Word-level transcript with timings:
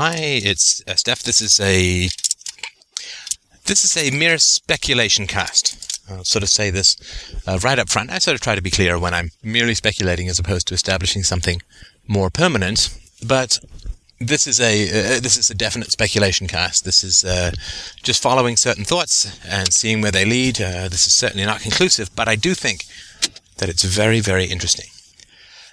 Hi, 0.00 0.16
it's 0.16 0.82
uh, 0.88 0.94
Steph. 0.94 1.22
This 1.22 1.42
is 1.42 1.60
a 1.60 2.08
this 3.66 3.84
is 3.84 3.98
a 3.98 4.10
mere 4.16 4.38
speculation 4.38 5.26
cast. 5.26 6.00
I'll 6.10 6.24
sort 6.24 6.42
of 6.42 6.48
say 6.48 6.70
this 6.70 6.96
uh, 7.46 7.58
right 7.62 7.78
up 7.78 7.90
front. 7.90 8.10
I 8.10 8.18
sort 8.18 8.34
of 8.34 8.40
try 8.40 8.54
to 8.54 8.62
be 8.62 8.70
clear 8.70 8.98
when 8.98 9.12
I'm 9.12 9.28
merely 9.42 9.74
speculating 9.74 10.26
as 10.28 10.38
opposed 10.38 10.66
to 10.68 10.74
establishing 10.74 11.22
something 11.22 11.60
more 12.08 12.30
permanent. 12.30 12.98
But 13.22 13.58
this 14.18 14.46
is 14.46 14.58
a 14.58 14.88
uh, 14.88 15.20
this 15.20 15.36
is 15.36 15.50
a 15.50 15.54
definite 15.54 15.92
speculation 15.92 16.46
cast. 16.46 16.86
This 16.86 17.04
is 17.04 17.22
uh, 17.22 17.50
just 18.02 18.22
following 18.22 18.56
certain 18.56 18.84
thoughts 18.86 19.38
and 19.46 19.70
seeing 19.70 20.00
where 20.00 20.12
they 20.12 20.24
lead. 20.24 20.62
Uh, 20.62 20.88
this 20.88 21.06
is 21.06 21.12
certainly 21.12 21.44
not 21.44 21.60
conclusive, 21.60 22.08
but 22.16 22.26
I 22.26 22.36
do 22.36 22.54
think 22.54 22.86
that 23.58 23.68
it's 23.68 23.84
very 23.84 24.20
very 24.20 24.46
interesting. 24.46 24.88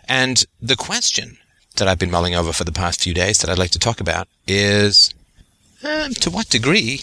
And 0.06 0.44
the 0.62 0.76
question 0.76 1.38
that 1.78 1.88
I've 1.88 2.00
been 2.00 2.12
mulling 2.12 2.36
over 2.36 2.54
for 2.54 2.64
the 2.64 2.72
past 2.72 3.02
few 3.02 3.14
days 3.14 3.40
that 3.40 3.50
I'd 3.50 3.58
like 3.58 3.72
to 3.72 3.80
talk 3.80 4.00
about 4.00 4.28
is 4.48 5.14
um, 5.84 6.14
to 6.16 6.30
what 6.30 6.50
degree 6.50 7.02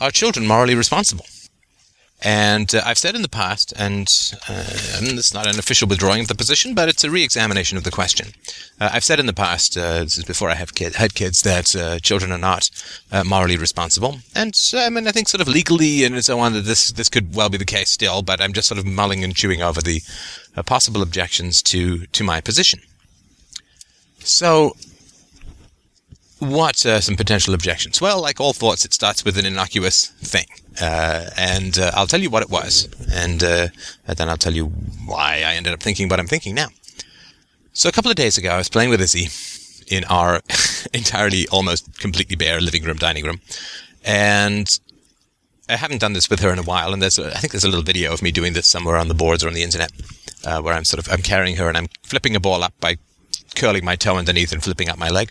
are 0.00 0.10
children 0.10 0.46
morally 0.46 0.74
responsible? 0.74 1.26
And 2.22 2.74
uh, 2.74 2.80
I've 2.86 2.96
said 2.96 3.14
in 3.14 3.20
the 3.20 3.28
past, 3.28 3.74
and, 3.76 4.08
uh, 4.48 4.64
and 4.96 5.18
it's 5.18 5.34
not 5.34 5.46
an 5.46 5.58
official 5.58 5.86
withdrawing 5.86 6.22
of 6.22 6.28
the 6.28 6.34
position, 6.34 6.74
but 6.74 6.88
it's 6.88 7.04
a 7.04 7.10
re-examination 7.10 7.76
of 7.76 7.84
the 7.84 7.90
question. 7.90 8.28
Uh, 8.80 8.88
I've 8.94 9.04
said 9.04 9.20
in 9.20 9.26
the 9.26 9.34
past, 9.34 9.76
uh, 9.76 10.04
this 10.04 10.16
is 10.16 10.24
before 10.24 10.48
I 10.48 10.54
have 10.54 10.74
kid, 10.74 10.94
had 10.94 11.14
kids, 11.14 11.42
that 11.42 11.76
uh, 11.76 11.98
children 11.98 12.32
are 12.32 12.38
not 12.38 12.70
uh, 13.12 13.24
morally 13.24 13.58
responsible. 13.58 14.20
And 14.34 14.58
I 14.74 14.88
mean, 14.88 15.06
I 15.06 15.12
think 15.12 15.28
sort 15.28 15.42
of 15.42 15.48
legally 15.48 16.04
and 16.04 16.24
so 16.24 16.40
on 16.40 16.54
that 16.54 16.62
this 16.62 16.92
this 16.92 17.10
could 17.10 17.34
well 17.34 17.50
be 17.50 17.58
the 17.58 17.64
case 17.66 17.90
still, 17.90 18.22
but 18.22 18.40
I'm 18.40 18.54
just 18.54 18.68
sort 18.68 18.78
of 18.78 18.86
mulling 18.86 19.22
and 19.22 19.36
chewing 19.36 19.60
over 19.60 19.82
the 19.82 20.00
possible 20.64 21.02
objections 21.02 21.62
to 21.64 22.06
to 22.06 22.24
my 22.24 22.40
position. 22.40 22.80
So 24.24 24.74
what 26.38 26.84
are 26.86 27.00
some 27.00 27.16
potential 27.16 27.54
objections? 27.54 28.00
Well, 28.00 28.20
like 28.20 28.40
all 28.40 28.52
thoughts, 28.52 28.84
it 28.84 28.92
starts 28.92 29.24
with 29.24 29.38
an 29.38 29.46
innocuous 29.46 30.08
thing. 30.08 30.46
Uh, 30.80 31.30
and 31.36 31.78
uh, 31.78 31.92
I'll 31.94 32.06
tell 32.06 32.20
you 32.20 32.30
what 32.30 32.42
it 32.42 32.50
was. 32.50 32.88
And, 33.12 33.42
uh, 33.42 33.68
and, 34.06 34.16
then 34.16 34.28
I'll 34.28 34.36
tell 34.36 34.54
you 34.54 34.66
why 35.06 35.42
I 35.46 35.54
ended 35.54 35.72
up 35.72 35.80
thinking 35.80 36.08
what 36.08 36.18
I'm 36.18 36.26
thinking 36.26 36.54
now. 36.54 36.68
So 37.72 37.88
a 37.88 37.92
couple 37.92 38.10
of 38.10 38.16
days 38.16 38.38
ago, 38.38 38.50
I 38.50 38.56
was 38.56 38.68
playing 38.68 38.90
with 38.90 39.00
Izzy 39.00 39.28
in 39.88 40.04
our 40.04 40.40
entirely, 40.94 41.46
almost 41.48 41.98
completely 42.00 42.36
bare 42.36 42.60
living 42.60 42.82
room, 42.82 42.96
dining 42.96 43.24
room. 43.24 43.40
And 44.04 44.66
I 45.68 45.76
haven't 45.76 46.00
done 46.00 46.12
this 46.12 46.28
with 46.28 46.40
her 46.40 46.52
in 46.52 46.58
a 46.58 46.62
while. 46.62 46.92
And 46.92 47.02
there's, 47.02 47.18
a, 47.18 47.28
I 47.28 47.38
think 47.38 47.52
there's 47.52 47.64
a 47.64 47.68
little 47.68 47.84
video 47.84 48.12
of 48.12 48.22
me 48.22 48.32
doing 48.32 48.52
this 48.52 48.66
somewhere 48.66 48.96
on 48.96 49.08
the 49.08 49.14
boards 49.14 49.44
or 49.44 49.48
on 49.48 49.54
the 49.54 49.62
internet, 49.62 49.92
uh, 50.44 50.60
where 50.60 50.74
I'm 50.74 50.84
sort 50.84 51.06
of, 51.06 51.12
I'm 51.12 51.22
carrying 51.22 51.56
her 51.56 51.68
and 51.68 51.76
I'm 51.76 51.88
flipping 52.02 52.34
a 52.34 52.40
ball 52.40 52.62
up 52.62 52.74
by 52.80 52.96
curling 53.54 53.84
my 53.84 53.96
toe 53.96 54.16
underneath 54.16 54.52
and 54.52 54.62
flipping 54.62 54.88
up 54.88 54.98
my 54.98 55.08
leg 55.08 55.30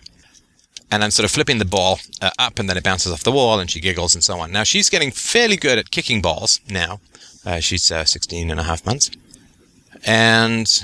and 0.93 1.03
I'm 1.03 1.09
sort 1.09 1.25
of 1.25 1.31
flipping 1.31 1.57
the 1.57 1.65
ball 1.65 1.99
uh, 2.21 2.29
up, 2.37 2.59
and 2.59 2.69
then 2.69 2.77
it 2.77 2.83
bounces 2.83 3.11
off 3.11 3.23
the 3.23 3.31
wall, 3.31 3.59
and 3.59 3.69
she 3.69 3.79
giggles 3.79 4.13
and 4.13 4.23
so 4.23 4.39
on. 4.39 4.51
Now 4.51 4.63
she's 4.63 4.91
getting 4.91 5.09
fairly 5.09 5.57
good 5.57 5.79
at 5.79 5.89
kicking 5.89 6.21
balls 6.21 6.59
now. 6.69 6.99
Uh, 7.43 7.59
she's 7.59 7.91
uh, 7.91 8.05
16 8.05 8.51
and 8.51 8.59
a 8.59 8.63
half 8.63 8.85
months, 8.85 9.09
and 10.05 10.83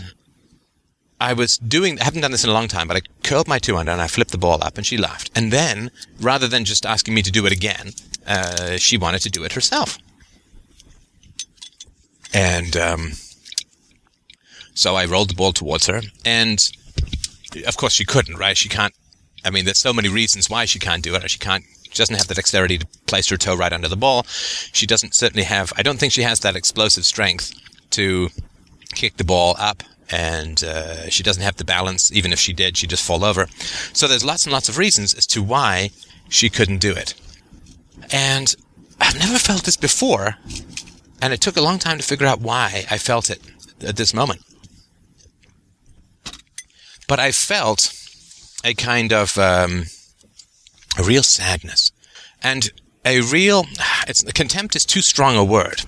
I 1.21 1.33
was 1.33 1.59
doing. 1.59 1.99
I 1.99 2.05
haven't 2.05 2.21
done 2.21 2.31
this 2.31 2.43
in 2.43 2.49
a 2.49 2.53
long 2.53 2.67
time, 2.67 2.87
but 2.87 2.97
I 2.97 3.01
curled 3.23 3.47
my 3.47 3.59
toe 3.59 3.77
under 3.77 3.91
and 3.91 4.01
I 4.01 4.07
flipped 4.07 4.31
the 4.31 4.39
ball 4.39 4.63
up, 4.63 4.77
and 4.77 4.85
she 4.85 4.97
laughed. 4.97 5.29
And 5.35 5.53
then, 5.53 5.91
rather 6.19 6.47
than 6.47 6.65
just 6.65 6.87
asking 6.87 7.13
me 7.13 7.21
to 7.21 7.31
do 7.31 7.45
it 7.45 7.51
again, 7.51 7.91
uh, 8.25 8.77
she 8.77 8.97
wanted 8.97 9.21
to 9.21 9.29
do 9.29 9.43
it 9.43 9.53
herself. 9.53 9.99
And 12.33 12.75
um, 12.75 13.11
so 14.73 14.95
I 14.95 15.05
rolled 15.05 15.29
the 15.29 15.35
ball 15.35 15.53
towards 15.53 15.85
her, 15.85 16.01
and 16.25 16.67
of 17.67 17.77
course 17.77 17.93
she 17.93 18.05
couldn't. 18.05 18.37
Right? 18.37 18.57
She 18.57 18.69
can't 18.69 18.93
I 19.43 19.49
mean, 19.49 19.65
there's 19.65 19.77
so 19.77 19.93
many 19.93 20.09
reasons 20.09 20.49
why 20.49 20.65
she 20.65 20.79
can't 20.79 21.03
do 21.03 21.15
it. 21.15 21.29
She 21.29 21.39
can't. 21.39 21.63
She 21.83 21.97
doesn't 21.97 22.15
have 22.15 22.27
the 22.27 22.35
dexterity 22.35 22.79
to 22.79 22.87
place 23.07 23.29
her 23.29 23.37
toe 23.37 23.55
right 23.55 23.73
under 23.73 23.87
the 23.87 23.97
ball. 23.97 24.23
She 24.27 24.85
doesn't 24.85 25.15
certainly 25.15 25.43
have. 25.43 25.73
I 25.75 25.81
don't 25.81 25.99
think 25.99 26.13
she 26.13 26.21
has 26.21 26.41
that 26.41 26.55
explosive 26.55 27.05
strength 27.05 27.53
to 27.91 28.29
kick 28.93 29.17
the 29.17 29.23
ball 29.23 29.55
up, 29.57 29.83
and 30.11 30.63
uh, 30.63 31.09
she 31.09 31.23
doesn't 31.23 31.43
have 31.43 31.55
the 31.55 31.65
balance. 31.65 32.11
Even 32.11 32.31
if 32.31 32.39
she 32.39 32.53
did, 32.53 32.77
she'd 32.77 32.89
just 32.89 33.05
fall 33.05 33.23
over. 33.23 33.47
So 33.93 34.07
there's 34.07 34.25
lots 34.25 34.45
and 34.45 34.53
lots 34.53 34.69
of 34.69 34.77
reasons 34.77 35.13
as 35.13 35.25
to 35.27 35.41
why 35.41 35.89
she 36.27 36.49
couldn't 36.49 36.79
do 36.79 36.91
it. 36.91 37.13
And 38.11 38.55
I've 38.99 39.17
never 39.17 39.39
felt 39.39 39.63
this 39.63 39.77
before, 39.77 40.35
and 41.21 41.33
it 41.33 41.41
took 41.41 41.57
a 41.57 41.61
long 41.61 41.79
time 41.79 41.97
to 41.97 42.03
figure 42.03 42.27
out 42.27 42.41
why 42.41 42.85
I 42.91 42.97
felt 42.97 43.29
it 43.29 43.41
at 43.81 43.95
this 43.95 44.13
moment. 44.13 44.41
But 47.09 47.19
I 47.19 47.33
felt 47.33 47.93
a 48.63 48.73
kind 48.73 49.11
of 49.11 49.37
um, 49.37 49.85
a 50.97 51.03
real 51.03 51.23
sadness 51.23 51.91
and 52.41 52.71
a 53.05 53.21
real 53.21 53.65
it's 54.07 54.23
contempt 54.33 54.75
is 54.75 54.85
too 54.85 55.01
strong 55.01 55.35
a 55.35 55.43
word 55.43 55.81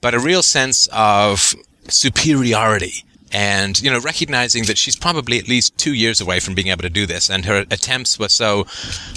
but 0.00 0.14
a 0.14 0.18
real 0.18 0.42
sense 0.42 0.88
of 0.92 1.54
superiority 1.88 3.04
and 3.32 3.80
you 3.82 3.90
know 3.90 4.00
recognizing 4.00 4.64
that 4.64 4.78
she's 4.78 4.96
probably 4.96 5.38
at 5.38 5.48
least 5.48 5.76
two 5.78 5.94
years 5.94 6.20
away 6.20 6.40
from 6.40 6.54
being 6.54 6.68
able 6.68 6.82
to 6.82 6.90
do 6.90 7.06
this 7.06 7.30
and 7.30 7.44
her 7.46 7.64
attempts 7.70 8.18
were 8.18 8.28
so 8.28 8.66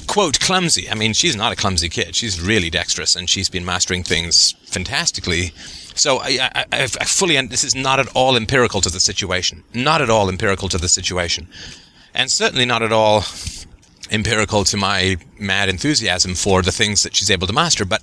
quote 0.07 0.39
clumsy. 0.39 0.89
I 0.89 0.95
mean 0.95 1.13
she's 1.13 1.35
not 1.35 1.51
a 1.51 1.55
clumsy 1.55 1.89
kid. 1.89 2.15
She's 2.15 2.41
really 2.41 2.69
dexterous 2.69 3.15
and 3.15 3.29
she's 3.29 3.49
been 3.49 3.65
mastering 3.65 4.03
things 4.03 4.53
fantastically 4.65 5.51
so 5.97 6.19
I, 6.19 6.49
I, 6.55 6.65
I 6.71 6.87
fully 6.87 7.39
this 7.47 7.63
is 7.63 7.75
not 7.75 7.99
at 7.99 8.07
all 8.15 8.37
empirical 8.37 8.81
to 8.81 8.89
the 8.89 8.99
situation 8.99 9.63
not 9.73 10.01
at 10.01 10.09
all 10.09 10.29
empirical 10.29 10.69
to 10.69 10.77
the 10.77 10.89
situation 10.89 11.47
and 12.13 12.31
certainly 12.31 12.65
not 12.65 12.81
at 12.81 12.91
all 12.91 13.23
empirical 14.11 14.63
to 14.65 14.77
my 14.77 15.17
mad 15.39 15.69
enthusiasm 15.69 16.35
for 16.35 16.61
the 16.61 16.71
things 16.71 17.03
that 17.03 17.15
she's 17.15 17.31
able 17.31 17.47
to 17.47 17.53
master, 17.53 17.85
but 17.85 18.01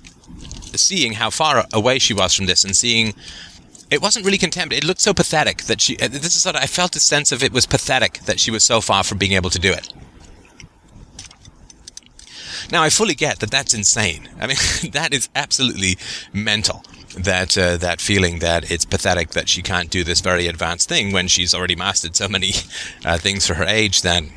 seeing 0.75 1.13
how 1.13 1.29
far 1.29 1.65
away 1.73 1.99
she 1.99 2.13
was 2.13 2.33
from 2.33 2.45
this 2.45 2.63
and 2.63 2.75
seeing 2.75 3.13
it 3.91 4.01
wasn't 4.01 4.25
really 4.25 4.37
contempt. 4.37 4.73
It 4.73 4.83
looked 4.83 5.01
so 5.01 5.13
pathetic 5.13 5.63
that 5.63 5.79
she. 5.79 5.97
Uh, 5.99 6.07
this 6.07 6.35
is 6.35 6.41
sort 6.41 6.55
of. 6.55 6.63
I 6.63 6.65
felt 6.65 6.95
a 6.95 6.99
sense 6.99 7.31
of 7.31 7.43
it 7.43 7.53
was 7.53 7.65
pathetic 7.65 8.19
that 8.21 8.39
she 8.39 8.49
was 8.49 8.63
so 8.63 8.81
far 8.81 9.03
from 9.03 9.19
being 9.19 9.33
able 9.33 9.51
to 9.51 9.59
do 9.59 9.71
it. 9.71 9.93
Now 12.71 12.81
I 12.81 12.89
fully 12.89 13.13
get 13.13 13.39
that 13.39 13.51
that's 13.51 13.75
insane. 13.75 14.27
I 14.39 14.47
mean, 14.47 14.57
that 14.91 15.13
is 15.13 15.29
absolutely 15.35 15.97
mental 16.33 16.83
that 17.17 17.57
uh, 17.57 17.77
that 17.77 18.01
feeling 18.01 18.39
that 18.39 18.69
it's 18.71 18.85
pathetic 18.85 19.31
that 19.31 19.49
she 19.49 19.61
can't 19.61 19.89
do 19.89 20.03
this 20.03 20.21
very 20.21 20.47
advanced 20.47 20.89
thing 20.89 21.11
when 21.11 21.27
she's 21.27 21.53
already 21.53 21.75
mastered 21.75 22.15
so 22.15 22.27
many 22.27 22.51
uh, 23.05 23.17
things 23.17 23.47
for 23.47 23.55
her 23.55 23.63
age. 23.63 24.01
Then 24.01 24.31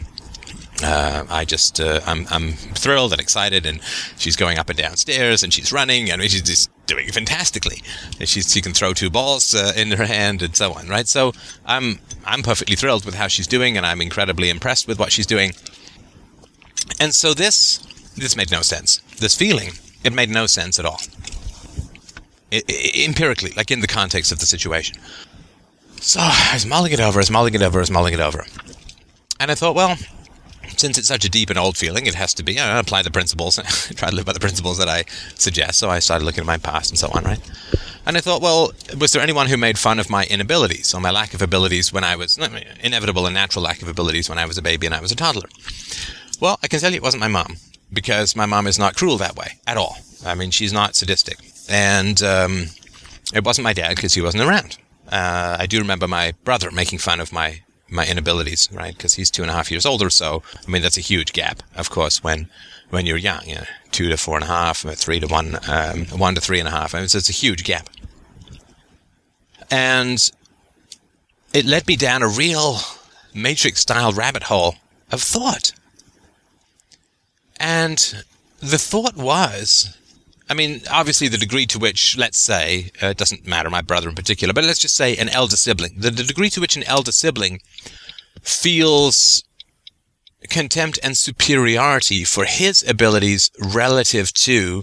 uh, 0.82 1.24
I 1.28 1.44
just 1.44 1.80
uh, 1.80 2.00
I'm 2.06 2.26
I'm 2.30 2.52
thrilled 2.52 3.12
and 3.12 3.20
excited, 3.20 3.66
and 3.66 3.80
she's 4.16 4.36
going 4.36 4.58
up 4.58 4.68
and 4.68 4.78
downstairs 4.78 5.42
and 5.42 5.52
she's 5.52 5.72
running, 5.72 6.10
and 6.10 6.22
she's 6.22 6.42
just 6.42 6.70
doing 6.86 7.10
fantastically. 7.10 7.82
She's, 8.24 8.52
she 8.52 8.60
can 8.60 8.72
throw 8.72 8.92
two 8.92 9.10
balls 9.10 9.54
uh, 9.54 9.72
in 9.76 9.90
her 9.92 10.06
hand, 10.06 10.42
and 10.42 10.56
so 10.56 10.72
on. 10.72 10.88
Right, 10.88 11.08
so 11.08 11.32
I'm 11.66 11.98
I'm 12.24 12.42
perfectly 12.42 12.76
thrilled 12.76 13.04
with 13.04 13.14
how 13.14 13.28
she's 13.28 13.46
doing, 13.46 13.76
and 13.76 13.84
I'm 13.84 14.00
incredibly 14.00 14.50
impressed 14.50 14.86
with 14.86 14.98
what 14.98 15.12
she's 15.12 15.26
doing. 15.26 15.52
And 17.00 17.14
so 17.14 17.34
this 17.34 17.78
this 18.16 18.36
made 18.36 18.50
no 18.50 18.62
sense. 18.62 18.98
This 19.18 19.34
feeling 19.34 19.70
it 20.04 20.12
made 20.12 20.30
no 20.30 20.46
sense 20.46 20.78
at 20.78 20.84
all. 20.84 21.00
I, 22.52 22.62
empirically, 23.04 23.52
like 23.56 23.70
in 23.70 23.80
the 23.80 23.86
context 23.86 24.32
of 24.32 24.38
the 24.38 24.46
situation. 24.46 24.98
So 26.00 26.20
I 26.20 26.50
was 26.54 26.64
mulling 26.64 26.92
it 26.92 27.00
over, 27.00 27.18
I 27.18 27.20
was 27.20 27.30
mulling 27.30 27.54
it 27.54 27.62
over, 27.62 27.78
I 27.78 27.82
was 27.82 27.90
mulling 27.90 28.14
it 28.14 28.20
over. 28.20 28.44
And 29.40 29.50
I 29.50 29.54
thought, 29.54 29.74
well, 29.74 29.96
since 30.76 30.98
it's 30.98 31.08
such 31.08 31.24
a 31.24 31.30
deep 31.30 31.50
and 31.50 31.58
old 31.58 31.76
feeling, 31.76 32.06
it 32.06 32.14
has 32.14 32.34
to 32.34 32.42
be. 32.42 32.58
I 32.58 32.78
apply 32.78 33.02
the 33.02 33.10
principles, 33.10 33.56
try 33.96 34.10
to 34.10 34.14
live 34.14 34.26
by 34.26 34.32
the 34.32 34.40
principles 34.40 34.78
that 34.78 34.88
I 34.88 35.04
suggest. 35.34 35.78
So 35.78 35.90
I 35.90 35.98
started 35.98 36.24
looking 36.24 36.42
at 36.42 36.46
my 36.46 36.58
past 36.58 36.90
and 36.90 36.98
so 36.98 37.08
on, 37.12 37.24
right? 37.24 37.40
And 38.06 38.16
I 38.16 38.20
thought, 38.20 38.40
well, 38.40 38.72
was 38.98 39.12
there 39.12 39.22
anyone 39.22 39.48
who 39.48 39.56
made 39.56 39.78
fun 39.78 39.98
of 39.98 40.08
my 40.08 40.24
inabilities 40.24 40.94
or 40.94 41.00
my 41.00 41.10
lack 41.10 41.34
of 41.34 41.42
abilities 41.42 41.92
when 41.92 42.04
I 42.04 42.16
was 42.16 42.38
inevitable 42.80 43.26
and 43.26 43.34
natural 43.34 43.64
lack 43.64 43.82
of 43.82 43.88
abilities 43.88 44.28
when 44.28 44.38
I 44.38 44.46
was 44.46 44.56
a 44.56 44.62
baby 44.62 44.86
and 44.86 44.94
I 44.94 45.00
was 45.00 45.12
a 45.12 45.16
toddler? 45.16 45.48
Well, 46.40 46.58
I 46.62 46.68
can 46.68 46.80
tell 46.80 46.90
you 46.90 46.96
it 46.96 47.02
wasn't 47.02 47.20
my 47.20 47.28
mom 47.28 47.56
because 47.92 48.36
my 48.36 48.46
mom 48.46 48.66
is 48.66 48.78
not 48.78 48.96
cruel 48.96 49.18
that 49.18 49.36
way 49.36 49.58
at 49.66 49.76
all. 49.76 49.98
I 50.24 50.34
mean, 50.34 50.50
she's 50.50 50.72
not 50.72 50.96
sadistic. 50.96 51.38
And 51.68 52.22
um, 52.22 52.66
it 53.34 53.44
wasn't 53.44 53.64
my 53.64 53.72
dad 53.72 53.96
because 53.96 54.14
he 54.14 54.22
wasn't 54.22 54.44
around. 54.44 54.78
Uh, 55.10 55.56
I 55.58 55.66
do 55.66 55.78
remember 55.78 56.08
my 56.08 56.32
brother 56.44 56.70
making 56.70 56.98
fun 56.98 57.20
of 57.20 57.32
my 57.32 57.60
my 57.90 58.06
inabilities, 58.06 58.68
right? 58.70 58.94
Because 58.94 59.14
he's 59.14 59.30
two 59.30 59.40
and 59.42 59.50
a 59.50 59.54
half 59.54 59.70
years 59.70 59.86
older. 59.86 60.10
So, 60.10 60.42
I 60.66 60.70
mean, 60.70 60.82
that's 60.82 60.98
a 60.98 61.02
huge 61.02 61.32
gap, 61.32 61.62
of 61.74 61.88
course, 61.88 62.22
when 62.22 62.50
when 62.90 63.06
you're 63.06 63.16
young, 63.16 63.46
you 63.46 63.54
know, 63.56 63.64
two 63.92 64.08
to 64.08 64.16
four 64.16 64.36
and 64.36 64.44
a 64.44 64.48
half, 64.48 64.78
three 64.80 65.20
to 65.20 65.26
one, 65.26 65.58
um, 65.68 66.06
one 66.06 66.34
to 66.34 66.40
three 66.40 66.58
and 66.58 66.68
a 66.68 66.70
half. 66.70 66.94
I 66.94 66.98
mean, 66.98 67.04
it's 67.04 67.28
a 67.28 67.32
huge 67.32 67.64
gap. 67.64 67.88
And 69.70 70.30
it 71.52 71.64
led 71.66 71.86
me 71.86 71.96
down 71.96 72.22
a 72.22 72.28
real 72.28 72.78
matrix 73.34 73.80
style 73.80 74.12
rabbit 74.12 74.44
hole 74.44 74.76
of 75.10 75.22
thought. 75.22 75.72
And 77.60 78.24
the 78.60 78.78
thought 78.78 79.16
was 79.16 79.96
I 80.50 80.54
mean, 80.54 80.80
obviously, 80.90 81.28
the 81.28 81.36
degree 81.36 81.66
to 81.66 81.78
which, 81.78 82.16
let's 82.16 82.38
say, 82.38 82.90
uh, 83.02 83.08
it 83.08 83.18
doesn't 83.18 83.46
matter, 83.46 83.68
my 83.68 83.82
brother 83.82 84.08
in 84.08 84.14
particular, 84.14 84.54
but 84.54 84.64
let's 84.64 84.78
just 84.78 84.96
say 84.96 85.16
an 85.16 85.28
elder 85.28 85.56
sibling, 85.56 85.94
the, 85.98 86.10
the 86.10 86.22
degree 86.22 86.50
to 86.50 86.60
which 86.60 86.76
an 86.76 86.84
elder 86.84 87.12
sibling 87.12 87.60
feels 88.42 89.44
contempt 90.48 90.98
and 91.02 91.16
superiority 91.16 92.24
for 92.24 92.44
his 92.44 92.82
abilities 92.88 93.50
relative 93.58 94.32
to 94.32 94.82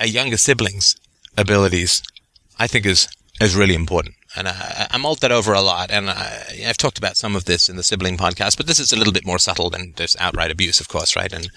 a 0.00 0.08
younger 0.08 0.36
sibling's 0.36 0.96
abilities, 1.36 2.02
I 2.58 2.66
think 2.66 2.86
is 2.86 3.08
is 3.40 3.54
really 3.54 3.74
important. 3.74 4.14
And 4.34 4.48
I, 4.48 4.86
I 4.90 4.98
mulled 4.98 5.20
that 5.20 5.32
over 5.32 5.54
a 5.54 5.62
lot, 5.62 5.90
and 5.90 6.10
I, 6.10 6.44
have 6.62 6.76
talked 6.76 6.98
about 6.98 7.16
some 7.16 7.34
of 7.34 7.46
this 7.46 7.68
in 7.68 7.76
the 7.76 7.82
sibling 7.82 8.18
podcast, 8.18 8.56
but 8.56 8.66
this 8.66 8.78
is 8.78 8.92
a 8.92 8.96
little 8.96 9.12
bit 9.12 9.24
more 9.24 9.38
subtle 9.38 9.70
than 9.70 9.94
just 9.96 10.20
outright 10.20 10.50
abuse, 10.50 10.80
of 10.80 10.88
course, 10.88 11.16
right? 11.16 11.32
And 11.32 11.50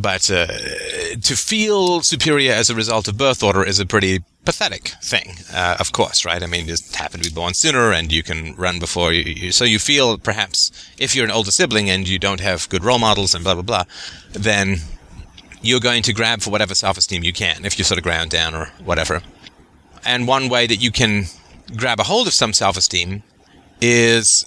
but 0.00 0.30
uh, 0.30 0.46
to 0.46 1.36
feel 1.36 2.02
superior 2.02 2.52
as 2.52 2.70
a 2.70 2.74
result 2.74 3.08
of 3.08 3.18
birth 3.18 3.42
order 3.42 3.62
is 3.62 3.78
a 3.78 3.86
pretty 3.86 4.22
pathetic 4.44 4.88
thing, 5.02 5.34
uh, 5.52 5.76
of 5.78 5.92
course, 5.92 6.24
right? 6.24 6.42
I 6.42 6.46
mean, 6.46 6.62
you 6.62 6.68
just 6.68 6.96
happen 6.96 7.20
to 7.20 7.28
be 7.28 7.34
born 7.34 7.52
sooner, 7.52 7.92
and 7.92 8.10
you 8.10 8.22
can 8.22 8.54
run 8.56 8.78
before 8.78 9.12
you, 9.12 9.24
you. 9.30 9.52
So 9.52 9.64
you 9.64 9.78
feel 9.78 10.16
perhaps 10.18 10.70
if 10.98 11.14
you're 11.14 11.26
an 11.26 11.30
older 11.30 11.50
sibling 11.50 11.90
and 11.90 12.08
you 12.08 12.18
don't 12.18 12.40
have 12.40 12.68
good 12.70 12.84
role 12.84 12.98
models 12.98 13.34
and 13.34 13.44
blah 13.44 13.54
blah 13.54 13.62
blah, 13.62 13.84
then 14.32 14.78
you're 15.60 15.80
going 15.80 16.02
to 16.04 16.12
grab 16.12 16.40
for 16.40 16.50
whatever 16.50 16.74
self-esteem 16.74 17.24
you 17.24 17.32
can 17.32 17.64
if 17.64 17.78
you're 17.78 17.84
sort 17.84 17.98
of 17.98 18.04
ground 18.04 18.30
down 18.30 18.54
or 18.54 18.66
whatever. 18.84 19.22
And 20.04 20.26
one 20.26 20.48
way 20.48 20.66
that 20.66 20.76
you 20.76 20.90
can 20.90 21.24
grab 21.76 22.00
a 22.00 22.04
hold 22.04 22.26
of 22.26 22.32
some 22.32 22.52
self-esteem 22.52 23.22
is 23.80 24.46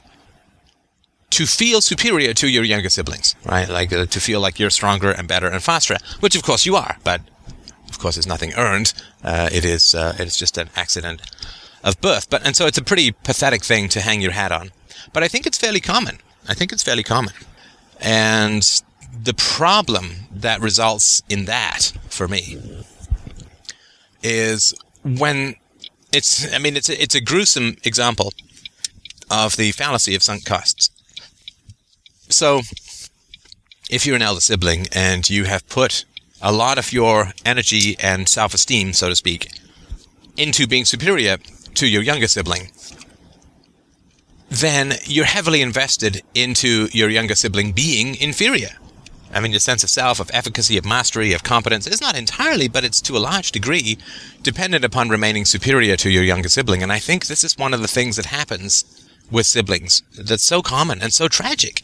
to 1.31 1.45
feel 1.45 1.81
superior 1.81 2.33
to 2.33 2.47
your 2.49 2.63
younger 2.63 2.89
siblings, 2.89 3.35
right? 3.45 3.69
Like 3.69 3.93
uh, 3.93 4.05
to 4.05 4.19
feel 4.19 4.41
like 4.41 4.59
you're 4.59 4.69
stronger 4.69 5.11
and 5.11 5.27
better 5.27 5.47
and 5.47 5.63
faster, 5.63 5.97
which 6.19 6.35
of 6.35 6.43
course 6.43 6.65
you 6.65 6.75
are, 6.75 6.97
but 7.03 7.21
of 7.89 7.99
course 7.99 8.17
it's 8.17 8.27
nothing 8.27 8.53
earned. 8.57 8.93
Uh, 9.23 9.49
it 9.51 9.63
is 9.63 9.95
uh, 9.95 10.15
it 10.19 10.27
is 10.27 10.35
just 10.35 10.57
an 10.57 10.69
accident 10.75 11.21
of 11.83 11.99
birth. 12.01 12.29
But 12.29 12.45
and 12.45 12.55
so 12.55 12.65
it's 12.67 12.77
a 12.77 12.83
pretty 12.83 13.11
pathetic 13.11 13.63
thing 13.63 13.87
to 13.89 14.01
hang 14.01 14.21
your 14.21 14.31
hat 14.31 14.51
on. 14.51 14.71
But 15.13 15.23
I 15.23 15.27
think 15.27 15.47
it's 15.47 15.57
fairly 15.57 15.79
common. 15.79 16.19
I 16.47 16.53
think 16.53 16.71
it's 16.71 16.83
fairly 16.83 17.03
common. 17.03 17.33
And 17.99 18.81
the 19.23 19.33
problem 19.33 20.27
that 20.31 20.59
results 20.61 21.21
in 21.29 21.45
that 21.45 21.93
for 22.09 22.27
me 22.27 22.57
is 24.23 24.73
when 25.03 25.55
it's 26.13 26.53
I 26.53 26.57
mean 26.57 26.75
it's 26.75 26.89
a, 26.89 27.01
it's 27.01 27.15
a 27.15 27.21
gruesome 27.21 27.77
example 27.83 28.33
of 29.29 29.55
the 29.55 29.71
fallacy 29.71 30.15
of 30.15 30.23
sunk 30.23 30.45
costs. 30.45 30.89
So 32.29 32.61
if 33.89 34.05
you're 34.05 34.15
an 34.15 34.21
elder 34.21 34.41
sibling 34.41 34.87
and 34.93 35.29
you 35.29 35.45
have 35.45 35.67
put 35.67 36.05
a 36.41 36.51
lot 36.51 36.77
of 36.77 36.91
your 36.91 37.33
energy 37.45 37.95
and 37.99 38.27
self-esteem, 38.27 38.93
so 38.93 39.09
to 39.09 39.15
speak, 39.15 39.51
into 40.37 40.65
being 40.65 40.85
superior 40.85 41.37
to 41.75 41.87
your 41.87 42.01
younger 42.01 42.27
sibling, 42.27 42.71
then 44.49 44.93
you're 45.05 45.25
heavily 45.25 45.61
invested 45.61 46.21
into 46.33 46.87
your 46.91 47.09
younger 47.09 47.35
sibling 47.35 47.71
being 47.71 48.15
inferior. 48.15 48.71
I 49.33 49.39
mean, 49.39 49.51
your 49.51 49.59
sense 49.59 49.83
of 49.83 49.89
self, 49.89 50.19
of 50.19 50.29
efficacy, 50.33 50.77
of 50.77 50.85
mastery, 50.85 51.33
of 51.33 51.43
competence 51.43 51.87
is 51.87 52.01
not 52.01 52.17
entirely, 52.17 52.67
but 52.67 52.83
it's 52.83 53.01
to 53.01 53.15
a 53.15 53.19
large 53.19 53.51
degree 53.51 53.97
dependent 54.43 54.83
upon 54.83 55.09
remaining 55.09 55.45
superior 55.45 55.95
to 55.97 56.09
your 56.09 56.23
younger 56.23 56.49
sibling. 56.49 56.83
And 56.83 56.91
I 56.91 56.99
think 56.99 57.25
this 57.25 57.43
is 57.43 57.57
one 57.57 57.73
of 57.73 57.81
the 57.81 57.87
things 57.87 58.17
that 58.17 58.25
happens 58.25 58.83
with 59.31 59.45
siblings 59.45 60.03
that's 60.17 60.43
so 60.43 60.61
common 60.61 61.01
and 61.01 61.13
so 61.13 61.29
tragic, 61.29 61.83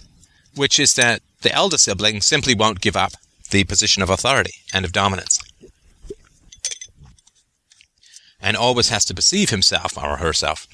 which 0.55 0.79
is 0.79 0.93
that 0.95 1.21
the 1.41 1.53
elder 1.53 1.77
sibling 1.77 2.19
simply 2.21 2.53
won't 2.53 2.81
give 2.81 2.97
up 2.97 3.13
the 3.51 3.63
position 3.63 4.03
of 4.03 4.09
authority 4.09 4.55
and 4.73 4.83
of 4.83 4.91
dominance. 4.91 5.39
And 8.41 8.57
always 8.57 8.89
has 8.89 9.05
to 9.05 9.15
perceive 9.15 9.49
himself 9.49 9.97
or 9.97 10.17
herself 10.17 10.67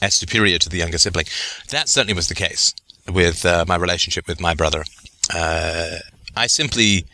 as 0.00 0.14
superior 0.14 0.58
to 0.58 0.68
the 0.68 0.78
younger 0.78 0.98
sibling. 0.98 1.26
That 1.68 1.88
certainly 1.88 2.14
was 2.14 2.28
the 2.28 2.34
case 2.34 2.74
with 3.06 3.44
uh, 3.44 3.64
my 3.68 3.76
relationship 3.76 4.26
with 4.26 4.40
my 4.40 4.54
brother 4.54 4.84
uh, 5.34 5.98
I 6.36 6.46
simply, 6.46 7.06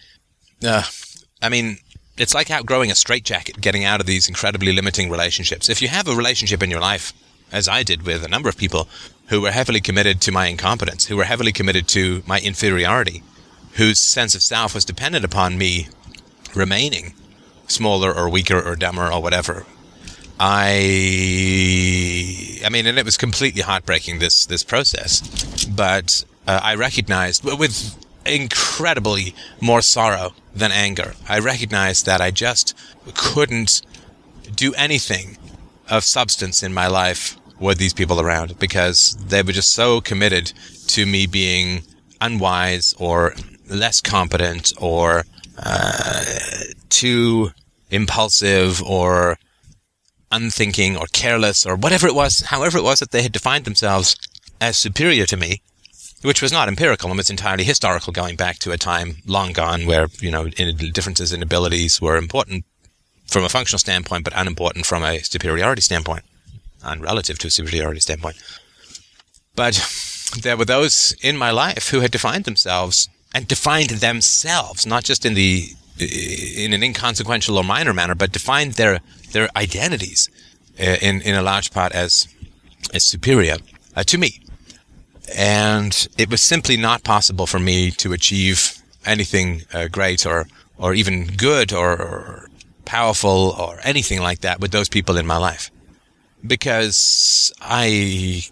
uh, 0.64 0.82
I 1.42 1.48
mean, 1.48 1.78
it's 2.16 2.34
like 2.34 2.50
outgrowing 2.50 2.90
a 2.90 2.94
straitjacket, 2.94 3.60
getting 3.60 3.84
out 3.84 4.00
of 4.00 4.06
these 4.06 4.28
incredibly 4.28 4.72
limiting 4.72 5.10
relationships. 5.10 5.68
If 5.68 5.82
you 5.82 5.88
have 5.88 6.08
a 6.08 6.14
relationship 6.14 6.62
in 6.62 6.70
your 6.70 6.80
life, 6.80 7.12
as 7.52 7.68
I 7.68 7.82
did 7.82 8.02
with 8.02 8.24
a 8.24 8.28
number 8.28 8.48
of 8.48 8.56
people 8.56 8.88
who 9.28 9.40
were 9.40 9.50
heavily 9.50 9.80
committed 9.80 10.20
to 10.22 10.32
my 10.32 10.46
incompetence, 10.46 11.06
who 11.06 11.16
were 11.16 11.24
heavily 11.24 11.52
committed 11.52 11.88
to 11.88 12.22
my 12.26 12.40
inferiority, 12.40 13.22
whose 13.72 14.00
sense 14.00 14.34
of 14.34 14.42
self 14.42 14.74
was 14.74 14.84
dependent 14.84 15.24
upon 15.24 15.58
me 15.58 15.88
remaining 16.54 17.14
smaller 17.66 18.14
or 18.14 18.28
weaker 18.28 18.60
or 18.60 18.76
dumber 18.76 19.10
or 19.12 19.20
whatever. 19.20 19.66
I, 20.38 20.76
I 22.64 22.68
mean, 22.70 22.86
and 22.86 22.98
it 22.98 23.04
was 23.04 23.16
completely 23.16 23.62
heartbreaking 23.62 24.18
this 24.18 24.44
this 24.46 24.62
process, 24.62 25.22
but 25.64 26.24
uh, 26.46 26.60
I 26.62 26.74
recognized 26.74 27.42
with 27.42 27.96
incredibly 28.26 29.34
more 29.60 29.82
sorrow 29.82 30.34
than 30.54 30.72
anger. 30.72 31.14
I 31.28 31.38
recognized 31.38 32.06
that 32.06 32.20
I 32.20 32.30
just 32.30 32.76
couldn't 33.14 33.82
do 34.54 34.72
anything 34.74 35.38
of 35.88 36.04
substance 36.04 36.62
in 36.62 36.74
my 36.74 36.86
life 36.86 37.36
with 37.58 37.78
these 37.78 37.94
people 37.94 38.20
around 38.20 38.58
because 38.58 39.16
they 39.26 39.42
were 39.42 39.52
just 39.52 39.72
so 39.72 40.00
committed 40.00 40.52
to 40.88 41.06
me 41.06 41.26
being 41.26 41.82
unwise 42.20 42.94
or 42.98 43.34
less 43.68 44.00
competent 44.00 44.72
or 44.78 45.24
uh, 45.58 46.24
too 46.88 47.50
impulsive 47.90 48.82
or 48.82 49.38
unthinking 50.30 50.96
or 50.96 51.06
careless 51.12 51.64
or 51.64 51.76
whatever 51.76 52.06
it 52.06 52.14
was, 52.14 52.40
however 52.40 52.78
it 52.78 52.84
was 52.84 53.00
that 53.00 53.10
they 53.10 53.22
had 53.22 53.32
defined 53.32 53.64
themselves 53.64 54.16
as 54.60 54.76
superior 54.76 55.26
to 55.26 55.36
me 55.36 55.62
which 56.22 56.42
was 56.42 56.52
not 56.52 56.68
empirical 56.68 57.10
and 57.10 57.16
was 57.16 57.30
entirely 57.30 57.64
historical, 57.64 58.12
going 58.12 58.36
back 58.36 58.58
to 58.60 58.72
a 58.72 58.78
time 58.78 59.16
long 59.26 59.52
gone 59.52 59.86
where 59.86 60.08
you 60.20 60.30
know 60.30 60.48
differences 60.48 61.32
in 61.32 61.42
abilities 61.42 62.00
were 62.00 62.16
important 62.16 62.64
from 63.26 63.44
a 63.44 63.48
functional 63.48 63.78
standpoint, 63.78 64.24
but 64.24 64.32
unimportant 64.36 64.86
from 64.86 65.02
a 65.02 65.18
superiority 65.18 65.82
standpoint, 65.82 66.24
and 66.82 67.02
relative 67.02 67.38
to 67.38 67.48
a 67.48 67.50
superiority 67.50 68.00
standpoint. 68.00 68.36
But 69.54 69.84
there 70.40 70.56
were 70.56 70.64
those 70.64 71.14
in 71.22 71.36
my 71.36 71.50
life 71.50 71.88
who 71.90 72.00
had 72.00 72.10
defined 72.10 72.44
themselves 72.44 73.08
and 73.34 73.46
defined 73.46 73.90
themselves, 73.90 74.86
not 74.86 75.04
just 75.04 75.24
in 75.24 75.34
the 75.34 75.68
in 75.98 76.72
an 76.72 76.82
inconsequential 76.82 77.56
or 77.56 77.64
minor 77.64 77.92
manner, 77.92 78.14
but 78.14 78.32
defined 78.32 78.74
their 78.74 79.00
their 79.32 79.48
identities 79.56 80.30
uh, 80.80 80.96
in 81.00 81.20
in 81.22 81.34
a 81.34 81.42
large 81.42 81.70
part 81.72 81.92
as 81.92 82.28
as 82.94 83.04
superior 83.04 83.56
uh, 83.94 84.02
to 84.04 84.18
me 84.18 84.40
and 85.34 86.08
it 86.16 86.30
was 86.30 86.40
simply 86.40 86.76
not 86.76 87.04
possible 87.04 87.46
for 87.46 87.58
me 87.58 87.90
to 87.92 88.12
achieve 88.12 88.78
anything 89.04 89.62
uh, 89.72 89.88
great 89.88 90.26
or 90.26 90.46
or 90.78 90.94
even 90.94 91.26
good 91.36 91.72
or, 91.72 91.92
or, 91.92 92.48
powerful 92.84 93.54
or 93.58 93.80
anything 93.82 94.20
like 94.20 94.42
that 94.42 94.60
with 94.60 94.70
those 94.70 94.88
people 94.88 95.16
in 95.16 95.26
my 95.26 95.36
life 95.36 95.72
because 96.46 97.52
I 97.60 98.42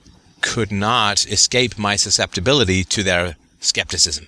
could 0.41 0.73
not 0.73 1.27
escape 1.27 1.79
my 1.79 1.97
susceptibility 1.97 2.85
to 2.85 3.03
their 3.03 3.37
skepticism. 3.61 4.27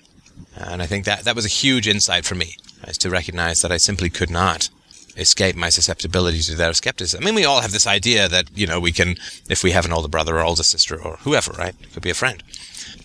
And 0.55 0.81
I 0.81 0.85
think 0.85 1.05
that 1.05 1.25
that 1.25 1.35
was 1.35 1.45
a 1.45 1.49
huge 1.49 1.87
insight 1.87 2.25
for 2.25 2.35
me, 2.35 2.55
is 2.87 2.97
to 2.99 3.09
recognize 3.09 3.61
that 3.61 3.71
I 3.71 3.77
simply 3.77 4.09
could 4.09 4.29
not 4.29 4.69
escape 5.17 5.55
my 5.55 5.69
susceptibility 5.69 6.39
to 6.39 6.55
their 6.55 6.73
skepticism. 6.73 7.21
I 7.21 7.25
mean, 7.25 7.35
we 7.35 7.45
all 7.45 7.61
have 7.61 7.71
this 7.71 7.87
idea 7.87 8.29
that, 8.29 8.45
you 8.55 8.67
know, 8.67 8.79
we 8.79 8.91
can, 8.91 9.15
if 9.49 9.63
we 9.63 9.71
have 9.71 9.85
an 9.85 9.93
older 9.93 10.07
brother 10.07 10.37
or 10.37 10.43
older 10.43 10.63
sister 10.63 11.01
or 11.01 11.17
whoever, 11.17 11.51
right? 11.53 11.75
Could 11.93 12.03
be 12.03 12.09
a 12.09 12.15
friend 12.15 12.43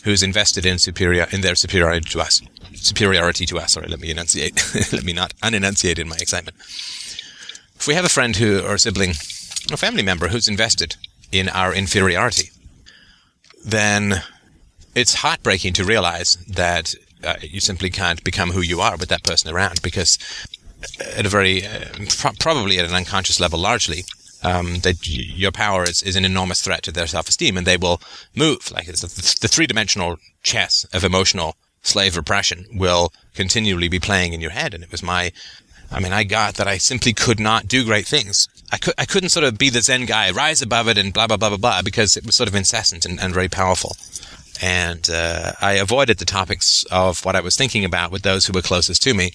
who's 0.04 0.22
invested 0.22 0.66
in 0.66 0.78
superior, 0.78 1.26
in 1.30 1.40
their 1.40 1.54
superiority 1.54 2.08
to 2.10 2.20
us. 2.20 2.42
Superiority 2.74 3.46
to 3.46 3.58
us. 3.58 3.72
Sorry, 3.72 3.88
let 3.88 4.00
me 4.00 4.10
enunciate. 4.10 4.60
let 4.92 5.04
me 5.04 5.12
not 5.12 5.32
unenunciate 5.42 5.98
in 5.98 6.08
my 6.08 6.16
excitement. 6.16 6.56
If 7.76 7.86
we 7.86 7.94
have 7.94 8.04
a 8.04 8.10
friend 8.10 8.36
who, 8.36 8.60
or 8.60 8.74
a 8.74 8.78
sibling, 8.78 9.10
a 9.72 9.76
family 9.76 10.02
member 10.02 10.28
who's 10.28 10.48
invested 10.48 10.96
in 11.30 11.48
our 11.48 11.74
inferiority, 11.74 12.50
then 13.64 14.22
it's 14.94 15.14
heartbreaking 15.14 15.72
to 15.74 15.84
realize 15.84 16.36
that 16.48 16.94
uh, 17.24 17.36
you 17.40 17.60
simply 17.60 17.90
can't 17.90 18.22
become 18.24 18.50
who 18.50 18.60
you 18.60 18.80
are 18.80 18.96
with 18.96 19.08
that 19.08 19.22
person 19.22 19.52
around 19.52 19.80
because 19.82 20.18
at 21.00 21.26
a 21.26 21.28
very, 21.28 21.66
uh, 21.66 21.86
pro- 22.08 22.32
probably 22.38 22.78
at 22.78 22.88
an 22.88 22.94
unconscious 22.94 23.40
level 23.40 23.58
largely, 23.58 24.04
um, 24.42 24.80
that 24.80 25.06
your 25.06 25.52
power 25.52 25.84
is, 25.84 26.02
is 26.02 26.16
an 26.16 26.24
enormous 26.24 26.60
threat 26.62 26.82
to 26.82 26.92
their 26.92 27.06
self-esteem 27.06 27.56
and 27.56 27.66
they 27.66 27.76
will 27.76 28.00
move. 28.34 28.70
Like 28.70 28.86
the, 28.86 29.36
the 29.40 29.48
three-dimensional 29.48 30.18
chess 30.42 30.84
of 30.92 31.04
emotional 31.04 31.56
slave 31.82 32.16
repression 32.16 32.66
will 32.72 33.12
continually 33.34 33.88
be 33.88 34.00
playing 34.00 34.32
in 34.32 34.40
your 34.40 34.50
head. 34.50 34.74
And 34.74 34.82
it 34.82 34.90
was 34.90 35.02
my, 35.02 35.32
I 35.90 36.00
mean, 36.00 36.12
I 36.12 36.24
got 36.24 36.54
that 36.54 36.68
I 36.68 36.78
simply 36.78 37.12
could 37.12 37.40
not 37.40 37.68
do 37.68 37.84
great 37.84 38.06
things. 38.06 38.48
I, 38.72 38.78
could, 38.78 38.94
I 38.98 39.04
couldn't 39.04 39.28
sort 39.28 39.44
of 39.44 39.58
be 39.58 39.70
the 39.70 39.82
Zen 39.82 40.06
guy, 40.06 40.30
rise 40.30 40.62
above 40.62 40.88
it 40.88 40.98
and 40.98 41.12
blah, 41.12 41.26
blah, 41.26 41.36
blah, 41.36 41.50
blah, 41.50 41.58
blah, 41.58 41.82
because 41.82 42.16
it 42.16 42.24
was 42.24 42.34
sort 42.34 42.48
of 42.48 42.54
incessant 42.54 43.04
and, 43.04 43.20
and 43.20 43.34
very 43.34 43.48
powerful. 43.48 43.96
And 44.60 45.10
uh, 45.10 45.52
I 45.60 45.72
avoided 45.72 46.18
the 46.18 46.24
topics 46.24 46.84
of 46.90 47.24
what 47.24 47.36
I 47.36 47.40
was 47.40 47.56
thinking 47.56 47.84
about 47.84 48.12
with 48.12 48.22
those 48.22 48.46
who 48.46 48.52
were 48.52 48.62
closest 48.62 49.02
to 49.02 49.14
me 49.14 49.32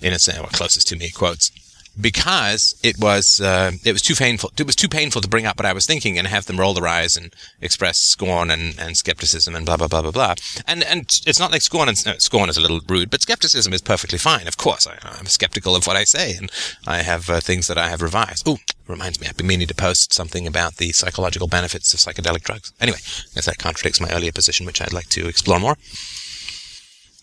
in 0.00 0.12
a 0.12 0.18
sense, 0.18 0.38
well, 0.38 0.48
closest 0.48 0.88
to 0.88 0.96
me, 0.96 1.10
quotes, 1.10 1.50
because 1.98 2.78
it 2.82 2.98
was 2.98 3.40
uh, 3.40 3.72
it 3.84 3.92
was 3.92 4.02
too 4.02 4.14
painful. 4.14 4.52
It 4.58 4.66
was 4.66 4.76
too 4.76 4.88
painful 4.88 5.22
to 5.22 5.28
bring 5.28 5.46
up 5.46 5.58
what 5.58 5.66
I 5.66 5.72
was 5.72 5.86
thinking 5.86 6.18
and 6.18 6.26
have 6.26 6.46
them 6.46 6.60
roll 6.60 6.74
their 6.74 6.86
eyes 6.86 7.16
and 7.16 7.34
express 7.60 7.98
scorn 7.98 8.50
and, 8.50 8.78
and 8.78 8.96
skepticism 8.96 9.54
and 9.54 9.64
blah 9.64 9.76
blah 9.76 9.88
blah 9.88 10.02
blah 10.02 10.10
blah. 10.10 10.34
And 10.66 10.84
and 10.84 11.02
it's 11.26 11.40
not 11.40 11.52
like 11.52 11.62
scorn 11.62 11.88
and 11.88 11.96
scorn 11.96 12.50
is 12.50 12.56
a 12.56 12.60
little 12.60 12.80
rude, 12.88 13.10
but 13.10 13.22
skepticism 13.22 13.72
is 13.72 13.82
perfectly 13.82 14.18
fine. 14.18 14.46
Of 14.46 14.56
course, 14.56 14.86
I, 14.86 15.18
am 15.18 15.26
skeptical 15.26 15.74
of 15.74 15.86
what 15.86 15.96
I 15.96 16.04
say, 16.04 16.34
and 16.36 16.50
I 16.86 17.02
have 17.02 17.30
uh, 17.30 17.40
things 17.40 17.66
that 17.68 17.78
I 17.78 17.88
have 17.88 18.02
revised. 18.02 18.46
Oh, 18.46 18.58
reminds 18.86 19.20
me, 19.20 19.26
I've 19.26 19.36
been 19.36 19.46
meaning 19.46 19.68
to 19.68 19.74
post 19.74 20.12
something 20.12 20.46
about 20.46 20.76
the 20.76 20.92
psychological 20.92 21.48
benefits 21.48 21.94
of 21.94 22.00
psychedelic 22.00 22.42
drugs. 22.42 22.72
Anyway, 22.80 22.98
as 23.34 23.46
that 23.46 23.58
contradicts 23.58 24.00
my 24.00 24.10
earlier 24.10 24.32
position, 24.32 24.66
which 24.66 24.82
I'd 24.82 24.92
like 24.92 25.08
to 25.10 25.28
explore 25.28 25.58
more. 25.58 25.76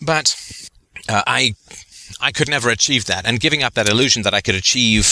But 0.02 0.36
uh, 1.08 1.24
I 1.28 1.56
I 2.20 2.32
could 2.32 2.50
never 2.50 2.70
achieve 2.70 3.06
that. 3.06 3.26
And 3.26 3.40
giving 3.40 3.64
up 3.64 3.74
that 3.74 3.90
illusion 3.90 4.24
that 4.24 4.34
I 4.34 4.42
could 4.42 4.56
achieve 4.56 5.08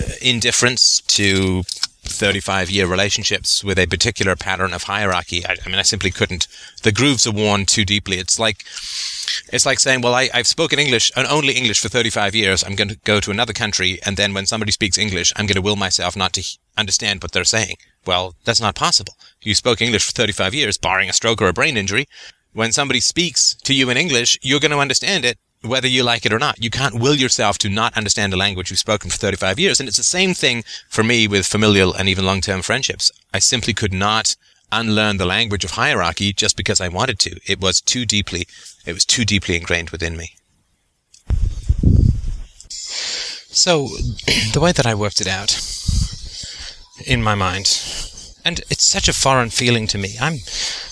uh, 0.00 0.12
indifference 0.20 1.00
to 1.02 1.62
35 2.08 2.70
year 2.70 2.86
relationships 2.86 3.64
with 3.64 3.78
a 3.78 3.86
particular 3.86 4.36
pattern 4.36 4.72
of 4.72 4.84
hierarchy, 4.84 5.44
I, 5.44 5.56
I, 5.64 5.68
mean, 5.68 5.78
I 5.78 5.82
simply 5.82 6.10
couldn't. 6.10 6.46
The 6.82 6.92
grooves 6.92 7.26
are 7.26 7.32
worn 7.32 7.66
too 7.66 7.84
deeply. 7.84 8.18
It's 8.18 8.38
like, 8.38 8.64
it's 9.52 9.66
like 9.66 9.80
saying, 9.80 10.00
well, 10.00 10.14
I, 10.14 10.28
I've 10.32 10.46
spoken 10.46 10.78
English 10.78 11.10
and 11.16 11.26
only 11.26 11.54
English 11.54 11.80
for 11.80 11.88
35 11.88 12.34
years. 12.34 12.64
I'm 12.64 12.76
going 12.76 12.88
to 12.88 12.98
go 13.04 13.20
to 13.20 13.30
another 13.30 13.52
country. 13.52 13.98
And 14.04 14.16
then 14.16 14.34
when 14.34 14.46
somebody 14.46 14.72
speaks 14.72 14.98
English, 14.98 15.32
I'm 15.36 15.46
going 15.46 15.56
to 15.56 15.62
will 15.62 15.76
myself 15.76 16.16
not 16.16 16.32
to 16.34 16.58
understand 16.76 17.22
what 17.22 17.32
they're 17.32 17.44
saying. 17.44 17.76
Well, 18.06 18.34
that's 18.44 18.60
not 18.60 18.76
possible. 18.76 19.14
You 19.42 19.54
spoke 19.54 19.82
English 19.82 20.06
for 20.06 20.12
35 20.12 20.54
years, 20.54 20.78
barring 20.78 21.08
a 21.08 21.12
stroke 21.12 21.42
or 21.42 21.48
a 21.48 21.52
brain 21.52 21.76
injury. 21.76 22.06
When 22.52 22.72
somebody 22.72 23.00
speaks 23.00 23.54
to 23.64 23.74
you 23.74 23.90
in 23.90 23.96
English, 23.96 24.38
you're 24.42 24.60
going 24.60 24.70
to 24.70 24.78
understand 24.78 25.24
it 25.24 25.38
whether 25.66 25.88
you 25.88 26.02
like 26.02 26.24
it 26.26 26.32
or 26.32 26.38
not. 26.38 26.62
You 26.62 26.70
can't 26.70 26.98
will 26.98 27.14
yourself 27.14 27.58
to 27.58 27.68
not 27.68 27.96
understand 27.96 28.32
a 28.32 28.36
language 28.36 28.70
you've 28.70 28.78
spoken 28.78 29.10
for 29.10 29.16
35 29.16 29.58
years. 29.58 29.80
And 29.80 29.88
it's 29.88 29.96
the 29.96 30.02
same 30.02 30.34
thing 30.34 30.64
for 30.88 31.02
me 31.02 31.28
with 31.28 31.46
familial 31.46 31.92
and 31.94 32.08
even 32.08 32.26
long-term 32.26 32.62
friendships. 32.62 33.10
I 33.32 33.38
simply 33.38 33.74
could 33.74 33.92
not 33.92 34.36
unlearn 34.72 35.16
the 35.16 35.26
language 35.26 35.64
of 35.64 35.72
hierarchy 35.72 36.32
just 36.32 36.56
because 36.56 36.80
I 36.80 36.88
wanted 36.88 37.18
to. 37.20 37.40
It 37.46 37.60
was 37.60 37.80
too 37.80 38.04
deeply, 38.04 38.46
it 38.84 38.92
was 38.92 39.04
too 39.04 39.24
deeply 39.24 39.56
ingrained 39.56 39.90
within 39.90 40.16
me. 40.16 40.32
So, 43.48 43.86
the 44.52 44.60
way 44.60 44.72
that 44.72 44.86
I 44.86 44.94
worked 44.94 45.20
it 45.20 45.26
out 45.26 45.60
in 47.06 47.22
my 47.22 47.34
mind, 47.34 47.66
and 48.44 48.60
it's 48.70 48.84
such 48.84 49.08
a 49.08 49.12
foreign 49.12 49.50
feeling 49.50 49.86
to 49.88 49.98
me. 49.98 50.16
I'm, 50.20 50.38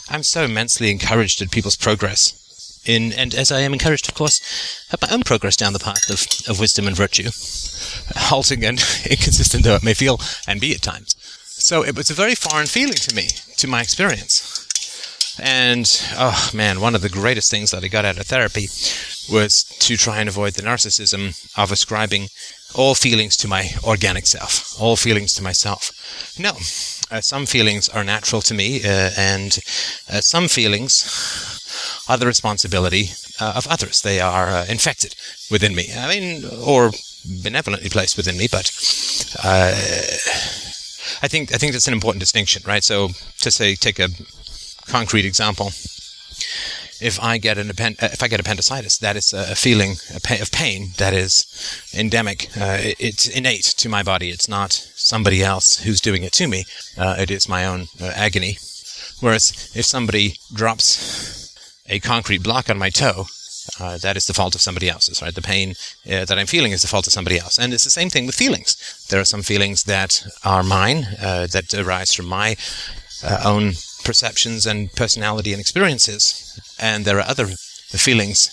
I'm 0.09 0.23
so 0.23 0.45
immensely 0.45 0.91
encouraged 0.91 1.43
at 1.43 1.51
people's 1.51 1.77
progress 1.77 2.44
in, 2.87 3.13
and 3.13 3.35
as 3.35 3.51
I 3.51 3.61
am 3.61 3.73
encouraged, 3.73 4.09
of 4.09 4.15
course, 4.15 4.41
at 4.93 5.01
my 5.03 5.09
own 5.11 5.23
progress 5.23 5.57
down 5.57 5.73
the 5.73 5.79
path 5.79 6.11
of, 6.11 6.27
of 6.49 6.61
wisdom 6.61 6.87
and 6.87 6.97
virtue, 6.97 7.31
halting 8.17 8.65
and 8.65 8.79
inconsistent 9.11 9.65
though 9.65 9.77
it 9.77 9.85
may 9.85 9.95
feel 9.95 10.21
and 10.47 10.61
be 10.61 10.75
at 10.75 10.83
times. 10.83 11.17
So 11.47 11.85
it 11.85 11.97
was 11.97 12.11
a 12.11 12.15
very 12.15 12.35
foreign 12.35 12.67
feeling 12.67 12.95
to 12.95 13.15
me, 13.15 13.29
to 13.59 13.67
my 13.67 13.81
experience. 13.81 14.61
And, 15.41 15.91
oh 16.13 16.51
man, 16.55 16.81
one 16.81 16.95
of 16.95 17.03
the 17.03 17.09
greatest 17.09 17.51
things 17.51 17.71
that 17.71 17.83
I 17.83 17.89
got 17.89 18.05
out 18.05 18.19
of 18.19 18.27
therapy 18.27 18.69
was 19.33 19.65
to 19.81 19.97
try 19.97 20.21
and 20.21 20.29
avoid 20.29 20.55
the 20.55 20.63
narcissism 20.63 21.35
of 21.57 21.73
ascribing 21.73 22.29
all 22.75 22.95
feelings 22.95 23.37
to 23.39 23.49
my 23.49 23.71
organic 23.85 24.27
self, 24.27 24.81
all 24.81 24.97
feelings 24.97 25.35
to 25.35 25.43
myself. 25.43 25.91
No, 26.39 26.51
uh, 27.11 27.21
some 27.21 27.47
feelings 27.47 27.89
are 27.89 28.05
natural 28.05 28.43
to 28.43 28.55
me, 28.55 28.83
uh, 28.85 29.11
and 29.17 29.59
uh, 30.11 30.21
some 30.21 30.49
feelings 30.49 31.54
are 32.09 32.17
the 32.17 32.27
responsibility 32.27 33.11
uh, 33.41 33.55
of 33.57 33.67
others. 33.67 34.03
They 34.03 34.21
are 34.21 34.49
uh, 34.49 34.67
infected 34.69 35.15
within 35.51 35.75
me. 35.75 35.89
I 35.97 36.09
mean, 36.09 36.45
or 36.65 36.93
benevolently 37.43 37.89
placed 37.89 38.17
within 38.17 38.37
me, 38.37 38.49
but 38.51 38.71
uh, 39.43 39.73
I 41.23 41.29
think 41.29 41.55
I 41.55 41.59
think 41.59 41.73
that's 41.73 41.89
an 41.89 41.95
important 41.95 42.21
distinction, 42.21 42.63
right? 42.67 42.85
So 42.85 43.09
to 43.41 43.51
say, 43.51 43.75
take 43.75 43.99
a 43.99 44.09
concrete 44.87 45.25
example. 45.25 45.73
If 47.01 47.19
I 47.21 47.39
get 47.39 47.59
an 47.59 47.71
if 47.71 48.23
I 48.23 48.29
get 48.29 48.41
appendicitis, 48.41 48.99
that 48.99 49.17
is 49.17 49.33
a 49.33 49.55
feeling 49.55 49.97
of 50.15 50.51
pain 50.53 50.91
that 50.97 51.13
is 51.13 51.45
endemic. 51.93 52.49
Uh, 52.57 52.79
it's 52.99 53.27
innate 53.27 53.65
to 53.65 53.89
my 53.89 54.03
body. 54.03 54.31
It's 54.31 54.49
not 54.49 54.73
somebody 54.73 55.43
else 55.43 55.83
who's 55.83 56.01
doing 56.01 56.23
it 56.23 56.33
to 56.35 56.47
me. 56.47 56.65
Uh, 56.97 57.17
it 57.19 57.31
is 57.31 57.49
my 57.49 57.67
own 57.67 57.89
uh, 58.01 58.13
agony. 58.15 58.59
Whereas 59.21 59.73
if 59.75 59.85
somebody 59.85 60.37
drops 60.53 61.44
a 61.87 62.01
concrete 62.01 62.43
block 62.43 62.71
on 62.71 62.79
my 62.79 62.91
toe, 62.91 63.27
uh, 63.81 63.99
that 63.99 64.17
is 64.17 64.27
the 64.27 64.35
fault 64.35 64.55
of 64.55 64.61
somebody 64.61 64.89
else's, 64.89 65.23
right? 65.23 65.35
The 65.35 65.43
pain 65.43 65.75
uh, 66.07 66.25
that 66.25 66.39
I'm 66.39 66.47
feeling 66.47 66.73
is 66.73 66.83
the 66.83 66.89
fault 66.89 67.07
of 67.07 67.13
somebody 67.13 67.39
else. 67.39 67.59
And 67.59 67.73
it's 67.73 67.85
the 67.85 67.91
same 67.91 68.11
thing 68.11 68.27
with 68.27 68.35
feelings. 68.35 69.07
There 69.09 69.21
are 69.21 69.25
some 69.25 69.43
feelings 69.43 69.85
that 69.85 70.27
are 70.45 70.63
mine, 70.63 71.07
uh, 71.21 71.47
that 71.53 71.75
arise 71.75 72.13
from 72.15 72.27
my 72.27 72.57
uh, 73.23 73.43
own 73.45 73.73
perceptions 74.05 74.67
and 74.67 74.93
personality 74.93 75.53
and 75.53 75.61
experiences. 75.61 76.61
And 76.79 77.05
there 77.05 77.19
are 77.19 77.29
other 77.29 77.47
feelings 77.47 78.51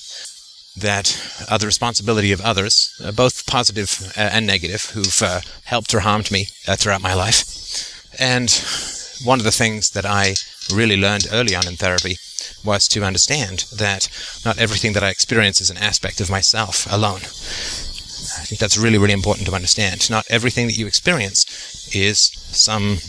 that 0.78 1.20
are 1.52 1.60
the 1.60 1.66
responsibility 1.66 2.32
of 2.32 2.40
others, 2.40 2.96
uh, 3.04 3.12
both 3.12 3.44
uh, 3.54 3.96
and 4.18 4.48
negative, 4.48 4.92
who've 4.92 5.44
helped 5.66 5.94
or 5.94 6.00
harmed 6.00 6.32
me 6.32 6.46
throughout 6.78 7.02
my 7.02 7.14
life. 7.14 7.44
And 8.18 8.50
one 9.26 9.40
of 9.40 9.46
the 9.46 9.52
things 9.52 9.90
that 9.92 10.06
I 10.06 10.36
really 10.74 10.98
learned 10.98 11.28
early 11.32 11.56
on 11.56 11.68
in 11.68 11.76
therapy 11.76 12.16
was 12.64 12.88
to 12.90 13.04
understand 13.04 13.66
that 13.76 14.10
not 14.46 14.60
everything 14.60 14.94
that 14.94 15.04
I 15.04 15.10
experience 15.10 15.62
is 15.62 15.70
an 15.70 15.78
aspect 15.78 16.22
of 16.22 16.30
myself 16.30 16.88
alone. 16.92 17.22
I 18.38 18.46
think 18.46 18.60
that's 18.60 18.78
really, 18.78 18.98
really 18.98 19.14
important 19.14 19.48
to 19.48 19.56
understand. 19.56 20.10
Not 20.10 20.26
everything 20.30 20.68
that 20.68 20.78
you 20.78 20.88
experience 20.88 21.46
is 21.96 22.20
some 22.20 23.00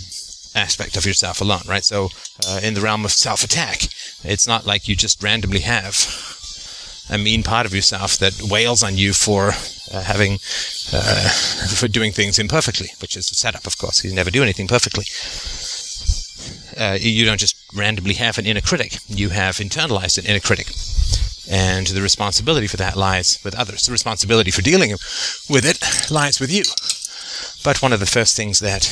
aspect 0.54 0.96
of 0.96 1.06
yourself 1.06 1.40
alone, 1.40 1.62
right? 1.66 1.84
So, 1.84 2.10
uh, 2.46 2.60
in 2.62 2.74
the 2.74 2.80
realm 2.80 3.04
of 3.04 3.12
self 3.12 3.44
attack, 3.44 3.88
it's 4.24 4.46
not 4.46 4.66
like 4.66 4.88
you 4.88 4.96
just 4.96 5.22
randomly 5.22 5.60
have 5.60 5.96
a 7.10 7.18
mean 7.18 7.42
part 7.42 7.66
of 7.66 7.74
yourself 7.74 8.16
that 8.18 8.40
wails 8.42 8.82
on 8.82 8.96
you 8.96 9.12
for 9.12 9.52
uh, 9.92 10.02
having 10.02 10.34
uh, 10.92 11.28
for 11.76 11.88
doing 11.88 12.12
things 12.12 12.38
imperfectly, 12.38 12.88
which 13.00 13.16
is 13.16 13.30
a 13.30 13.34
setup, 13.34 13.66
of 13.66 13.78
course. 13.78 14.04
You 14.04 14.14
never 14.14 14.30
do 14.30 14.42
anything 14.42 14.66
perfectly 14.66 15.04
uh, 16.76 16.98
you 17.00 17.24
don't 17.24 17.40
just 17.40 17.56
randomly 17.74 18.14
have 18.14 18.38
an 18.38 18.46
inner 18.46 18.60
critic. 18.60 18.98
You 19.08 19.30
have 19.30 19.56
internalized 19.56 20.18
an 20.18 20.26
inner 20.26 20.40
critic. 20.40 20.68
And 21.50 21.86
the 21.88 22.02
responsibility 22.02 22.66
for 22.66 22.76
that 22.76 22.96
lies 22.96 23.38
with 23.44 23.54
others. 23.54 23.86
The 23.86 23.92
responsibility 23.92 24.50
for 24.50 24.62
dealing 24.62 24.92
with 24.92 25.64
it 25.64 26.10
lies 26.10 26.38
with 26.40 26.52
you. 26.52 26.64
But 27.64 27.82
one 27.82 27.92
of 27.92 28.00
the 28.00 28.06
first 28.06 28.36
things 28.36 28.58
that 28.60 28.88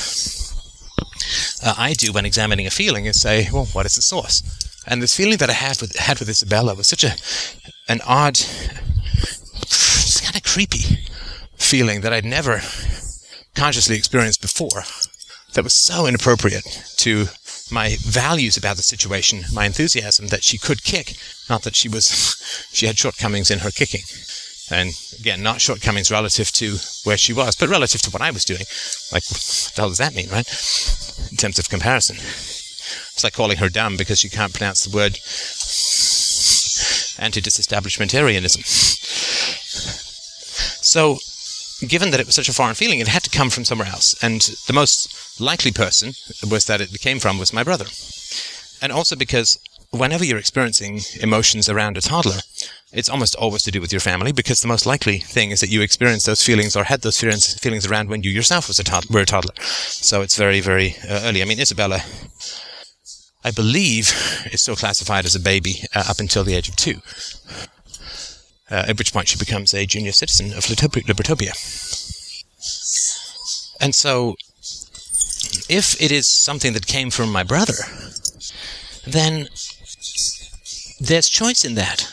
uh, 1.62 1.74
I 1.76 1.92
do 1.92 2.12
when 2.12 2.26
examining 2.26 2.66
a 2.66 2.70
feeling 2.70 3.06
is 3.06 3.20
say, 3.20 3.48
well, 3.52 3.66
what 3.66 3.86
is 3.86 3.96
the 3.96 4.02
source? 4.02 4.42
And 4.86 5.02
this 5.02 5.16
feeling 5.16 5.38
that 5.38 5.50
I 5.50 5.54
had 5.54 5.80
with, 5.80 5.96
had 5.96 6.18
with 6.18 6.28
Isabella 6.28 6.74
was 6.74 6.88
such 6.88 7.04
a 7.04 7.14
an 7.88 8.00
odd, 8.06 8.38
kind 10.22 10.36
of 10.36 10.42
creepy 10.44 11.06
feeling 11.56 12.00
that 12.00 12.12
I'd 12.12 12.24
never 12.24 12.62
consciously 13.54 13.96
experienced 13.96 14.40
before. 14.40 14.84
That 15.54 15.64
was 15.64 15.72
so 15.72 16.06
inappropriate 16.06 16.94
to 16.98 17.26
my 17.72 17.96
values 18.00 18.56
about 18.56 18.76
the 18.76 18.82
situation, 18.82 19.44
my 19.52 19.66
enthusiasm 19.66 20.28
that 20.28 20.44
she 20.44 20.58
could 20.58 20.82
kick, 20.84 21.14
not 21.48 21.62
that 21.62 21.76
she 21.76 21.88
was, 21.88 22.68
she 22.72 22.86
had 22.86 22.98
shortcomings 22.98 23.50
in 23.50 23.60
her 23.60 23.70
kicking. 23.70 24.02
And 24.70 24.92
again, 25.18 25.42
not 25.42 25.60
shortcomings 25.60 26.10
relative 26.10 26.52
to 26.52 26.76
where 27.04 27.16
she 27.16 27.32
was, 27.32 27.56
but 27.56 27.68
relative 27.68 28.02
to 28.02 28.10
what 28.10 28.22
I 28.22 28.30
was 28.30 28.44
doing. 28.44 28.64
Like, 29.12 29.24
what 29.24 29.72
the 29.74 29.80
hell 29.80 29.88
does 29.88 29.98
that 29.98 30.14
mean, 30.14 30.28
right? 30.30 30.46
In 31.30 31.36
terms 31.36 31.58
of 31.58 31.68
comparison. 31.68 32.16
It's 32.16 33.24
like 33.24 33.32
calling 33.32 33.58
her 33.58 33.68
dumb 33.68 33.96
because 33.96 34.20
she 34.20 34.28
can't 34.28 34.54
pronounce 34.54 34.84
the 34.84 34.96
word 34.96 35.18
anti-disestablishmentarianism. 37.18 38.64
So, 40.82 41.18
given 41.86 42.10
that 42.10 42.20
it 42.20 42.26
was 42.26 42.34
such 42.34 42.48
a 42.48 42.52
foreign 42.52 42.74
feeling, 42.74 43.00
it 43.00 43.08
had 43.08 43.22
to 43.24 43.30
come 43.30 43.50
from 43.50 43.64
somewhere 43.64 43.88
else. 43.88 44.14
And 44.22 44.40
the 44.66 44.72
most 44.72 45.40
likely 45.40 45.72
person 45.72 46.12
was 46.48 46.66
that 46.66 46.80
it 46.80 47.00
came 47.00 47.18
from 47.18 47.38
was 47.38 47.52
my 47.52 47.62
brother. 47.62 47.86
And 48.82 48.92
also 48.92 49.16
because 49.16 49.58
whenever 49.90 50.24
you're 50.24 50.38
experiencing 50.38 51.00
emotions 51.20 51.68
around 51.68 51.96
a 51.96 52.00
toddler, 52.00 52.40
it's 52.92 53.08
almost 53.08 53.36
always 53.36 53.62
to 53.62 53.70
do 53.70 53.80
with 53.80 53.92
your 53.92 54.00
family 54.00 54.32
because 54.32 54.60
the 54.60 54.68
most 54.68 54.86
likely 54.86 55.18
thing 55.18 55.50
is 55.50 55.60
that 55.60 55.70
you 55.70 55.80
experienced 55.80 56.26
those 56.26 56.42
feelings 56.42 56.76
or 56.76 56.84
had 56.84 57.02
those 57.02 57.20
feelings 57.20 57.86
around 57.86 58.08
when 58.08 58.22
you 58.22 58.30
yourself 58.30 58.68
was 58.68 58.78
a 58.78 58.84
tod- 58.84 59.08
were 59.10 59.20
a 59.20 59.26
toddler. 59.26 59.54
So 59.62 60.22
it's 60.22 60.36
very, 60.36 60.60
very 60.60 60.96
uh, 61.08 61.22
early. 61.24 61.42
I 61.42 61.44
mean, 61.44 61.60
Isabella, 61.60 62.00
I 63.44 63.50
believe, 63.50 64.12
is 64.52 64.62
still 64.62 64.76
classified 64.76 65.24
as 65.24 65.34
a 65.34 65.40
baby 65.40 65.82
uh, 65.94 66.04
up 66.08 66.18
until 66.18 66.44
the 66.44 66.54
age 66.54 66.68
of 66.68 66.76
two 66.76 67.00
uh, 68.70 68.84
at 68.88 68.98
which 68.98 69.12
point 69.12 69.28
she 69.28 69.38
becomes 69.38 69.74
a 69.74 69.86
junior 69.86 70.12
citizen 70.12 70.52
of 70.52 70.64
Libertopia. 70.64 71.54
And 73.80 73.94
so, 73.94 74.36
if 75.68 76.00
it 76.00 76.12
is 76.12 76.26
something 76.26 76.72
that 76.74 76.86
came 76.86 77.10
from 77.10 77.32
my 77.32 77.42
brother, 77.42 77.74
then 79.06 79.48
there's 81.00 81.28
choice 81.28 81.64
in 81.64 81.74
that. 81.76 82.12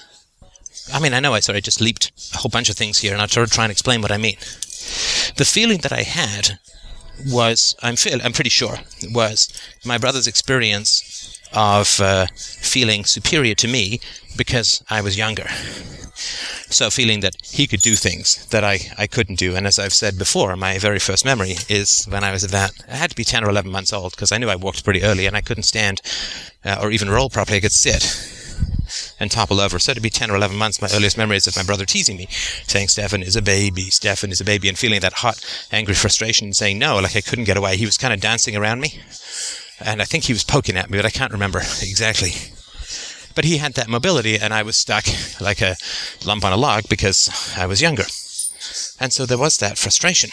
I 0.93 0.99
mean, 0.99 1.13
I 1.13 1.19
know 1.19 1.33
I 1.33 1.41
sort 1.41 1.57
of 1.57 1.63
just 1.63 1.81
leaped 1.81 2.11
a 2.33 2.37
whole 2.37 2.49
bunch 2.49 2.69
of 2.69 2.77
things 2.77 2.99
here, 2.99 3.11
and 3.11 3.21
I'll 3.21 3.27
try 3.27 3.65
and 3.65 3.71
explain 3.71 4.01
what 4.01 4.11
I 4.11 4.17
mean. 4.17 4.37
the 5.35 5.45
feeling 5.45 5.79
that 5.79 5.91
I 5.91 6.03
had 6.03 6.59
was, 7.27 7.75
I'm 7.81 7.97
feel, 7.97 8.19
I'm 8.23 8.31
pretty 8.31 8.49
sure, 8.49 8.77
was 9.11 9.49
my 9.85 9.97
brother's 9.97 10.27
experience 10.27 11.37
of 11.54 12.00
uh, 12.00 12.27
feeling 12.36 13.06
superior 13.06 13.56
to 13.56 13.68
me 13.68 14.00
because 14.36 14.84
I 14.89 15.01
was 15.01 15.18
younger. 15.18 15.48
So 16.70 16.89
feeling 16.89 17.22
that 17.22 17.36
he 17.44 17.68
could 17.68 17.82
do 17.82 17.96
things 17.96 18.46
that 18.48 18.63
I, 18.63 18.80
I 18.98 19.08
couldn't 19.08 19.39
do. 19.39 19.56
And 19.56 19.66
as 19.68 19.80
I've 19.80 19.94
said 19.94 20.18
before, 20.18 20.56
my 20.56 20.77
very 20.80 21.00
first 21.00 21.24
memory 21.24 21.56
is 21.70 22.06
when 22.06 22.24
I 22.24 22.32
was 22.32 22.44
about, 22.44 22.72
I 22.89 22.96
had 22.96 23.12
to 23.12 23.16
be 23.16 23.24
10 23.24 23.44
or 23.44 23.50
11 23.50 23.72
months 23.72 23.94
old 23.94 24.12
because 24.12 24.32
I 24.32 24.38
knew 24.38 24.50
I 24.50 24.56
walked 24.56 24.84
pretty 24.84 25.04
early 25.04 25.25
and 25.27 25.38
I 25.38 25.42
couldn't 25.42 25.63
stand 25.63 26.01
uh, 26.66 26.80
or 26.82 26.92
even 26.92 27.10
roll 27.10 27.30
properly. 27.30 27.58
I 27.58 27.62
could 27.62 27.72
sit 27.72 28.04
and 29.20 29.30
topple 29.32 29.60
over. 29.60 29.80
So 29.80 29.94
to 29.94 30.01
be 30.01 30.10
10 30.10 30.32
or 30.32 30.36
11 30.36 30.58
months, 30.58 30.82
my 30.82 30.89
earliest 30.94 31.18
memory 31.18 31.38
is 31.38 31.48
of 31.48 31.56
my 31.56 31.63
brother 31.63 31.86
teasing 31.86 32.18
me, 32.18 32.27
saying, 32.30 32.88
Stefan 32.89 33.24
is 33.24 33.36
a 33.36 33.42
baby, 33.42 33.89
Stefan 33.89 34.32
is 34.32 34.42
a 34.42 34.46
baby, 34.46 34.68
and 34.68 34.77
feeling 34.77 35.01
that 35.01 35.13
hot, 35.13 35.44
angry 35.72 35.94
frustration 35.94 36.54
saying 36.54 36.80
no, 36.80 37.00
like 37.00 37.16
I 37.16 37.22
couldn't 37.22 37.46
get 37.46 37.58
away. 37.58 37.77
He 37.77 37.86
was 37.86 37.98
kind 37.98 38.13
of 38.13 38.20
dancing 38.20 38.56
around 38.56 38.82
me. 38.82 39.00
And 39.79 40.01
I 40.01 40.05
think 40.05 40.25
he 40.25 40.34
was 40.34 40.43
poking 40.43 40.77
at 40.77 40.89
me, 40.89 40.98
but 40.98 41.05
I 41.05 41.10
can't 41.10 41.31
remember 41.31 41.60
exactly. 41.81 42.31
But 43.36 43.46
he 43.46 43.57
had 43.57 43.74
that 43.74 43.88
mobility, 43.88 44.38
and 44.38 44.53
I 44.53 44.63
was 44.63 44.75
stuck 44.75 45.05
like 45.39 45.62
a 45.62 45.75
lump 46.25 46.43
on 46.43 46.53
a 46.53 46.57
log 46.57 46.89
because 46.89 47.29
I 47.55 47.67
was 47.67 47.81
younger. 47.81 48.05
And 49.00 49.13
so 49.13 49.25
there 49.25 49.38
was 49.38 49.57
that 49.57 49.77
frustration 49.77 50.31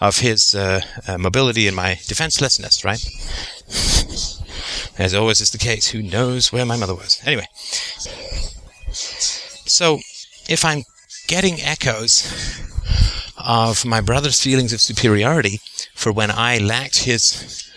of 0.00 0.18
his 0.18 0.54
uh, 0.54 0.82
uh, 1.06 1.16
mobility 1.16 1.66
and 1.66 1.76
my 1.76 1.94
defenselessness, 2.06 2.84
right? 2.84 3.02
As 4.98 5.14
always 5.14 5.40
is 5.40 5.52
the 5.52 5.58
case, 5.58 5.88
who 5.88 6.02
knows 6.02 6.52
where 6.52 6.66
my 6.66 6.76
mother 6.76 6.94
was? 6.94 7.20
Anyway. 7.24 7.46
So, 8.92 10.00
if 10.48 10.64
I'm 10.64 10.82
getting 11.28 11.60
echoes 11.60 12.26
of 13.38 13.84
my 13.84 14.00
brother's 14.00 14.40
feelings 14.40 14.72
of 14.72 14.80
superiority 14.80 15.60
for 15.94 16.12
when 16.12 16.30
I 16.30 16.58
lacked 16.58 17.04
his 17.04 17.70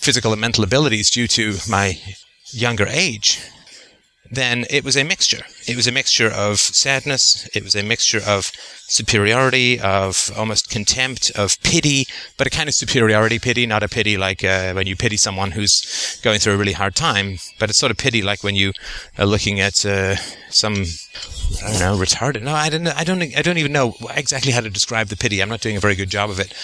physical 0.00 0.32
and 0.32 0.40
mental 0.40 0.64
abilities 0.64 1.10
due 1.10 1.28
to 1.28 1.56
my 1.68 1.98
younger 2.52 2.86
age, 2.88 3.38
then 4.30 4.64
it 4.70 4.84
was 4.84 4.96
a 4.96 5.04
mixture. 5.04 5.44
It 5.66 5.76
was 5.76 5.86
a 5.86 5.92
mixture 5.92 6.30
of 6.30 6.58
sadness, 6.58 7.48
it 7.54 7.64
was 7.64 7.74
a 7.74 7.82
mixture 7.82 8.20
of 8.24 8.52
superiority, 8.86 9.80
of 9.80 10.30
almost 10.36 10.70
contempt, 10.70 11.30
of 11.36 11.60
pity, 11.62 12.06
but 12.38 12.46
a 12.46 12.50
kind 12.50 12.68
of 12.68 12.74
superiority 12.74 13.38
pity, 13.38 13.66
not 13.66 13.82
a 13.82 13.88
pity 13.88 14.16
like 14.16 14.44
uh, 14.44 14.72
when 14.72 14.86
you 14.86 14.96
pity 14.96 15.16
someone 15.16 15.50
who's 15.50 16.20
going 16.22 16.38
through 16.38 16.54
a 16.54 16.56
really 16.56 16.72
hard 16.72 16.94
time, 16.94 17.38
but 17.58 17.70
it's 17.70 17.78
sort 17.78 17.90
of 17.90 17.98
pity 17.98 18.22
like 18.22 18.44
when 18.44 18.54
you 18.54 18.72
are 19.18 19.26
looking 19.26 19.60
at 19.60 19.84
uh, 19.84 20.14
some 20.48 20.84
I 21.64 21.72
don't 21.72 21.80
know, 21.80 22.04
retarded. 22.04 22.42
No, 22.42 22.54
I 22.54 22.68
don't. 22.70 22.86
I 22.86 23.02
don't. 23.02 23.22
I 23.22 23.42
don't 23.42 23.58
even 23.58 23.72
know 23.72 23.96
exactly 24.14 24.52
how 24.52 24.60
to 24.60 24.70
describe 24.70 25.08
the 25.08 25.16
pity. 25.16 25.42
I'm 25.42 25.48
not 25.48 25.60
doing 25.60 25.76
a 25.76 25.80
very 25.80 25.96
good 25.96 26.08
job 26.08 26.30
of 26.30 26.38
it, 26.38 26.54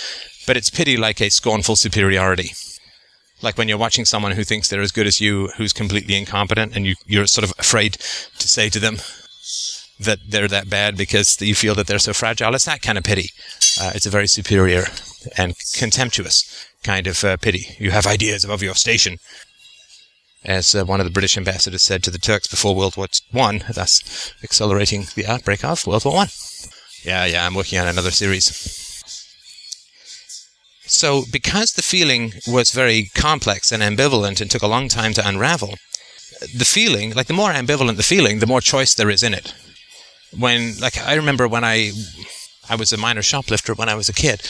but 0.47 0.57
it's 0.57 0.71
pity 0.71 0.97
like 0.97 1.21
a 1.21 1.29
scornful 1.29 1.75
superiority 1.75 2.53
like 3.43 3.59
when 3.59 3.69
you're 3.69 3.79
watching 3.79 4.05
someone 4.05 4.33
who 4.33 4.45
thinks 4.45 4.69
they're 4.69 4.81
as 4.81 4.93
good 4.93 5.07
as 5.07 5.21
you, 5.21 5.49
who's 5.57 5.73
completely 5.73 6.17
incompetent, 6.17 6.75
and 6.75 6.87
you, 6.87 6.95
you're 7.07 7.27
sort 7.27 7.45
of 7.45 7.53
afraid 7.59 7.95
to 7.95 8.49
say 8.49 8.69
to 8.69 8.79
them 8.79 8.97
that 9.99 10.19
they're 10.29 10.49
that 10.49 10.69
bad 10.69 10.97
because 10.97 11.41
you 11.41 11.55
feel 11.55 11.75
that 11.75 11.87
they're 11.87 11.99
so 11.99 12.13
fragile. 12.13 12.55
It's 12.55 12.65
that 12.65 12.83
kind 12.83 12.99
of 12.99 13.05
pity. 13.05 13.31
Uh, 13.81 13.93
it's 13.95 14.07
a 14.07 14.11
very 14.11 14.27
superior 14.27 14.85
and 15.37 15.55
contemptuous 15.75 16.69
kind 16.83 17.07
of 17.07 17.23
uh, 17.25 17.37
pity. 17.37 17.77
You 17.79 17.91
have 17.91 18.07
ideas 18.07 18.45
above 18.45 18.63
your 18.63 18.75
station. 18.75 19.19
As 20.45 20.75
uh, 20.75 20.85
one 20.85 21.01
of 21.01 21.07
the 21.07 21.13
British 21.13 21.37
ambassadors 21.37 21.83
said 21.83 22.05
to 22.05 22.11
the 22.11 22.19
Turks 22.19 22.47
before 22.47 22.77
World 22.77 22.97
War 22.97 23.09
One, 23.33 23.65
thus 23.73 24.33
accelerating 24.45 25.07
the 25.15 25.27
outbreak 25.27 25.65
of 25.65 25.87
World 25.87 26.05
War 26.05 26.15
One. 26.15 26.29
Yeah, 27.03 27.25
yeah, 27.25 27.47
I'm 27.47 27.55
working 27.55 27.79
on 27.79 27.89
another 27.89 28.13
series. 28.13 28.86
So, 30.87 31.25
because 31.33 31.73
the 31.73 31.83
feeling 31.83 32.33
was 32.47 32.71
very 32.71 33.11
complex 33.15 33.73
and 33.73 33.83
ambivalent 33.83 34.41
and 34.41 34.51
took 34.51 34.63
a 34.63 34.69
long 34.69 34.89
time 34.89 35.13
to 35.15 35.29
unravel, 35.29 35.75
the 36.55 36.65
feeling, 36.65 37.13
like 37.15 37.27
the 37.27 37.35
more 37.35 37.51
ambivalent 37.51 37.97
the 37.97 38.03
feeling, 38.03 38.39
the 38.39 38.47
more 38.47 38.61
choice 38.61 38.95
there 38.95 39.11
is 39.11 39.23
in 39.23 39.35
it. 39.35 39.53
When, 40.37 40.79
like, 40.79 40.99
I 40.99 41.15
remember 41.15 41.49
when 41.49 41.65
I, 41.65 41.93
I 42.69 42.77
was 42.77 42.93
a 42.93 42.97
minor 42.97 43.23
shoplifter 43.23 43.75
when 43.75 43.89
I 43.89 43.95
was 43.95 44.09
a 44.09 44.13
kid, 44.13 44.43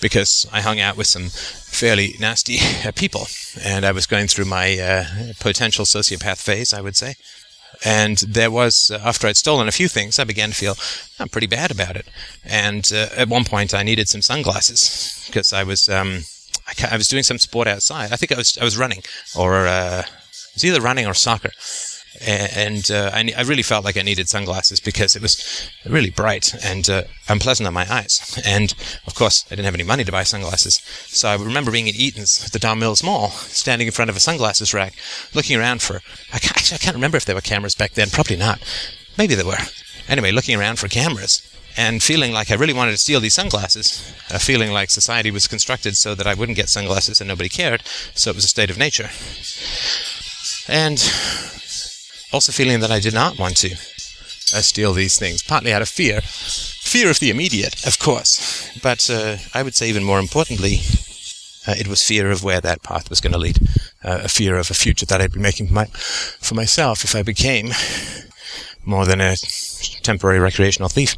because 0.00 0.46
I 0.52 0.60
hung 0.62 0.80
out 0.80 0.96
with 0.96 1.06
some 1.06 1.28
fairly 1.28 2.14
nasty 2.18 2.58
people, 2.96 3.26
and 3.62 3.84
I 3.84 3.92
was 3.92 4.06
going 4.06 4.26
through 4.26 4.46
my 4.46 4.78
uh, 4.78 5.04
potential 5.40 5.84
sociopath 5.84 6.42
phase, 6.42 6.72
I 6.72 6.80
would 6.80 6.96
say. 6.96 7.14
And 7.84 8.18
there 8.18 8.50
was, 8.50 8.90
uh, 8.90 9.00
after 9.04 9.26
I'd 9.26 9.36
stolen 9.36 9.68
a 9.68 9.72
few 9.72 9.88
things, 9.88 10.18
I 10.18 10.24
began 10.24 10.50
to 10.50 10.54
feel 10.54 10.76
I'm 11.18 11.28
pretty 11.28 11.46
bad 11.46 11.70
about 11.70 11.96
it. 11.96 12.06
And 12.44 12.90
uh, 12.92 13.08
at 13.16 13.28
one 13.28 13.44
point, 13.44 13.74
I 13.74 13.82
needed 13.82 14.08
some 14.08 14.22
sunglasses 14.22 15.24
because 15.26 15.52
I 15.52 15.64
was 15.64 15.88
um, 15.88 16.20
I, 16.66 16.92
I, 16.92 16.96
was 16.96 17.08
doing 17.08 17.22
some 17.22 17.38
sport 17.38 17.68
outside. 17.68 18.12
I 18.12 18.16
think 18.16 18.32
I 18.32 18.36
was 18.36 18.58
I 18.58 18.64
was 18.64 18.78
running 18.78 19.02
or 19.36 19.66
uh, 19.66 20.02
it 20.06 20.54
was 20.54 20.64
either 20.64 20.80
running 20.80 21.06
or 21.06 21.14
soccer 21.14 21.50
and 22.20 22.90
uh, 22.90 23.10
I, 23.12 23.32
I, 23.36 23.42
really 23.42 23.62
felt 23.62 23.84
like 23.84 23.96
I 23.96 24.02
needed 24.02 24.28
sunglasses 24.28 24.78
because 24.80 25.16
it 25.16 25.22
was 25.22 25.68
really 25.84 26.10
bright 26.10 26.54
and 26.64 26.88
uh, 26.88 27.02
unpleasant 27.28 27.66
on 27.66 27.74
my 27.74 27.92
eyes. 27.92 28.40
And 28.46 28.72
of 29.06 29.14
course, 29.14 29.44
I 29.46 29.50
didn't 29.50 29.64
have 29.64 29.74
any 29.74 29.84
money 29.84 30.04
to 30.04 30.12
buy 30.12 30.22
sunglasses. 30.22 30.80
So 31.06 31.28
I 31.28 31.34
remember 31.34 31.70
being 31.72 31.88
at 31.88 31.96
Eaton's 31.96 32.44
at 32.44 32.52
the 32.52 32.58
Don 32.58 32.78
Mills 32.78 33.02
Mall, 33.02 33.30
standing 33.30 33.88
in 33.88 33.92
front 33.92 34.10
of 34.10 34.16
a 34.16 34.20
sunglasses 34.20 34.72
rack, 34.72 34.94
looking 35.34 35.58
around 35.58 35.82
for. 35.82 36.00
I 36.32 36.38
can't, 36.38 36.56
actually, 36.56 36.76
I 36.76 36.78
can't 36.78 36.94
remember 36.94 37.16
if 37.16 37.24
there 37.24 37.34
were 37.34 37.40
cameras 37.40 37.74
back 37.74 37.92
then. 37.92 38.10
Probably 38.10 38.36
not. 38.36 38.62
Maybe 39.18 39.34
there 39.34 39.46
were. 39.46 39.58
Anyway, 40.08 40.30
looking 40.30 40.58
around 40.58 40.78
for 40.78 40.88
cameras 40.88 41.42
and 41.76 42.02
feeling 42.02 42.32
like 42.32 42.50
I 42.50 42.54
really 42.54 42.72
wanted 42.72 42.92
to 42.92 42.98
steal 42.98 43.20
these 43.20 43.34
sunglasses, 43.34 44.12
uh, 44.30 44.38
feeling 44.38 44.70
like 44.70 44.90
society 44.90 45.30
was 45.30 45.48
constructed 45.48 45.96
so 45.96 46.14
that 46.14 46.26
I 46.26 46.34
wouldn't 46.34 46.56
get 46.56 46.68
sunglasses 46.68 47.20
and 47.20 47.26
nobody 47.26 47.48
cared, 47.48 47.82
so 48.14 48.30
it 48.30 48.36
was 48.36 48.44
a 48.44 48.48
state 48.48 48.70
of 48.70 48.78
nature. 48.78 49.10
And 50.68 50.98
also 52.34 52.50
feeling 52.50 52.80
that 52.80 52.90
I 52.90 52.98
did 52.98 53.14
not 53.14 53.38
want 53.38 53.56
to 53.58 53.74
uh, 53.74 54.60
steal 54.60 54.92
these 54.92 55.16
things, 55.16 55.40
partly 55.40 55.72
out 55.72 55.82
of 55.82 55.88
fear. 55.88 56.20
Fear 56.20 57.08
of 57.08 57.20
the 57.20 57.30
immediate, 57.30 57.86
of 57.86 58.00
course, 58.00 58.76
but 58.82 59.08
uh, 59.08 59.36
I 59.54 59.62
would 59.62 59.76
say 59.76 59.88
even 59.88 60.02
more 60.02 60.18
importantly, 60.18 60.80
uh, 61.66 61.74
it 61.78 61.86
was 61.86 62.02
fear 62.02 62.32
of 62.32 62.42
where 62.42 62.60
that 62.60 62.82
path 62.82 63.08
was 63.08 63.20
going 63.20 63.32
to 63.32 63.38
lead, 63.38 63.58
uh, 64.02 64.22
a 64.24 64.28
fear 64.28 64.56
of 64.56 64.68
a 64.68 64.74
future 64.74 65.06
that 65.06 65.20
I'd 65.20 65.32
be 65.32 65.38
making 65.38 65.68
for, 65.68 65.74
my, 65.74 65.84
for 65.86 66.54
myself 66.56 67.04
if 67.04 67.14
I 67.14 67.22
became 67.22 67.70
more 68.84 69.06
than 69.06 69.20
a 69.20 69.36
temporary 70.02 70.40
recreational 70.40 70.88
thief. 70.88 71.16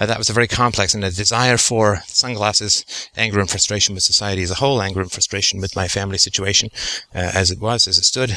Uh, 0.00 0.06
that 0.06 0.18
was 0.18 0.30
a 0.30 0.34
very 0.34 0.48
complex 0.48 0.94
and 0.94 1.04
a 1.04 1.10
desire 1.10 1.58
for 1.58 2.00
sunglasses, 2.06 3.10
anger 3.16 3.40
and 3.40 3.50
frustration 3.50 3.94
with 3.94 4.04
society 4.04 4.42
as 4.42 4.50
a 4.50 4.56
whole, 4.56 4.80
anger 4.80 5.00
and 5.00 5.12
frustration 5.12 5.60
with 5.60 5.76
my 5.76 5.86
family 5.86 6.18
situation 6.18 6.70
uh, 7.14 7.30
as 7.34 7.50
it 7.50 7.60
was, 7.60 7.86
as 7.86 7.98
it 7.98 8.04
stood, 8.04 8.36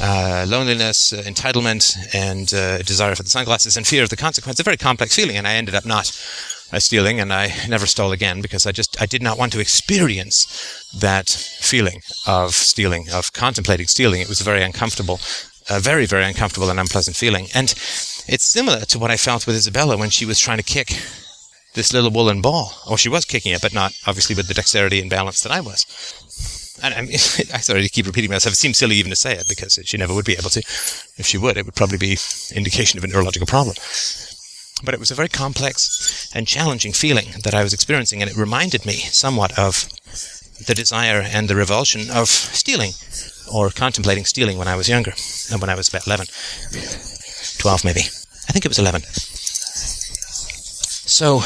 uh, 0.00 0.44
loneliness, 0.48 1.12
uh, 1.12 1.22
entitlement, 1.22 1.96
and 2.14 2.52
uh, 2.52 2.78
desire 2.78 3.14
for 3.14 3.22
the 3.22 3.30
sunglasses, 3.30 3.76
and 3.76 3.86
fear 3.86 4.02
of 4.02 4.08
the 4.08 4.16
consequence. 4.16 4.58
A 4.58 4.62
very 4.62 4.76
complex 4.76 5.14
feeling, 5.14 5.36
and 5.36 5.46
I 5.46 5.54
ended 5.54 5.74
up 5.74 5.84
not 5.84 6.08
uh, 6.72 6.78
stealing, 6.78 7.20
and 7.20 7.32
I 7.32 7.52
never 7.68 7.86
stole 7.86 8.12
again 8.12 8.40
because 8.40 8.66
I 8.66 8.72
just 8.72 9.00
I 9.00 9.06
did 9.06 9.22
not 9.22 9.38
want 9.38 9.52
to 9.52 9.60
experience 9.60 10.46
that 10.98 11.28
feeling 11.28 12.00
of 12.26 12.54
stealing, 12.54 13.06
of 13.12 13.32
contemplating 13.32 13.86
stealing. 13.86 14.20
It 14.20 14.28
was 14.28 14.40
a 14.40 14.44
very 14.44 14.62
uncomfortable, 14.62 15.20
a 15.70 15.80
very 15.80 16.06
very 16.06 16.24
uncomfortable 16.24 16.70
and 16.70 16.80
unpleasant 16.80 17.16
feeling, 17.16 17.46
and 17.54 17.70
it's 18.26 18.44
similar 18.44 18.80
to 18.80 18.98
what 18.98 19.10
I 19.10 19.16
felt 19.16 19.46
with 19.46 19.56
Isabella 19.56 19.96
when 19.96 20.10
she 20.10 20.26
was 20.26 20.40
trying 20.40 20.58
to 20.58 20.64
kick 20.64 20.98
this 21.74 21.92
little 21.92 22.10
woolen 22.10 22.40
ball. 22.40 22.72
Or 22.88 22.96
she 22.96 23.08
was 23.08 23.24
kicking 23.24 23.52
it, 23.52 23.60
but 23.60 23.74
not 23.74 23.92
obviously 24.06 24.34
with 24.34 24.48
the 24.48 24.54
dexterity 24.54 25.00
and 25.00 25.10
balance 25.10 25.42
that 25.42 25.52
I 25.52 25.60
was 25.60 25.86
and 26.82 26.94
I 26.94 27.00
mean, 27.02 27.12
I 27.14 27.58
sorry 27.58 27.82
to 27.82 27.88
keep 27.88 28.06
repeating 28.06 28.30
myself. 28.30 28.54
It 28.54 28.56
seems 28.56 28.78
silly 28.78 28.96
even 28.96 29.10
to 29.10 29.16
say 29.16 29.34
it 29.34 29.46
because 29.48 29.78
she 29.84 29.96
never 29.96 30.14
would 30.14 30.24
be 30.24 30.34
able 30.34 30.50
to. 30.50 30.60
If 30.60 31.26
she 31.26 31.38
would, 31.38 31.56
it 31.56 31.66
would 31.66 31.76
probably 31.76 31.98
be 31.98 32.18
indication 32.54 32.98
of 32.98 33.04
a 33.04 33.06
neurological 33.06 33.46
problem. 33.46 33.76
But 34.84 34.94
it 34.94 35.00
was 35.00 35.10
a 35.10 35.14
very 35.14 35.28
complex 35.28 36.30
and 36.34 36.46
challenging 36.48 36.92
feeling 36.92 37.26
that 37.44 37.54
I 37.54 37.62
was 37.62 37.72
experiencing, 37.72 38.20
and 38.20 38.30
it 38.30 38.36
reminded 38.36 38.84
me 38.84 38.94
somewhat 38.94 39.56
of 39.58 39.88
the 40.66 40.74
desire 40.74 41.20
and 41.20 41.48
the 41.48 41.56
revulsion 41.56 42.10
of 42.10 42.28
stealing 42.28 42.92
or 43.52 43.70
contemplating 43.70 44.24
stealing 44.24 44.58
when 44.58 44.68
I 44.68 44.76
was 44.76 44.88
younger, 44.88 45.12
and 45.50 45.60
when 45.60 45.70
I 45.70 45.74
was 45.74 45.88
about 45.88 46.06
11, 46.06 46.26
12 47.58 47.84
maybe. 47.84 48.00
I 48.00 48.52
think 48.52 48.64
it 48.64 48.68
was 48.68 48.78
11. 48.78 49.02
So, 51.06 51.40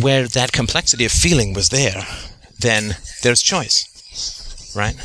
where 0.00 0.28
that 0.28 0.52
complexity 0.52 1.04
of 1.04 1.12
feeling 1.12 1.52
was 1.52 1.70
there, 1.70 2.06
then 2.66 2.96
there's 3.22 3.42
choice, 3.42 4.74
right? 4.74 4.96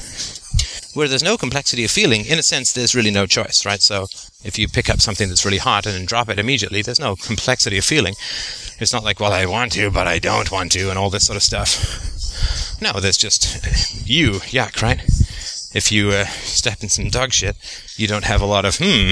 Where 0.94 1.08
there's 1.08 1.24
no 1.24 1.38
complexity 1.38 1.86
of 1.86 1.92
feeling, 1.92 2.26
in 2.26 2.40
a 2.40 2.44
sense, 2.44 2.74
there's 2.74 2.96
really 2.96 3.12
no 3.12 3.26
choice, 3.26 3.66
right? 3.66 3.82
So 3.82 4.08
if 4.44 4.58
you 4.58 4.68
pick 4.68 4.90
up 4.90 5.00
something 5.00 5.30
that's 5.30 5.46
really 5.46 5.58
hot 5.58 5.86
and 5.86 5.96
then 5.96 6.06
drop 6.06 6.30
it 6.30 6.40
immediately, 6.40 6.82
there's 6.82 7.00
no 7.00 7.16
complexity 7.16 7.78
of 7.78 7.86
feeling. 7.86 8.16
It's 8.80 8.92
not 8.92 9.04
like, 9.04 9.20
well, 9.20 9.32
I 9.32 9.46
want 9.46 9.74
to, 9.74 9.92
but 9.92 10.08
I 10.08 10.20
don't 10.20 10.52
want 10.52 10.72
to, 10.74 10.90
and 10.90 10.98
all 10.98 11.10
this 11.10 11.28
sort 11.28 11.38
of 11.38 11.44
stuff. 11.44 12.82
No, 12.82 13.00
there's 13.00 13.18
just 13.18 14.10
you, 14.10 14.32
yuck, 14.52 14.82
right? 14.82 15.02
if 15.74 15.92
you 15.92 16.10
uh, 16.10 16.26
step 16.26 16.84
in 16.84 16.90
some 16.90 17.10
dog 17.10 17.32
shit, 17.32 17.56
you 17.96 18.08
don't 18.08 18.26
have 18.26 18.42
a 18.42 18.46
lot 18.46 18.66
of, 18.66 18.78
hmm, 18.80 19.12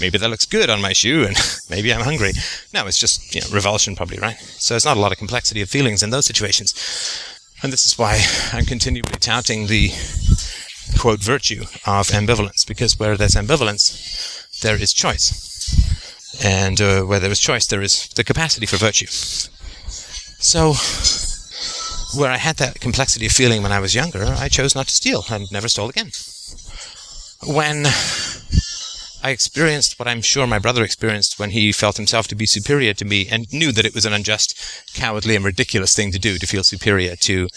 maybe 0.00 0.18
that 0.18 0.30
looks 0.30 0.46
good 0.46 0.70
on 0.70 0.80
my 0.80 0.92
shoe 0.92 1.24
and 1.24 1.36
maybe 1.70 1.92
I'm 1.92 2.00
hungry. 2.00 2.32
No, 2.72 2.86
it's 2.86 2.98
just 2.98 3.34
you 3.34 3.40
know, 3.40 3.48
revulsion, 3.52 3.96
probably, 3.96 4.18
right? 4.18 4.38
So 4.38 4.74
it's 4.76 4.84
not 4.84 4.96
a 4.96 5.00
lot 5.00 5.12
of 5.12 5.18
complexity 5.18 5.60
of 5.60 5.68
feelings 5.68 6.02
in 6.02 6.10
those 6.10 6.26
situations. 6.26 6.72
And 7.62 7.72
this 7.72 7.84
is 7.84 7.98
why 7.98 8.24
I'm 8.52 8.64
continually 8.64 9.12
touting 9.20 9.66
the 9.66 9.90
quote 10.98 11.20
virtue 11.20 11.62
of 11.86 12.08
ambivalence, 12.08 12.66
because 12.66 12.98
where 12.98 13.16
there's 13.16 13.34
ambivalence, 13.34 14.60
there 14.60 14.76
is 14.76 14.92
choice. 14.92 15.48
And 16.42 16.80
uh, 16.80 17.02
where 17.02 17.20
there 17.20 17.30
is 17.30 17.38
choice, 17.38 17.66
there 17.66 17.82
is 17.82 18.08
the 18.08 18.24
capacity 18.24 18.66
for 18.66 18.76
virtue. 18.76 19.08
So, 20.40 20.72
where 22.18 22.30
I 22.30 22.38
had 22.38 22.56
that 22.56 22.80
complexity 22.80 23.26
of 23.26 23.32
feeling 23.32 23.62
when 23.62 23.72
I 23.72 23.80
was 23.80 23.94
younger, 23.94 24.24
I 24.24 24.48
chose 24.48 24.74
not 24.74 24.88
to 24.88 24.94
steal 24.94 25.24
and 25.30 25.50
never 25.52 25.68
stole 25.68 25.90
again. 25.90 26.10
When 27.46 27.84
I 29.22 29.30
experienced 29.30 29.98
what 29.98 30.08
I'm 30.08 30.22
sure 30.22 30.46
my 30.46 30.58
brother 30.58 30.82
experienced 30.82 31.38
when 31.38 31.50
he 31.50 31.72
felt 31.72 31.98
himself 31.98 32.26
to 32.28 32.34
be 32.34 32.46
superior 32.46 32.94
to 32.94 33.04
me 33.04 33.28
and 33.30 33.52
knew 33.52 33.70
that 33.72 33.84
it 33.84 33.94
was 33.94 34.06
an 34.06 34.14
unjust, 34.14 34.58
cowardly, 34.94 35.36
and 35.36 35.44
ridiculous 35.44 35.94
thing 35.94 36.10
to 36.12 36.18
do 36.18 36.38
to 36.38 36.46
feel 36.46 36.64
superior 36.64 37.16
to 37.16 37.48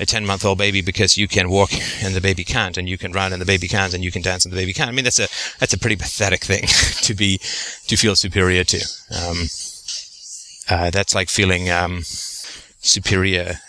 a 0.00 0.06
10 0.06 0.26
month 0.26 0.44
old 0.44 0.58
baby 0.58 0.82
because 0.82 1.16
you 1.16 1.28
can 1.28 1.48
walk 1.48 1.70
and 2.02 2.14
the 2.14 2.20
baby 2.20 2.42
can't, 2.42 2.76
and 2.76 2.88
you 2.88 2.98
can 2.98 3.12
run 3.12 3.32
and 3.32 3.40
the 3.40 3.46
baby 3.46 3.68
can't, 3.68 3.94
and 3.94 4.02
you 4.02 4.10
can 4.10 4.22
dance 4.22 4.44
and 4.44 4.52
the 4.52 4.56
baby 4.56 4.72
can't. 4.72 4.88
I 4.88 4.92
mean, 4.92 5.04
that's 5.04 5.20
a, 5.20 5.28
that's 5.58 5.72
a 5.72 5.78
pretty 5.78 5.96
pathetic 5.96 6.44
thing 6.44 6.62
to 7.02 7.14
be, 7.14 7.38
to 7.86 7.96
feel 7.96 8.16
superior 8.16 8.64
to. 8.64 8.78
Um, 9.10 9.46
uh, 10.68 10.90
that's 10.90 11.14
like 11.14 11.28
feeling, 11.28 11.70
um, 11.70 12.02
superior 12.86 13.60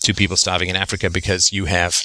to 0.00 0.14
people 0.14 0.36
starving 0.36 0.68
in 0.70 0.76
Africa 0.76 1.10
because 1.10 1.52
you 1.52 1.66
have 1.66 2.04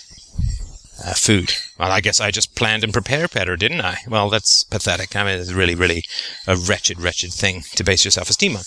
uh, 1.04 1.14
food. 1.14 1.54
Well, 1.78 1.92
I 1.92 2.02
guess 2.02 2.22
I 2.22 2.32
just 2.32 2.56
planned 2.56 2.84
and 2.84 2.94
prepared 2.94 3.32
better, 3.32 3.56
didn't 3.56 3.82
I? 3.82 3.98
Well, 4.08 4.30
that's 4.30 4.64
pathetic. 4.64 5.16
I 5.16 5.24
mean, 5.24 5.40
it's 5.40 5.52
really, 5.52 5.76
really 5.76 6.04
a 6.48 6.56
wretched, 6.56 7.02
wretched 7.02 7.34
thing 7.34 7.64
to 7.76 7.84
base 7.84 8.06
your 8.06 8.12
self-esteem 8.12 8.56
on. 8.56 8.64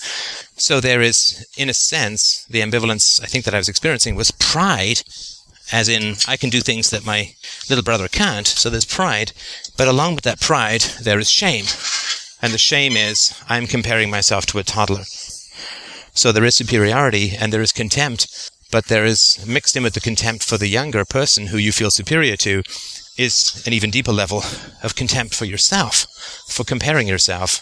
So 0.55 0.79
there 0.79 1.01
is, 1.01 1.47
in 1.57 1.69
a 1.69 1.73
sense, 1.73 2.45
the 2.45 2.61
ambivalence 2.61 3.21
I 3.21 3.25
think 3.25 3.45
that 3.45 3.53
I 3.53 3.57
was 3.57 3.69
experiencing 3.69 4.15
was 4.15 4.31
pride, 4.31 5.01
as 5.71 5.89
in 5.89 6.15
I 6.27 6.37
can 6.37 6.49
do 6.49 6.61
things 6.61 6.89
that 6.89 7.05
my 7.05 7.33
little 7.69 7.83
brother 7.83 8.07
can't. 8.07 8.47
So 8.47 8.69
there's 8.69 8.85
pride, 8.85 9.31
but 9.77 9.87
along 9.87 10.15
with 10.15 10.23
that 10.25 10.41
pride, 10.41 10.81
there 11.01 11.19
is 11.19 11.29
shame, 11.29 11.65
and 12.41 12.53
the 12.53 12.57
shame 12.57 12.93
is 12.93 13.33
I'm 13.47 13.67
comparing 13.67 14.09
myself 14.09 14.45
to 14.47 14.59
a 14.59 14.63
toddler. 14.63 15.03
So 16.13 16.31
there 16.31 16.45
is 16.45 16.55
superiority 16.55 17.31
and 17.39 17.53
there 17.53 17.61
is 17.61 17.71
contempt 17.71 18.51
but 18.71 18.85
there 18.85 19.05
is 19.05 19.43
mixed 19.47 19.75
in 19.75 19.83
with 19.83 19.93
the 19.93 19.99
contempt 19.99 20.43
for 20.43 20.57
the 20.57 20.67
younger 20.67 21.03
person 21.05 21.47
who 21.47 21.57
you 21.57 21.71
feel 21.71 21.91
superior 21.91 22.37
to 22.37 22.63
is 23.17 23.63
an 23.65 23.73
even 23.73 23.91
deeper 23.91 24.11
level 24.11 24.43
of 24.83 24.95
contempt 24.95 25.35
for 25.35 25.45
yourself, 25.45 26.05
for 26.47 26.63
comparing 26.63 27.07
yourself 27.07 27.61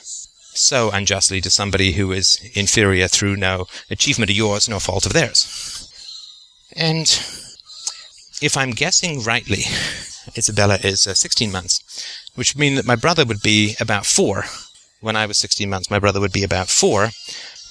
so 0.54 0.90
unjustly 0.92 1.40
to 1.42 1.50
somebody 1.50 1.94
who 1.94 2.12
is 2.12 2.40
inferior 2.54 3.08
through 3.08 3.36
no 3.36 3.66
achievement 3.90 4.30
of 4.30 4.38
yours, 4.38 4.68
no 4.68 4.80
fault 4.80 5.06
of 5.06 5.14
theirs. 5.14 5.90
And 6.76 7.08
if 8.42 8.56
I'm 8.58 8.72
guessing 8.72 9.24
rightly, 9.24 9.64
Isabella 10.38 10.78
is 10.84 11.08
uh, 11.08 11.14
16 11.14 11.52
months, 11.52 11.82
which 12.36 12.54
would 12.54 12.60
mean 12.60 12.76
that 12.76 12.86
my 12.86 12.96
brother 12.96 13.26
would 13.26 13.42
be 13.42 13.76
about 13.80 14.06
four. 14.06 14.46
When 15.00 15.16
I 15.16 15.26
was 15.26 15.38
16 15.38 15.70
months, 15.70 15.92
my 15.92 16.00
brother 16.00 16.20
would 16.20 16.34
be 16.34 16.44
about 16.44 16.70
four. 16.70 17.10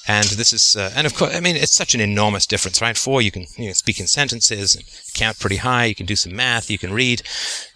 And 0.09 0.27
this 0.29 0.53
is, 0.53 0.77
uh, 0.77 0.93
and 0.95 1.07
of 1.07 1.15
course, 1.17 1.35
I 1.35 1.41
mean, 1.41 1.57
it's 1.57 1.75
such 1.75 1.95
an 1.95 2.01
enormous 2.01 2.47
difference, 2.47 2.81
right? 2.81 2.97
Four, 2.97 3.23
you 3.23 3.33
can 3.33 3.47
you 3.57 3.69
know, 3.69 3.73
speak 3.73 3.99
in 3.99 4.07
sentences, 4.07 4.77
count 5.15 5.41
pretty 5.41 5.57
high, 5.57 5.87
you 5.87 5.97
can 5.97 6.07
do 6.07 6.15
some 6.15 6.37
math, 6.37 6.71
you 6.71 6.79
can 6.79 6.93
read. 6.93 7.23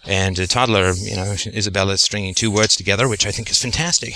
And 0.05 0.39
a 0.39 0.47
toddler, 0.47 0.93
you 0.93 1.15
know, 1.15 1.35
Isabella 1.47 1.93
is 1.93 2.01
stringing 2.01 2.33
two 2.33 2.49
words 2.49 2.75
together, 2.75 3.09
which 3.09 3.25
I 3.25 3.31
think 3.31 3.49
is 3.49 3.61
fantastic. 3.61 4.15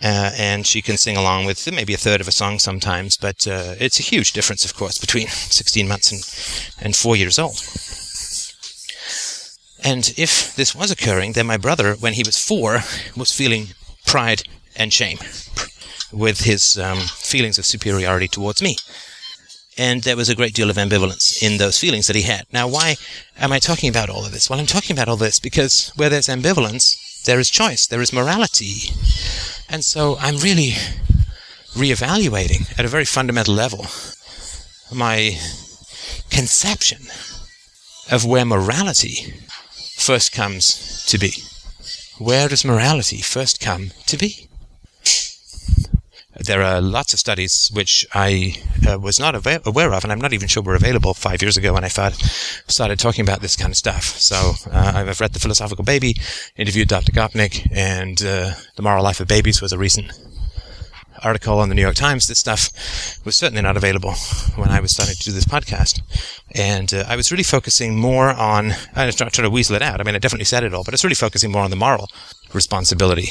Uh, 0.00 0.30
and 0.38 0.66
she 0.66 0.82
can 0.82 0.96
sing 0.96 1.16
along 1.16 1.46
with 1.46 1.72
maybe 1.72 1.94
a 1.94 1.98
third 1.98 2.20
of 2.20 2.28
a 2.28 2.32
song 2.32 2.58
sometimes, 2.58 3.16
but 3.16 3.48
uh, 3.48 3.74
it's 3.80 3.98
a 3.98 4.04
huge 4.04 4.32
difference, 4.32 4.64
of 4.64 4.76
course, 4.76 4.98
between 4.98 5.26
16 5.28 5.88
months 5.88 6.12
and, 6.12 6.84
and 6.84 6.94
four 6.94 7.16
years 7.16 7.38
old. 7.38 7.56
And 9.82 10.12
if 10.16 10.54
this 10.54 10.74
was 10.74 10.90
occurring, 10.90 11.32
then 11.32 11.46
my 11.46 11.56
brother, 11.56 11.94
when 11.94 12.12
he 12.12 12.22
was 12.22 12.38
four, 12.38 12.80
was 13.16 13.32
feeling 13.32 13.68
pride 14.04 14.42
and 14.76 14.92
shame 14.92 15.18
with 16.12 16.40
his 16.40 16.78
um, 16.78 16.98
feelings 16.98 17.58
of 17.58 17.66
superiority 17.66 18.28
towards 18.28 18.62
me. 18.62 18.76
And 19.78 20.02
there 20.02 20.16
was 20.16 20.30
a 20.30 20.34
great 20.34 20.54
deal 20.54 20.70
of 20.70 20.76
ambivalence 20.76 21.42
in 21.42 21.58
those 21.58 21.78
feelings 21.78 22.06
that 22.06 22.16
he 22.16 22.22
had. 22.22 22.46
Now, 22.50 22.66
why 22.66 22.96
am 23.38 23.52
I 23.52 23.58
talking 23.58 23.90
about 23.90 24.08
all 24.08 24.24
of 24.24 24.32
this? 24.32 24.48
Well, 24.48 24.58
I'm 24.58 24.66
talking 24.66 24.96
about 24.96 25.08
all 25.08 25.16
this 25.16 25.38
because 25.38 25.92
where 25.96 26.08
there's 26.08 26.28
ambivalence, 26.28 27.24
there 27.24 27.38
is 27.38 27.50
choice, 27.50 27.86
there 27.86 28.00
is 28.00 28.12
morality. 28.12 28.90
And 29.68 29.84
so 29.84 30.16
I'm 30.18 30.36
really 30.36 30.72
reevaluating 31.74 32.78
at 32.78 32.86
a 32.86 32.88
very 32.88 33.04
fundamental 33.04 33.54
level 33.54 33.86
my 34.94 35.38
conception 36.30 37.02
of 38.10 38.24
where 38.24 38.44
morality 38.44 39.34
first 39.96 40.32
comes 40.32 41.04
to 41.06 41.18
be. 41.18 41.32
Where 42.18 42.48
does 42.48 42.64
morality 42.64 43.18
first 43.18 43.60
come 43.60 43.90
to 44.06 44.16
be? 44.16 44.48
There 46.38 46.62
are 46.62 46.80
lots 46.80 47.12
of 47.12 47.18
studies 47.18 47.70
which 47.72 48.06
I 48.12 48.56
uh, 48.88 48.98
was 48.98 49.18
not 49.18 49.34
aware 49.34 49.92
of, 49.92 50.04
and 50.04 50.12
I'm 50.12 50.20
not 50.20 50.32
even 50.32 50.48
sure 50.48 50.62
were 50.62 50.74
available 50.74 51.14
five 51.14 51.40
years 51.40 51.56
ago 51.56 51.72
when 51.72 51.84
I 51.84 51.88
started 51.88 52.98
talking 52.98 53.22
about 53.22 53.40
this 53.40 53.56
kind 53.56 53.70
of 53.70 53.76
stuff. 53.76 54.04
So 54.04 54.52
uh, 54.70 54.92
I've 54.94 55.20
read 55.20 55.32
The 55.32 55.40
Philosophical 55.40 55.84
Baby, 55.84 56.16
interviewed 56.56 56.88
Dr. 56.88 57.12
Gopnik, 57.12 57.66
and 57.72 58.20
uh, 58.22 58.52
The 58.76 58.82
Moral 58.82 59.02
Life 59.02 59.20
of 59.20 59.28
Babies 59.28 59.62
was 59.62 59.72
a 59.72 59.78
recent 59.78 60.12
article 61.22 61.58
on 61.58 61.70
the 61.70 61.74
New 61.74 61.82
York 61.82 61.94
Times. 61.94 62.26
This 62.26 62.38
stuff 62.38 62.70
was 63.24 63.34
certainly 63.34 63.62
not 63.62 63.76
available 63.76 64.12
when 64.56 64.68
I 64.68 64.80
was 64.80 64.92
starting 64.92 65.14
to 65.14 65.22
do 65.22 65.32
this 65.32 65.46
podcast. 65.46 66.02
And 66.54 66.92
uh, 66.92 67.04
I 67.08 67.16
was 67.16 67.32
really 67.32 67.44
focusing 67.44 67.98
more 67.98 68.28
on, 68.28 68.72
I 68.94 69.06
was 69.06 69.16
trying 69.16 69.30
to 69.30 69.50
weasel 69.50 69.76
it 69.76 69.82
out. 69.82 70.00
I 70.00 70.04
mean, 70.04 70.14
I 70.14 70.18
definitely 70.18 70.44
said 70.44 70.64
it 70.64 70.74
all, 70.74 70.84
but 70.84 70.92
it's 70.92 71.04
really 71.04 71.14
focusing 71.14 71.50
more 71.50 71.62
on 71.62 71.70
the 71.70 71.76
moral 71.76 72.10
responsibility, 72.56 73.28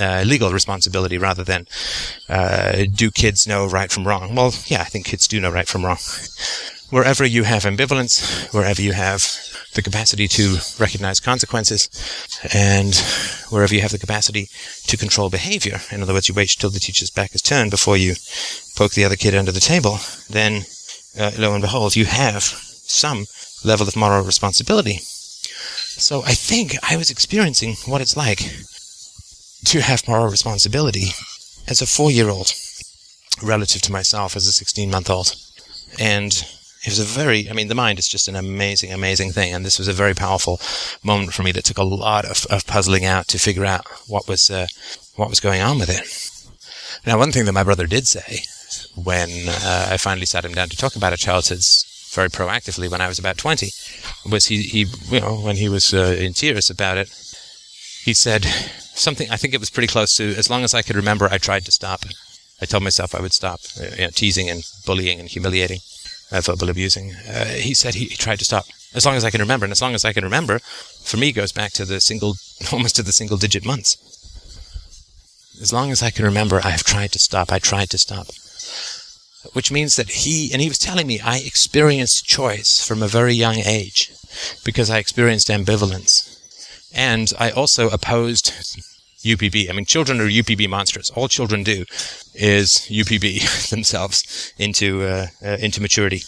uh, 0.00 0.22
legal 0.26 0.50
responsibility, 0.52 1.18
rather 1.18 1.44
than 1.44 1.66
uh, 2.30 2.84
do 2.94 3.10
kids 3.10 3.46
know 3.46 3.66
right 3.66 3.92
from 3.92 4.08
wrong? 4.08 4.34
Well, 4.34 4.54
yeah, 4.66 4.80
I 4.80 4.84
think 4.84 5.04
kids 5.04 5.28
do 5.28 5.38
know 5.40 5.50
right 5.50 5.68
from 5.68 5.84
wrong. 5.84 5.98
Wherever 6.88 7.24
you 7.24 7.42
have 7.44 7.64
ambivalence, 7.64 8.52
wherever 8.54 8.80
you 8.80 8.92
have 8.92 9.22
the 9.74 9.82
capacity 9.82 10.26
to 10.26 10.56
recognize 10.78 11.20
consequences, 11.20 11.88
and 12.54 12.94
wherever 13.50 13.74
you 13.74 13.82
have 13.82 13.92
the 13.92 13.98
capacity 13.98 14.48
to 14.86 14.96
control 14.96 15.30
behavior, 15.30 15.80
in 15.92 16.02
other 16.02 16.14
words, 16.14 16.28
you 16.28 16.34
wait 16.34 16.48
till 16.58 16.70
the 16.70 16.80
teacher's 16.80 17.10
back 17.10 17.34
is 17.34 17.42
turned 17.42 17.70
before 17.70 17.96
you 17.96 18.14
poke 18.76 18.92
the 18.92 19.04
other 19.04 19.16
kid 19.16 19.34
under 19.34 19.52
the 19.52 19.60
table, 19.60 19.98
then 20.28 20.64
uh, 21.18 21.30
lo 21.38 21.52
and 21.52 21.62
behold, 21.62 21.94
you 21.94 22.06
have 22.06 22.42
some 22.42 23.26
level 23.64 23.86
of 23.86 23.94
moral 23.94 24.24
responsibility 24.24 25.00
so 26.00 26.22
I 26.22 26.32
think 26.32 26.76
I 26.82 26.96
was 26.96 27.10
experiencing 27.10 27.74
what 27.86 28.00
it's 28.00 28.16
like 28.16 28.40
to 29.66 29.80
have 29.80 30.08
moral 30.08 30.28
responsibility 30.28 31.08
as 31.68 31.82
a 31.82 31.86
four 31.86 32.10
year 32.10 32.28
old 32.28 32.52
relative 33.42 33.82
to 33.82 33.92
myself 33.92 34.36
as 34.36 34.46
a 34.46 34.52
16 34.52 34.90
month 34.90 35.10
old. 35.10 35.34
And 35.98 36.32
it 36.82 36.88
was 36.88 36.98
a 36.98 37.04
very, 37.04 37.48
I 37.50 37.52
mean, 37.52 37.68
the 37.68 37.74
mind 37.74 37.98
is 37.98 38.08
just 38.08 38.28
an 38.28 38.36
amazing, 38.36 38.92
amazing 38.92 39.32
thing. 39.32 39.52
And 39.52 39.64
this 39.64 39.78
was 39.78 39.88
a 39.88 39.92
very 39.92 40.14
powerful 40.14 40.60
moment 41.04 41.34
for 41.34 41.42
me 41.42 41.52
that 41.52 41.64
took 41.64 41.78
a 41.78 41.82
lot 41.82 42.24
of, 42.24 42.46
of 42.50 42.66
puzzling 42.66 43.04
out 43.04 43.28
to 43.28 43.38
figure 43.38 43.66
out 43.66 43.86
what 44.06 44.26
was, 44.26 44.50
uh, 44.50 44.66
what 45.16 45.28
was 45.28 45.40
going 45.40 45.60
on 45.60 45.78
with 45.78 45.90
it. 45.90 46.06
Now, 47.06 47.18
one 47.18 47.32
thing 47.32 47.44
that 47.44 47.52
my 47.52 47.64
brother 47.64 47.86
did 47.86 48.06
say 48.06 48.44
when 48.94 49.30
uh, 49.48 49.88
I 49.90 49.96
finally 49.96 50.26
sat 50.26 50.44
him 50.44 50.52
down 50.54 50.68
to 50.68 50.76
talk 50.76 50.96
about 50.96 51.12
it, 51.12 51.18
childhood's 51.18 51.89
very 52.10 52.28
proactively 52.28 52.90
when 52.90 53.00
I 53.00 53.08
was 53.08 53.18
about 53.18 53.38
20 53.38 53.70
was 54.28 54.46
he, 54.46 54.62
he 54.62 54.86
you 55.10 55.20
know, 55.20 55.36
when 55.36 55.56
he 55.56 55.68
was 55.68 55.94
uh, 55.94 56.16
in 56.18 56.32
tears 56.32 56.68
about 56.70 56.98
it, 56.98 57.08
he 58.04 58.14
said 58.14 58.44
something, 58.44 59.30
I 59.30 59.36
think 59.36 59.54
it 59.54 59.60
was 59.60 59.70
pretty 59.70 59.86
close 59.86 60.16
to, 60.16 60.34
as 60.36 60.50
long 60.50 60.64
as 60.64 60.74
I 60.74 60.82
could 60.82 60.96
remember, 60.96 61.28
I 61.30 61.38
tried 61.38 61.64
to 61.66 61.72
stop. 61.72 62.04
I 62.60 62.66
told 62.66 62.82
myself 62.82 63.14
I 63.14 63.20
would 63.20 63.32
stop 63.32 63.60
uh, 63.80 63.94
you 63.96 64.02
know, 64.02 64.10
teasing 64.10 64.50
and 64.50 64.62
bullying 64.84 65.20
and 65.20 65.28
humiliating, 65.28 65.80
uh, 66.32 66.40
verbal 66.40 66.68
abusing. 66.68 67.12
Uh, 67.28 67.44
he 67.46 67.74
said 67.74 67.94
he, 67.94 68.06
he 68.06 68.16
tried 68.16 68.40
to 68.40 68.44
stop 68.44 68.66
as 68.94 69.06
long 69.06 69.14
as 69.14 69.24
I 69.24 69.30
can 69.30 69.40
remember. 69.40 69.64
And 69.64 69.72
as 69.72 69.80
long 69.80 69.94
as 69.94 70.04
I 70.04 70.12
can 70.12 70.24
remember, 70.24 70.58
for 70.58 71.16
me, 71.16 71.32
goes 71.32 71.52
back 71.52 71.72
to 71.72 71.84
the 71.84 72.00
single, 72.00 72.34
almost 72.72 72.96
to 72.96 73.02
the 73.02 73.12
single 73.12 73.36
digit 73.36 73.64
months. 73.64 73.96
As 75.60 75.72
long 75.72 75.90
as 75.90 76.02
I 76.02 76.10
can 76.10 76.24
remember, 76.24 76.60
I 76.64 76.70
have 76.70 76.84
tried 76.84 77.12
to 77.12 77.18
stop. 77.18 77.52
I 77.52 77.58
tried 77.58 77.90
to 77.90 77.98
stop 77.98 78.28
which 79.52 79.72
means 79.72 79.96
that 79.96 80.10
he, 80.10 80.52
and 80.52 80.60
he 80.60 80.68
was 80.68 80.78
telling 80.78 81.06
me, 81.06 81.20
I 81.20 81.38
experienced 81.38 82.26
choice 82.26 82.86
from 82.86 83.02
a 83.02 83.08
very 83.08 83.34
young 83.34 83.56
age 83.56 84.12
because 84.64 84.90
I 84.90 84.98
experienced 84.98 85.48
ambivalence. 85.48 86.38
And 86.94 87.32
I 87.38 87.50
also 87.50 87.88
opposed 87.88 88.52
UPB. 89.22 89.70
I 89.70 89.72
mean, 89.72 89.84
children 89.84 90.20
are 90.20 90.28
UPB 90.28 90.68
monsters. 90.68 91.10
All 91.10 91.28
children 91.28 91.62
do 91.62 91.84
is 92.34 92.86
UPB 92.90 93.70
themselves 93.70 94.52
into, 94.58 95.02
uh, 95.02 95.26
uh, 95.44 95.56
into 95.60 95.80
maturity. 95.80 96.22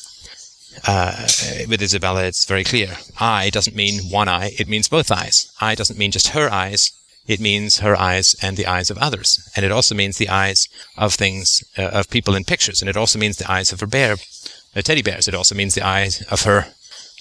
uh, 0.87 1.27
with 1.69 1.83
Isabella, 1.83 2.25
it's 2.25 2.45
very 2.47 2.65
clear. 2.65 2.97
Eye 3.21 3.51
doesn't 3.51 3.77
mean 3.77 4.11
one 4.11 4.29
eye, 4.29 4.53
it 4.59 4.69
means 4.69 4.89
both 4.89 5.11
eyes. 5.11 5.53
Eye 5.61 5.75
doesn't 5.75 5.99
mean 5.99 6.11
just 6.11 6.29
her 6.29 6.51
eyes, 6.51 6.93
it 7.27 7.41
means 7.41 7.79
her 7.79 7.97
eyes 7.97 8.35
and 8.43 8.57
the 8.57 8.67
eyes 8.67 8.91
of 8.91 8.99
others. 8.99 9.49
And 9.55 9.65
it 9.65 9.73
also 9.73 9.95
means 9.95 10.19
the 10.19 10.29
eyes 10.29 10.69
of 10.97 11.15
things, 11.15 11.63
uh, 11.79 11.83
of 11.83 12.11
people 12.11 12.35
in 12.35 12.45
pictures. 12.45 12.81
And 12.81 12.89
it 12.89 12.97
also 12.97 13.19
means 13.19 13.37
the 13.37 13.51
eyes 13.51 13.73
of 13.73 13.81
her 13.81 13.87
bear, 13.87 14.17
uh, 14.75 14.83
teddy 14.83 15.03
bears. 15.03 15.29
It 15.29 15.35
also 15.35 15.55
means 15.55 15.75
the 15.75 15.87
eyes 15.87 16.23
of 16.23 16.43
her 16.43 16.67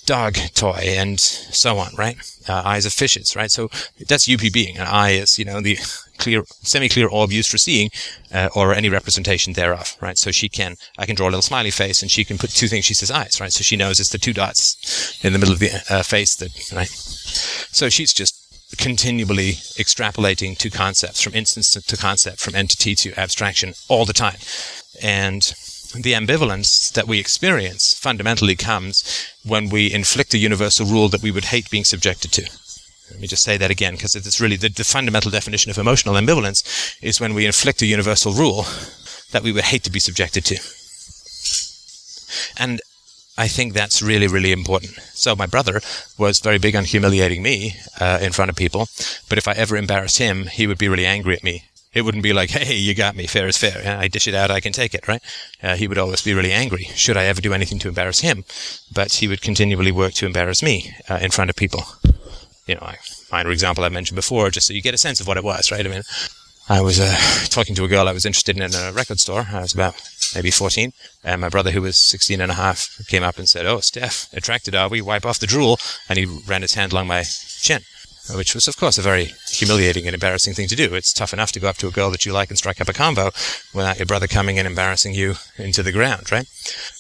dog 0.06 0.36
toy 0.56 0.96
and 0.98 1.20
so 1.20 1.78
on, 1.78 1.94
right? 1.96 2.18
Uh, 2.50 2.62
eyes 2.66 2.86
of 2.86 2.94
fishes, 2.94 3.36
right? 3.36 3.52
So 3.52 3.70
that's 4.08 4.30
UP 4.30 4.42
being. 4.52 4.78
An 4.78 4.88
eye 4.88 5.12
is, 5.12 5.38
you 5.38 5.46
know, 5.46 5.62
the 5.62 5.78
clear, 6.18 6.44
semi-clear 6.62 7.08
orb 7.08 7.32
used 7.32 7.52
for 7.52 7.58
seeing, 7.58 7.90
uh, 8.34 8.50
or 8.56 8.74
any 8.74 8.90
representation 8.90 9.54
thereof, 9.54 9.96
right? 10.02 10.18
So 10.18 10.32
she 10.32 10.50
can, 10.50 10.76
I 10.98 11.06
can 11.06 11.16
draw 11.16 11.28
a 11.28 11.32
little 11.32 11.42
smiley 11.42 11.72
face, 11.72 12.02
and 12.02 12.10
she 12.10 12.26
can 12.26 12.38
put 12.38 12.50
two 12.50 12.68
things 12.68 12.86
she 12.86 12.94
says 12.94 13.12
eyes, 13.12 13.40
right? 13.40 13.54
So 13.54 13.62
she 13.62 13.78
knows 13.78 14.00
it's 14.00 14.10
the 14.10 14.18
two 14.18 14.34
dots 14.34 15.20
in 15.24 15.34
the 15.34 15.40
middle 15.40 15.54
of 15.54 15.60
the 15.60 15.84
uh, 15.90 16.04
face 16.04 16.36
that, 16.38 16.52
right? 16.74 16.90
So 16.90 17.90
she's 17.90 18.14
just 18.14 18.41
continually 18.82 19.54
extrapolating 19.78 20.58
to 20.58 20.70
concepts, 20.70 21.22
from 21.22 21.36
instance 21.36 21.72
to, 21.72 21.98
concept, 21.98 22.40
from 22.40 22.56
entity 22.56 22.96
to 22.96 23.14
abstraction, 23.18 23.74
all 23.88 24.06
the 24.06 24.14
time, 24.14 24.40
and 25.02 25.54
the 25.94 26.14
ambivalence 26.14 26.92
that 26.94 27.08
we 27.08 27.20
experience 27.20 27.94
fundamentally 27.94 28.56
comes 28.56 29.28
when 29.46 29.70
we 29.70 29.94
inflict 29.94 30.34
a 30.34 30.38
universal 30.38 30.86
rule 30.86 31.10
that 31.10 31.22
we 31.22 31.32
would 31.32 31.46
hate 31.46 31.70
being 31.70 31.84
subjected 31.84 32.32
to. 32.32 32.50
Let 33.12 33.20
me 33.20 33.28
just 33.28 33.44
say 33.44 33.58
that 33.58 33.70
again, 33.70 33.94
because 33.94 34.16
it's 34.16 34.42
really 34.42 34.56
the, 34.56 34.70
the, 34.70 34.84
fundamental 34.84 35.32
definition 35.32 35.70
of 35.70 35.78
emotional 35.78 36.16
ambivalence 36.16 36.98
is 37.02 37.20
when 37.20 37.34
we 37.34 37.46
inflict 37.46 37.82
a 37.82 37.86
universal 37.86 38.32
rule 38.32 38.66
that 39.32 39.44
we 39.44 39.52
would 39.52 39.66
hate 39.66 39.84
to 39.84 39.92
be 39.92 40.00
subjected 40.00 40.46
to. 40.46 40.58
And 42.58 42.82
I 43.42 43.48
think 43.48 43.74
that's 43.74 44.02
really, 44.02 44.28
really 44.28 44.52
important. 44.52 44.92
So 45.14 45.36
my 45.36 45.48
brother 45.48 45.82
was 46.18 46.40
very 46.40 46.60
big 46.60 46.76
on 46.76 46.86
humiliating 46.86 47.42
me 47.42 47.76
uh, 48.00 48.20
in 48.22 48.32
front 48.32 48.50
of 48.52 48.56
people, 48.56 48.88
but 49.30 49.38
if 49.38 49.48
I 49.48 49.54
ever 49.54 49.76
embarrassed 49.78 50.20
him, 50.20 50.46
he 50.46 50.68
would 50.68 50.78
be 50.78 50.90
really 50.90 51.06
angry 51.06 51.36
at 51.36 51.44
me 51.44 51.64
it 51.94 52.04
wouldn't 52.04 52.24
be 52.24 52.34
like, 52.34 52.50
hey, 52.52 52.76
you 52.76 52.96
got 52.96 53.16
me, 53.16 53.28
fair 53.28 53.48
is 53.48 53.58
fair. 53.58 53.98
I 53.98 54.08
dish 54.08 54.28
it 54.28 54.34
out, 54.34 54.50
I 54.50 54.62
can 54.62 54.72
take 54.72 54.94
it, 54.94 55.08
right? 55.08 55.22
Uh, 55.62 55.76
he 55.76 55.88
would 55.88 55.98
always 55.98 56.22
be 56.22 56.34
really 56.34 56.54
angry, 56.54 56.86
should 56.96 57.18
I 57.18 57.26
ever 57.26 57.42
do 57.42 57.54
anything 57.54 57.80
to 57.80 57.90
embarrass 57.90 58.22
him. 58.22 58.46
But 58.94 59.14
he 59.14 59.28
would 59.28 59.42
continually 59.42 59.92
work 59.92 60.14
to 60.14 60.26
embarrass 60.26 60.64
me 60.64 60.94
uh, 61.10 61.20
in 61.22 61.32
front 61.32 61.50
of 61.50 61.56
people. 61.56 61.84
You 62.66 62.76
know, 62.76 62.84
I, 62.84 62.96
minor 63.32 63.52
example 63.52 63.84
I 63.84 63.90
mentioned 63.90 64.16
before, 64.16 64.50
just 64.52 64.68
so 64.68 64.74
you 64.74 64.82
get 64.82 64.94
a 64.94 64.98
sense 64.98 65.20
of 65.20 65.28
what 65.28 65.38
it 65.38 65.44
was, 65.44 65.72
right? 65.72 65.86
I 65.86 65.90
mean, 65.90 66.04
I 66.70 66.80
was 66.80 67.00
uh, 67.00 67.14
talking 67.50 67.76
to 67.76 67.84
a 67.84 67.90
girl 67.90 68.08
I 68.08 68.14
was 68.14 68.26
interested 68.26 68.56
in 68.56 68.64
in 68.64 68.74
a 68.74 68.94
record 68.94 69.20
store. 69.20 69.48
I 69.52 69.62
was 69.62 69.74
about 69.74 69.96
maybe 70.36 70.52
14. 70.52 70.94
And 71.24 71.42
my 71.42 71.50
brother, 71.50 71.72
who 71.72 71.82
was 71.82 71.98
16 71.98 72.42
and 72.42 72.52
a 72.52 72.56
half, 72.56 73.06
came 73.08 73.24
up 73.24 73.38
and 73.38 73.48
said, 73.48 73.66
Oh, 73.66 73.80
Steph, 73.80 74.32
attracted 74.34 74.76
are 74.76 74.90
we? 74.90 75.02
Wipe 75.02 75.26
off 75.26 75.40
the 75.40 75.48
drool. 75.48 75.80
And 76.10 76.18
he 76.18 76.26
ran 76.26 76.62
his 76.62 76.74
hand 76.74 76.92
along 76.92 77.08
my 77.08 77.24
chin 77.24 77.82
which 78.36 78.54
was, 78.54 78.68
of 78.68 78.78
course, 78.78 78.98
a 78.98 79.02
very 79.02 79.34
humiliating 79.50 80.06
and 80.06 80.14
embarrassing 80.14 80.54
thing 80.54 80.68
to 80.68 80.76
do. 80.76 80.94
It's 80.94 81.14
tough 81.14 81.34
enough 81.34 81.52
to 81.54 81.60
go 81.60 81.68
up 81.68 81.78
to 81.78 81.88
a 81.88 81.92
girl 81.92 82.12
that 82.12 82.26
you 82.26 82.32
like 82.32 82.50
and 82.50 82.58
strike 82.58 82.80
up 82.80 82.88
a 82.88 82.94
convo 82.94 83.34
without 83.74 83.98
your 83.98 84.06
brother 84.06 84.28
coming 84.28 84.60
and 84.60 84.68
embarrassing 84.68 85.14
you 85.14 85.36
into 85.58 85.84
the 85.84 85.92
ground, 85.92 86.32
right? 86.32 86.48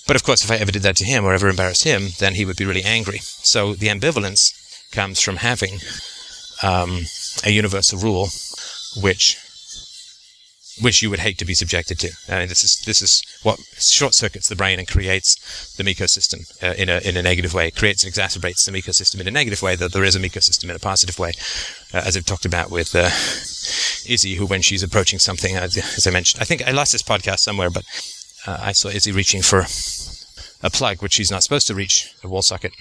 But 0.07 0.15
of 0.15 0.23
course, 0.23 0.43
if 0.43 0.51
I 0.51 0.55
ever 0.55 0.71
did 0.71 0.81
that 0.81 0.97
to 0.97 1.05
him 1.05 1.23
or 1.23 1.33
ever 1.33 1.47
embarrassed 1.47 1.83
him, 1.83 2.09
then 2.19 2.35
he 2.35 2.45
would 2.45 2.57
be 2.57 2.65
really 2.65 2.83
angry. 2.83 3.19
So 3.19 3.75
the 3.75 3.87
ambivalence 3.87 4.53
comes 4.91 5.21
from 5.21 5.37
having 5.37 5.79
um, 6.63 7.01
a 7.45 7.51
universal 7.51 7.99
rule 7.99 8.29
which 9.01 9.37
which 10.79 11.01
you 11.01 11.10
would 11.10 11.19
hate 11.19 11.38
to 11.38 11.45
be 11.45 11.53
subjected 11.53 11.99
to. 11.99 12.12
I 12.29 12.39
mean, 12.39 12.47
this 12.47 12.63
is 12.63 12.79
this 12.81 13.01
is 13.01 13.23
what 13.43 13.60
short 13.77 14.13
circuits 14.13 14.47
the 14.47 14.55
brain 14.55 14.79
and 14.79 14.88
creates 14.88 15.75
the 15.75 15.84
ecosystem 15.84 16.47
uh, 16.63 16.73
in 16.75 16.89
a 16.89 16.99
in 16.99 17.17
a 17.17 17.21
negative 17.21 17.53
way. 17.53 17.67
It 17.67 17.75
creates 17.75 18.03
and 18.03 18.13
exacerbates 18.13 18.65
the 18.65 18.71
ecosystem 18.71 19.19
in 19.19 19.27
a 19.27 19.31
negative 19.31 19.62
way. 19.62 19.75
Though 19.75 19.88
there 19.88 20.03
is 20.03 20.15
a 20.15 20.19
ecosystem 20.19 20.65
in 20.65 20.75
a 20.75 20.79
positive 20.79 21.19
way, 21.19 21.34
uh, 21.93 22.03
as 22.05 22.15
I've 22.15 22.25
talked 22.25 22.45
about 22.45 22.71
with 22.71 22.95
uh, 22.95 23.10
Izzy, 24.10 24.36
who 24.36 24.45
when 24.45 24.62
she's 24.62 24.84
approaching 24.84 25.19
something, 25.19 25.57
uh, 25.57 25.63
as 25.63 26.07
I 26.07 26.12
mentioned, 26.12 26.41
I 26.41 26.45
think 26.45 26.65
I 26.67 26.71
lost 26.71 26.93
this 26.93 27.03
podcast 27.03 27.39
somewhere, 27.39 27.69
but 27.69 27.84
uh, 28.47 28.57
I 28.62 28.71
saw 28.71 28.88
Izzy 28.89 29.12
reaching 29.12 29.41
for 29.41 29.65
a 30.63 30.69
plug 30.69 31.01
which 31.01 31.13
she's 31.13 31.31
not 31.31 31.43
supposed 31.43 31.67
to 31.67 31.75
reach, 31.75 32.13
a 32.23 32.27
wall 32.27 32.41
socket, 32.41 32.73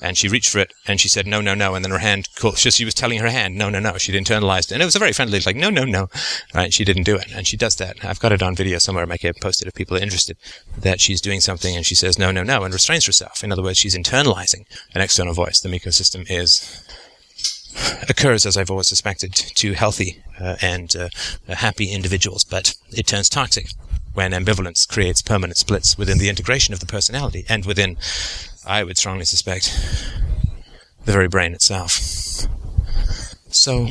and 0.00 0.16
she 0.16 0.28
reached 0.28 0.50
for 0.50 0.58
it 0.58 0.72
and 0.86 1.00
she 1.00 1.08
said 1.08 1.26
no 1.26 1.40
no 1.40 1.54
no 1.54 1.74
and 1.74 1.84
then 1.84 1.92
her 1.92 1.98
hand 1.98 2.28
just 2.34 2.76
she 2.76 2.84
was 2.84 2.94
telling 2.94 3.18
her 3.18 3.28
hand 3.28 3.56
no 3.56 3.70
no 3.70 3.80
no 3.80 3.96
she'd 3.96 4.14
internalized 4.14 4.70
it. 4.70 4.72
and 4.72 4.82
it 4.82 4.84
was 4.84 4.96
a 4.96 5.00
very 5.00 5.12
friendly 5.12 5.40
like 5.40 5.56
no 5.56 5.70
no 5.70 5.84
no 5.84 6.08
right 6.54 6.72
she 6.74 6.84
didn't 6.84 7.04
do 7.04 7.16
it 7.16 7.26
and 7.34 7.46
she 7.46 7.56
does 7.56 7.76
that 7.76 7.96
i've 8.04 8.20
got 8.20 8.32
it 8.32 8.42
on 8.42 8.54
video 8.54 8.78
somewhere 8.78 9.02
i 9.04 9.06
might 9.06 9.20
get 9.20 9.40
posted 9.40 9.66
if 9.66 9.74
people 9.74 9.96
are 9.96 10.02
interested 10.02 10.36
that 10.76 11.00
she's 11.00 11.20
doing 11.20 11.40
something 11.40 11.74
and 11.74 11.86
she 11.86 11.94
says 11.94 12.18
no 12.18 12.30
no 12.30 12.42
no 12.42 12.62
and 12.62 12.74
restrains 12.74 13.06
herself 13.06 13.42
in 13.42 13.52
other 13.52 13.62
words 13.62 13.78
she's 13.78 13.96
internalizing 13.96 14.64
an 14.94 15.00
external 15.00 15.34
voice 15.34 15.60
the 15.60 15.68
Miko 15.68 15.90
system 15.90 16.24
is 16.28 16.84
occurs 18.08 18.44
as 18.44 18.56
i've 18.56 18.70
always 18.70 18.88
suspected 18.88 19.32
to 19.32 19.72
healthy 19.72 20.22
uh, 20.40 20.56
and 20.60 20.94
uh, 20.96 21.08
happy 21.48 21.90
individuals 21.90 22.44
but 22.44 22.74
it 22.90 23.06
turns 23.06 23.28
toxic 23.28 23.70
when 24.12 24.32
ambivalence 24.32 24.88
creates 24.88 25.20
permanent 25.20 25.58
splits 25.58 25.98
within 25.98 26.16
the 26.16 26.30
integration 26.30 26.72
of 26.72 26.80
the 26.80 26.86
personality 26.86 27.44
and 27.50 27.66
within 27.66 27.98
I 28.66 28.82
would 28.84 28.98
strongly 28.98 29.24
suspect, 29.24 29.72
the 31.04 31.12
very 31.12 31.28
brain 31.28 31.54
itself. 31.54 31.90
So, 33.48 33.88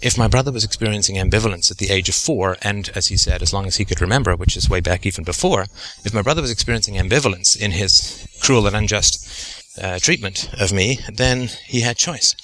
if 0.00 0.16
my 0.16 0.28
brother 0.28 0.52
was 0.52 0.64
experiencing 0.64 1.16
ambivalence 1.16 1.70
at 1.70 1.78
the 1.78 1.90
age 1.90 2.08
of 2.08 2.14
four, 2.14 2.56
and 2.62 2.90
as 2.94 3.08
he 3.08 3.16
said, 3.16 3.42
as 3.42 3.52
long 3.52 3.66
as 3.66 3.76
he 3.76 3.84
could 3.84 4.00
remember, 4.00 4.36
which 4.36 4.56
is 4.56 4.70
way 4.70 4.80
back 4.80 5.06
even 5.06 5.24
before, 5.24 5.66
if 6.04 6.14
my 6.14 6.22
brother 6.22 6.42
was 6.42 6.50
experiencing 6.50 6.94
ambivalence 6.94 7.60
in 7.60 7.72
his 7.72 8.28
cruel 8.40 8.66
and 8.66 8.76
unjust 8.76 9.78
uh, 9.82 9.98
treatment 9.98 10.50
of 10.60 10.72
me, 10.72 11.00
then 11.12 11.48
he 11.66 11.80
had 11.80 11.96
choice. 11.96 12.34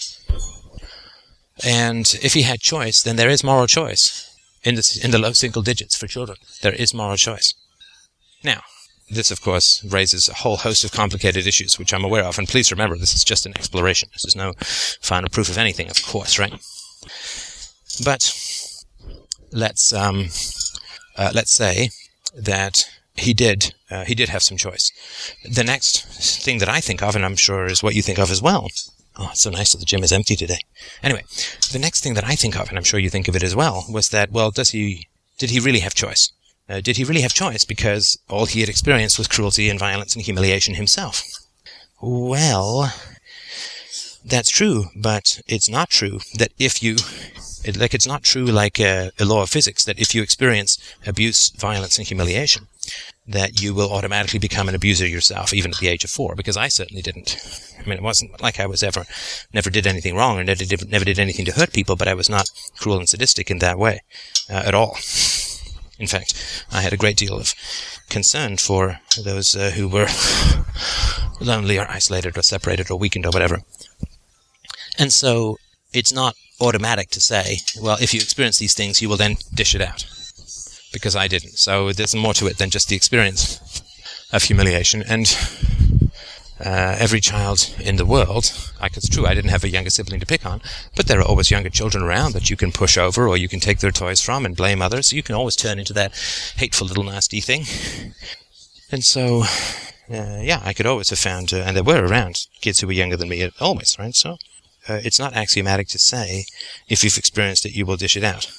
And 1.64 2.18
if 2.22 2.34
he 2.34 2.42
had 2.42 2.60
choice, 2.60 3.02
then 3.02 3.16
there 3.16 3.28
is 3.28 3.44
moral 3.44 3.66
choice 3.66 4.36
in 4.64 4.74
the, 4.74 5.00
in 5.04 5.10
the 5.10 5.18
low 5.18 5.32
single 5.32 5.62
digits 5.62 5.96
for 5.96 6.06
children. 6.06 6.38
There 6.62 6.72
is 6.72 6.92
moral 6.92 7.16
choice. 7.16 7.54
Now, 8.42 8.62
this, 9.10 9.30
of 9.30 9.40
course, 9.40 9.84
raises 9.84 10.28
a 10.28 10.34
whole 10.34 10.56
host 10.56 10.84
of 10.84 10.92
complicated 10.92 11.46
issues, 11.46 11.78
which 11.78 11.92
I'm 11.92 12.04
aware 12.04 12.24
of. 12.24 12.38
And 12.38 12.48
please 12.48 12.70
remember, 12.70 12.96
this 12.96 13.14
is 13.14 13.24
just 13.24 13.46
an 13.46 13.56
exploration. 13.56 14.08
This 14.12 14.24
is 14.24 14.36
no 14.36 14.52
final 14.58 15.28
proof 15.28 15.48
of 15.48 15.58
anything, 15.58 15.90
of 15.90 16.04
course, 16.04 16.38
right? 16.38 16.52
But 18.04 18.32
let's 19.52 19.92
um, 19.92 20.26
uh, 21.16 21.30
let's 21.34 21.52
say 21.52 21.90
that 22.34 22.88
he 23.14 23.32
did 23.32 23.74
uh, 23.90 24.04
he 24.04 24.14
did 24.14 24.28
have 24.30 24.42
some 24.42 24.56
choice. 24.56 24.90
The 25.48 25.64
next 25.64 26.04
thing 26.42 26.58
that 26.58 26.68
I 26.68 26.80
think 26.80 27.02
of, 27.02 27.14
and 27.14 27.24
I'm 27.24 27.36
sure 27.36 27.66
is 27.66 27.82
what 27.82 27.94
you 27.94 28.02
think 28.02 28.18
of 28.18 28.30
as 28.30 28.42
well. 28.42 28.68
Oh, 29.16 29.28
it's 29.30 29.42
so 29.42 29.50
nice 29.50 29.72
that 29.72 29.78
the 29.78 29.84
gym 29.84 30.02
is 30.02 30.10
empty 30.10 30.34
today. 30.34 30.58
Anyway, 31.02 31.22
the 31.72 31.78
next 31.78 32.02
thing 32.02 32.14
that 32.14 32.24
I 32.24 32.34
think 32.34 32.58
of, 32.58 32.68
and 32.68 32.76
I'm 32.76 32.84
sure 32.84 32.98
you 32.98 33.10
think 33.10 33.28
of 33.28 33.36
it 33.36 33.44
as 33.44 33.54
well, 33.54 33.84
was 33.88 34.08
that 34.08 34.32
well, 34.32 34.50
does 34.50 34.70
he 34.70 35.06
did 35.38 35.50
he 35.50 35.60
really 35.60 35.80
have 35.80 35.94
choice? 35.94 36.32
Uh, 36.68 36.80
did 36.80 36.96
he 36.96 37.04
really 37.04 37.20
have 37.20 37.34
choice 37.34 37.64
because 37.64 38.18
all 38.28 38.46
he 38.46 38.60
had 38.60 38.68
experienced 38.68 39.18
was 39.18 39.28
cruelty 39.28 39.68
and 39.68 39.78
violence 39.78 40.14
and 40.14 40.24
humiliation 40.24 40.74
himself? 40.74 41.22
Well, 42.00 42.92
that's 44.24 44.50
true, 44.50 44.86
but 44.96 45.40
it's 45.46 45.68
not 45.68 45.90
true 45.90 46.20
that 46.38 46.52
if 46.58 46.82
you, 46.82 46.96
like, 47.78 47.92
it's 47.92 48.06
not 48.06 48.22
true 48.22 48.46
like 48.46 48.80
a, 48.80 49.10
a, 49.18 49.24
law 49.24 49.42
of 49.42 49.50
physics 49.50 49.84
that 49.84 49.98
if 49.98 50.14
you 50.14 50.22
experience 50.22 50.78
abuse, 51.06 51.50
violence, 51.50 51.98
and 51.98 52.06
humiliation, 52.06 52.68
that 53.26 53.60
you 53.60 53.74
will 53.74 53.92
automatically 53.92 54.38
become 54.38 54.68
an 54.68 54.74
abuser 54.74 55.06
yourself, 55.06 55.52
even 55.52 55.70
at 55.70 55.78
the 55.78 55.88
age 55.88 56.04
of 56.04 56.10
four, 56.10 56.34
because 56.34 56.56
I 56.56 56.68
certainly 56.68 57.02
didn't. 57.02 57.36
I 57.78 57.82
mean, 57.88 57.98
it 57.98 58.02
wasn't 58.02 58.40
like 58.42 58.58
I 58.58 58.66
was 58.66 58.82
ever, 58.82 59.04
never 59.52 59.70
did 59.70 59.86
anything 59.86 60.16
wrong 60.16 60.38
or 60.38 60.44
never 60.44 60.64
did, 60.64 60.90
never 60.90 61.04
did 61.04 61.18
anything 61.18 61.44
to 61.44 61.52
hurt 61.52 61.72
people, 61.72 61.96
but 61.96 62.08
I 62.08 62.14
was 62.14 62.30
not 62.30 62.50
cruel 62.78 62.98
and 62.98 63.08
sadistic 63.08 63.50
in 63.50 63.58
that 63.58 63.78
way 63.78 64.00
uh, 64.48 64.62
at 64.66 64.74
all. 64.74 64.96
In 65.98 66.06
fact, 66.06 66.34
I 66.72 66.80
had 66.80 66.92
a 66.92 66.96
great 66.96 67.16
deal 67.16 67.38
of 67.38 67.54
concern 68.08 68.56
for 68.56 68.98
those 69.22 69.54
uh, 69.54 69.70
who 69.70 69.88
were 69.88 70.08
lonely 71.40 71.78
or 71.78 71.86
isolated 71.88 72.36
or 72.36 72.42
separated 72.42 72.90
or 72.90 72.98
weakened 72.98 73.26
or 73.26 73.30
whatever. 73.30 73.62
And 74.98 75.12
so 75.12 75.58
it's 75.92 76.12
not 76.12 76.36
automatic 76.60 77.10
to 77.10 77.20
say, 77.20 77.58
well, 77.80 77.96
if 78.00 78.12
you 78.12 78.20
experience 78.20 78.58
these 78.58 78.74
things, 78.74 79.00
you 79.00 79.08
will 79.08 79.16
then 79.16 79.36
dish 79.52 79.74
it 79.74 79.80
out. 79.80 80.06
Because 80.92 81.16
I 81.16 81.28
didn't. 81.28 81.58
So 81.58 81.92
there's 81.92 82.14
more 82.14 82.34
to 82.34 82.46
it 82.46 82.58
than 82.58 82.70
just 82.70 82.88
the 82.88 82.96
experience 82.96 83.60
of 84.32 84.44
humiliation. 84.44 85.02
And 85.02 85.26
uh, 86.60 86.96
every 86.98 87.20
child 87.20 87.74
in 87.80 87.96
the 87.96 88.06
world. 88.06 88.52
Like 88.80 88.96
it's 88.96 89.08
true, 89.08 89.26
I 89.26 89.34
didn't 89.34 89.50
have 89.50 89.64
a 89.64 89.68
younger 89.68 89.90
sibling 89.90 90.20
to 90.20 90.26
pick 90.26 90.44
on, 90.46 90.60
but 90.96 91.06
there 91.06 91.18
are 91.20 91.24
always 91.26 91.50
younger 91.50 91.70
children 91.70 92.04
around 92.04 92.32
that 92.32 92.50
you 92.50 92.56
can 92.56 92.72
push 92.72 92.96
over 92.98 93.26
or 93.28 93.36
you 93.36 93.48
can 93.48 93.60
take 93.60 93.78
their 93.80 93.90
toys 93.90 94.20
from 94.20 94.44
and 94.46 94.56
blame 94.56 94.82
others. 94.82 95.12
You 95.12 95.22
can 95.22 95.34
always 95.34 95.56
turn 95.56 95.78
into 95.78 95.92
that 95.94 96.12
hateful 96.56 96.86
little 96.86 97.04
nasty 97.04 97.40
thing. 97.40 97.64
And 98.90 99.04
so, 99.04 99.42
uh, 100.10 100.40
yeah, 100.42 100.60
I 100.64 100.72
could 100.72 100.86
always 100.86 101.10
have 101.10 101.18
found, 101.18 101.52
uh, 101.52 101.56
and 101.58 101.76
there 101.76 101.82
were 101.82 102.04
around 102.06 102.46
kids 102.60 102.80
who 102.80 102.86
were 102.86 102.92
younger 102.92 103.16
than 103.16 103.28
me, 103.28 103.50
always, 103.60 103.96
right? 103.98 104.14
So 104.14 104.36
uh, 104.88 105.00
it's 105.02 105.18
not 105.18 105.34
axiomatic 105.34 105.88
to 105.88 105.98
say 105.98 106.44
if 106.88 107.02
you've 107.02 107.18
experienced 107.18 107.66
it, 107.66 107.74
you 107.74 107.86
will 107.86 107.96
dish 107.96 108.16
it 108.16 108.24
out. 108.24 108.50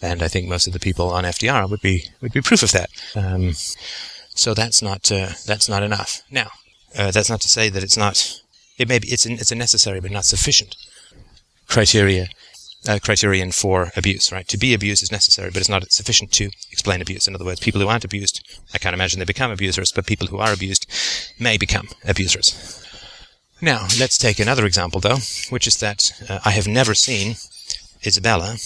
And 0.00 0.22
I 0.22 0.28
think 0.28 0.48
most 0.48 0.66
of 0.66 0.72
the 0.72 0.78
people 0.80 1.10
on 1.10 1.24
FDR 1.24 1.68
would 1.68 1.80
be 1.80 2.06
would 2.20 2.32
be 2.32 2.40
proof 2.40 2.62
of 2.62 2.72
that. 2.72 2.90
Um, 3.14 3.52
So 4.34 4.54
that's 4.54 4.80
not 4.80 5.10
uh, 5.10 5.30
that's 5.46 5.68
not 5.68 5.82
enough. 5.82 6.22
Now, 6.30 6.50
uh, 6.96 7.10
that's 7.10 7.30
not 7.30 7.40
to 7.42 7.48
say 7.48 7.68
that 7.68 7.82
it's 7.82 7.96
not. 7.96 8.40
It 8.78 8.88
may 8.88 8.98
be 8.98 9.08
it's 9.08 9.26
it's 9.26 9.52
a 9.52 9.56
necessary 9.56 10.00
but 10.00 10.10
not 10.10 10.24
sufficient 10.24 10.76
criteria 11.68 12.28
uh, 12.88 12.98
criterion 13.02 13.52
for 13.52 13.90
abuse. 13.96 14.32
Right, 14.32 14.46
to 14.48 14.58
be 14.58 14.74
abused 14.74 15.02
is 15.02 15.12
necessary, 15.12 15.50
but 15.50 15.58
it's 15.60 15.68
not 15.68 15.90
sufficient 15.92 16.32
to 16.32 16.50
explain 16.70 17.00
abuse. 17.00 17.26
In 17.26 17.34
other 17.34 17.44
words, 17.44 17.60
people 17.60 17.80
who 17.80 17.88
aren't 17.88 18.04
abused, 18.04 18.44
I 18.72 18.78
can't 18.78 18.94
imagine 18.94 19.18
they 19.18 19.24
become 19.24 19.50
abusers, 19.50 19.92
but 19.92 20.06
people 20.06 20.28
who 20.28 20.38
are 20.38 20.52
abused 20.52 20.86
may 21.38 21.58
become 21.58 21.88
abusers. 22.04 22.84
Now, 23.60 23.88
let's 23.98 24.18
take 24.18 24.38
another 24.38 24.64
example, 24.66 25.00
though, 25.00 25.18
which 25.50 25.66
is 25.66 25.78
that 25.78 26.12
uh, 26.28 26.38
I 26.44 26.50
have 26.50 26.68
never 26.68 26.94
seen 26.94 27.34
Isabella 28.06 28.56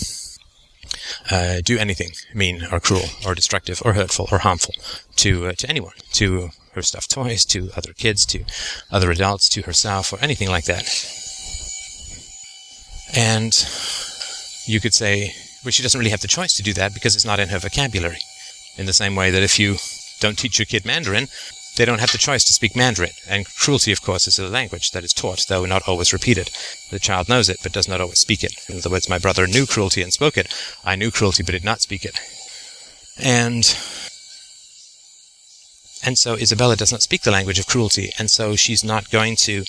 uh, 1.31 1.61
do 1.65 1.79
anything 1.79 2.11
mean 2.35 2.67
or 2.71 2.79
cruel 2.81 3.07
or 3.27 3.35
destructive 3.35 3.81
or 3.85 3.95
hurtful 3.95 4.29
or 4.31 4.39
harmful 4.39 4.75
to 5.17 5.47
uh, 5.49 5.53
to 5.53 5.69
anyone, 5.71 5.95
to 6.13 6.51
her 6.73 6.83
stuffed 6.83 7.11
toys, 7.11 7.45
to 7.47 7.71
other 7.77 7.93
kids, 7.93 8.25
to 8.27 8.45
other 8.91 9.11
adults, 9.11 9.49
to 9.51 9.63
herself, 9.63 10.13
or 10.13 10.19
anything 10.21 10.49
like 10.49 10.65
that. 10.65 10.83
And 13.15 13.53
you 14.67 14.81
could 14.81 14.95
say, 14.95 15.35
well, 15.65 15.73
she 15.73 15.83
doesn't 15.83 15.99
really 15.99 16.11
have 16.11 16.21
the 16.21 16.29
choice 16.29 16.55
to 16.55 16.63
do 16.63 16.73
that 16.75 16.95
because 16.95 17.15
it's 17.15 17.25
not 17.25 17.41
in 17.41 17.49
her 17.49 17.59
vocabulary. 17.59 18.19
In 18.79 18.87
the 18.87 18.93
same 18.93 19.15
way 19.15 19.31
that 19.31 19.43
if 19.43 19.59
you 19.59 19.77
don't 20.21 20.39
teach 20.39 20.59
your 20.59 20.67
kid 20.67 20.85
Mandarin, 20.87 21.29
they 21.77 21.85
don't 21.85 22.01
have 22.01 22.13
the 22.13 22.19
choice 22.19 22.45
to 22.45 22.53
speak 22.53 22.77
Mandarin, 22.77 23.13
and 23.29 23.47
cruelty, 23.47 23.93
of 23.93 24.03
course, 24.03 24.27
is 24.27 24.39
a 24.39 24.49
language 24.49 24.91
that 24.91 25.05
is 25.05 25.13
taught, 25.13 25.47
though 25.49 25.65
not 25.65 25.89
always 25.89 26.13
repeated. 26.13 26.51
The 26.91 26.99
child 26.99 27.29
knows 27.29 27.49
it, 27.49 27.59
but 27.63 27.73
does 27.73 27.89
not 27.89 28.01
always 28.01 28.19
speak 28.19 28.45
it. 28.45 28.55
In 28.69 28.79
other 28.79 28.91
words, 28.91 29.09
my 29.09 29.19
brother 29.19 29.47
knew 29.47 29.67
cruelty 29.67 30.03
and 30.03 30.13
spoke 30.13 30.37
it. 30.37 30.53
I 30.85 30.97
knew 30.97 31.11
cruelty, 31.11 31.43
but 31.43 31.53
did 31.53 31.65
not 31.65 31.81
speak 31.81 32.05
it. 32.05 32.19
And 33.19 33.65
and 36.05 36.19
so 36.19 36.35
Isabella 36.35 36.77
does 36.77 36.93
not 36.93 37.03
speak 37.03 37.23
the 37.23 37.31
language 37.31 37.59
of 37.59 37.67
cruelty, 37.67 38.11
and 38.19 38.31
so 38.31 38.57
she's 38.57 38.85
not 38.85 39.11
going 39.11 39.37
to 39.37 39.65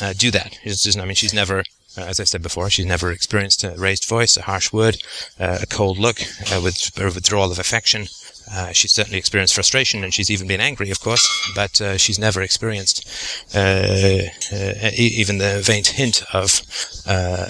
uh, 0.00 0.12
do 0.16 0.30
that. 0.30 0.58
I 0.64 1.04
mean, 1.04 1.14
she's 1.14 1.34
never, 1.34 1.60
uh, 1.96 2.02
as 2.02 2.20
I 2.20 2.24
said 2.24 2.42
before, 2.42 2.70
she's 2.70 2.86
never 2.86 3.12
experienced 3.12 3.64
a 3.64 3.74
raised 3.76 4.06
voice, 4.08 4.36
a 4.36 4.42
harsh 4.42 4.72
word, 4.72 4.96
uh, 5.38 5.58
a 5.62 5.66
cold 5.66 5.98
look, 5.98 6.20
uh, 6.52 6.60
with 6.62 6.90
a 6.98 7.04
withdrawal 7.04 7.52
of 7.52 7.58
affection, 7.58 8.06
uh, 8.52 8.72
she's 8.72 8.92
certainly 8.92 9.18
experienced 9.18 9.54
frustration, 9.54 10.04
and 10.04 10.12
she's 10.12 10.30
even 10.30 10.46
been 10.46 10.60
angry, 10.60 10.90
of 10.90 11.00
course, 11.00 11.26
but 11.54 11.80
uh, 11.80 11.96
she's 11.96 12.18
never 12.18 12.42
experienced 12.42 13.06
even 13.54 15.38
the 15.38 15.62
faint 15.64 15.88
hint 15.88 16.22
of 16.32 16.60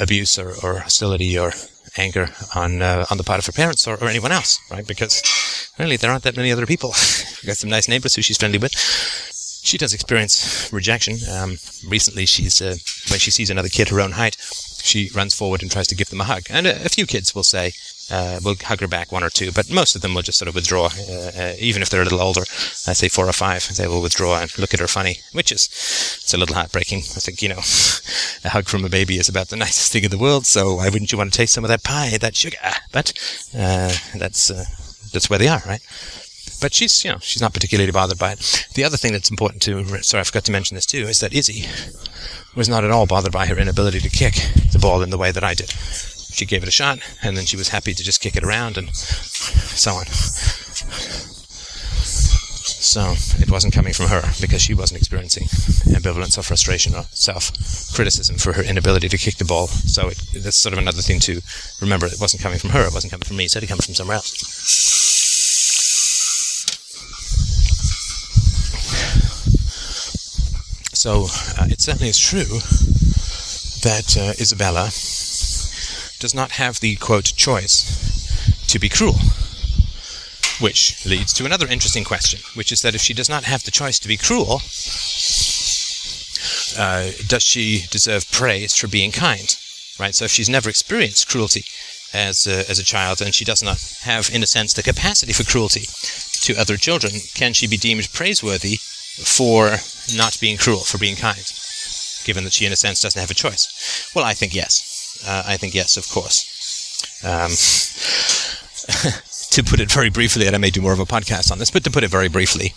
abuse 0.00 0.38
or, 0.38 0.54
or, 0.62 0.78
hostility 0.80 1.36
or 1.36 1.52
anger 1.96 2.28
on 2.54 2.82
uh, 2.82 3.06
on 3.10 3.18
the 3.18 3.24
part 3.24 3.38
of 3.38 3.46
her 3.46 3.52
parents 3.52 3.86
or, 3.86 3.94
or, 3.96 4.08
anyone 4.08 4.32
else, 4.32 4.58
right? 4.70 4.86
Because 4.86 5.22
really, 5.78 5.96
there 5.96 6.10
aren't 6.10 6.24
that 6.24 6.36
many 6.36 6.50
other 6.52 6.66
people. 6.66 6.90
We've 7.42 7.46
got 7.46 7.56
some 7.56 7.70
nice 7.70 7.88
neighbors 7.88 8.14
who 8.14 8.22
she's 8.22 8.38
friendly 8.38 8.58
with. 8.58 8.72
She 9.62 9.78
does 9.78 9.94
experience 9.94 10.70
rejection. 10.72 11.16
Um, 11.30 11.58
recently, 11.88 12.26
she's 12.26 12.60
when 12.60 13.18
she 13.18 13.30
sees 13.30 13.50
another 13.50 13.68
kid 13.68 13.88
her 13.88 14.00
own 14.00 14.12
height, 14.12 14.36
she 14.82 15.10
runs 15.14 15.34
forward 15.34 15.62
and 15.62 15.70
tries 15.70 15.86
to 15.88 15.94
give 15.94 16.10
them 16.10 16.20
a 16.20 16.24
hug. 16.24 16.42
And 16.50 16.66
a, 16.66 16.84
a 16.84 16.88
few 16.88 17.06
kids 17.06 17.34
will 17.34 17.44
say, 17.44 17.72
uh, 18.10 18.40
hug 18.62 18.80
her 18.80 18.88
back 18.88 19.10
one 19.10 19.24
or 19.24 19.30
two, 19.30 19.50
but 19.52 19.70
most 19.70 19.96
of 19.96 20.02
them 20.02 20.14
will 20.14 20.22
just 20.22 20.38
sort 20.38 20.48
of 20.48 20.54
withdraw, 20.54 20.86
uh, 20.86 21.30
uh, 21.36 21.52
even 21.58 21.82
if 21.82 21.88
they're 21.88 22.02
a 22.02 22.04
little 22.04 22.20
older. 22.20 22.42
I 22.86 22.92
say 22.92 23.08
four 23.08 23.28
or 23.28 23.32
five, 23.32 23.76
they 23.76 23.86
will 23.86 24.02
withdraw 24.02 24.40
and 24.40 24.58
look 24.58 24.74
at 24.74 24.80
her 24.80 24.88
funny, 24.88 25.18
which 25.32 25.50
is 25.50 25.66
it's 26.22 26.34
a 26.34 26.38
little 26.38 26.54
heartbreaking. 26.54 26.98
I 26.98 27.20
think 27.20 27.42
you 27.42 27.48
know, 27.48 27.58
a 28.44 28.50
hug 28.50 28.66
from 28.66 28.84
a 28.84 28.88
baby 28.88 29.18
is 29.18 29.28
about 29.28 29.48
the 29.48 29.56
nicest 29.64 29.92
thing 29.92 30.04
in 30.04 30.10
the 30.10 30.18
world. 30.18 30.46
So 30.46 30.76
why 30.76 30.88
wouldn't 30.88 31.12
you 31.12 31.18
want 31.18 31.32
to 31.32 31.36
taste 31.36 31.54
some 31.54 31.64
of 31.64 31.68
that 31.68 31.82
pie, 31.82 32.16
that 32.18 32.36
sugar? 32.36 32.58
But 32.92 33.12
uh, 33.56 33.92
that's 34.16 34.50
uh, 34.50 34.64
that's 35.12 35.30
where 35.30 35.38
they 35.38 35.48
are, 35.48 35.62
right? 35.66 35.82
But 36.60 36.74
she's 36.74 37.04
you 37.04 37.10
know 37.10 37.18
she's 37.20 37.42
not 37.42 37.54
particularly 37.54 37.92
bothered 37.92 38.18
by 38.18 38.32
it. 38.32 38.68
The 38.74 38.84
other 38.84 38.96
thing 38.96 39.12
that's 39.12 39.30
important 39.30 39.62
to 39.62 40.02
sorry 40.02 40.20
I 40.20 40.24
forgot 40.24 40.44
to 40.44 40.52
mention 40.52 40.74
this 40.74 40.86
too 40.86 41.06
is 41.06 41.20
that 41.20 41.34
Izzy 41.34 41.66
was 42.54 42.68
not 42.68 42.84
at 42.84 42.90
all 42.90 43.06
bothered 43.06 43.32
by 43.32 43.46
her 43.46 43.58
inability 43.58 43.98
to 44.00 44.08
kick 44.08 44.34
the 44.72 44.78
ball 44.78 45.02
in 45.02 45.10
the 45.10 45.18
way 45.18 45.32
that 45.32 45.42
I 45.42 45.54
did 45.54 45.74
she 46.34 46.44
gave 46.44 46.62
it 46.62 46.68
a 46.68 46.72
shot, 46.72 46.98
and 47.22 47.36
then 47.36 47.44
she 47.44 47.56
was 47.56 47.68
happy 47.68 47.94
to 47.94 48.02
just 48.02 48.20
kick 48.20 48.36
it 48.36 48.44
around 48.44 48.76
and 48.76 48.94
so 48.94 49.92
on. 49.92 50.06
So 52.84 53.14
it 53.42 53.50
wasn't 53.50 53.74
coming 53.74 53.92
from 53.92 54.06
her 54.06 54.22
because 54.40 54.62
she 54.62 54.74
wasn't 54.74 54.98
experiencing 54.98 55.44
ambivalence 55.94 56.38
or 56.38 56.42
frustration 56.42 56.94
or 56.94 57.04
self-criticism 57.10 58.36
for 58.36 58.52
her 58.52 58.62
inability 58.62 59.08
to 59.08 59.18
kick 59.18 59.36
the 59.36 59.44
ball. 59.44 59.66
So 59.68 60.08
it, 60.08 60.18
that's 60.34 60.56
sort 60.56 60.74
of 60.74 60.78
another 60.78 61.02
thing 61.02 61.18
to 61.20 61.40
remember. 61.80 62.06
It 62.06 62.20
wasn't 62.20 62.42
coming 62.42 62.58
from 62.58 62.70
her. 62.70 62.86
It 62.86 62.94
wasn't 62.94 63.10
coming 63.12 63.24
from 63.24 63.36
me. 63.36 63.46
It 63.46 63.50
said 63.50 63.62
it 63.62 63.66
came 63.66 63.78
from 63.78 63.94
somewhere 63.94 64.16
else. 64.16 64.30
So 70.94 71.26
uh, 71.58 71.66
it 71.68 71.80
certainly 71.80 72.08
is 72.08 72.18
true 72.18 72.60
that 73.82 74.16
uh, 74.16 74.32
Isabella 74.40 74.88
does 76.24 76.34
not 76.34 76.52
have 76.52 76.80
the 76.80 76.96
quote 76.96 77.34
choice 77.36 77.84
to 78.66 78.78
be 78.78 78.88
cruel. 78.88 79.18
Which 80.58 81.04
leads 81.04 81.34
to 81.34 81.44
another 81.44 81.68
interesting 81.68 82.02
question, 82.02 82.40
which 82.54 82.72
is 82.72 82.80
that 82.80 82.94
if 82.94 83.02
she 83.02 83.12
does 83.12 83.28
not 83.28 83.44
have 83.44 83.62
the 83.64 83.70
choice 83.70 83.98
to 83.98 84.08
be 84.08 84.16
cruel, 84.16 84.62
uh, 86.78 87.12
does 87.28 87.42
she 87.42 87.84
deserve 87.90 88.32
praise 88.32 88.74
for 88.74 88.88
being 88.88 89.12
kind? 89.12 89.54
Right. 90.00 90.14
So 90.14 90.24
if 90.24 90.30
she's 90.30 90.48
never 90.48 90.70
experienced 90.70 91.28
cruelty 91.28 91.64
as 92.14 92.46
a, 92.46 92.70
as 92.70 92.78
a 92.78 92.84
child, 92.94 93.20
and 93.20 93.34
she 93.34 93.44
does 93.44 93.62
not 93.62 93.82
have, 94.04 94.30
in 94.32 94.42
a 94.42 94.46
sense, 94.46 94.72
the 94.72 94.82
capacity 94.82 95.34
for 95.34 95.44
cruelty 95.44 95.84
to 96.46 96.58
other 96.58 96.78
children, 96.78 97.12
can 97.34 97.52
she 97.52 97.66
be 97.66 97.76
deemed 97.76 98.10
praiseworthy 98.14 98.76
for 98.76 99.76
not 100.16 100.40
being 100.40 100.56
cruel, 100.56 100.84
for 100.84 100.96
being 100.96 101.16
kind? 101.16 101.52
Given 102.24 102.44
that 102.44 102.54
she, 102.54 102.64
in 102.64 102.72
a 102.72 102.76
sense, 102.76 103.02
doesn't 103.02 103.20
have 103.20 103.30
a 103.30 103.34
choice. 103.34 104.10
Well, 104.14 104.24
I 104.24 104.32
think 104.32 104.54
yes. 104.54 104.93
Uh, 105.26 105.42
I 105.46 105.56
think 105.56 105.74
yes, 105.74 105.96
of 105.96 106.08
course. 106.08 106.50
Um, 107.24 107.50
to 109.54 109.62
put 109.62 109.80
it 109.80 109.90
very 109.90 110.10
briefly, 110.10 110.46
and 110.46 110.54
I 110.54 110.58
may 110.58 110.70
do 110.70 110.82
more 110.82 110.92
of 110.92 111.00
a 111.00 111.06
podcast 111.06 111.52
on 111.52 111.58
this, 111.58 111.70
but 111.70 111.84
to 111.84 111.90
put 111.90 112.04
it 112.04 112.10
very 112.10 112.28
briefly, 112.28 112.74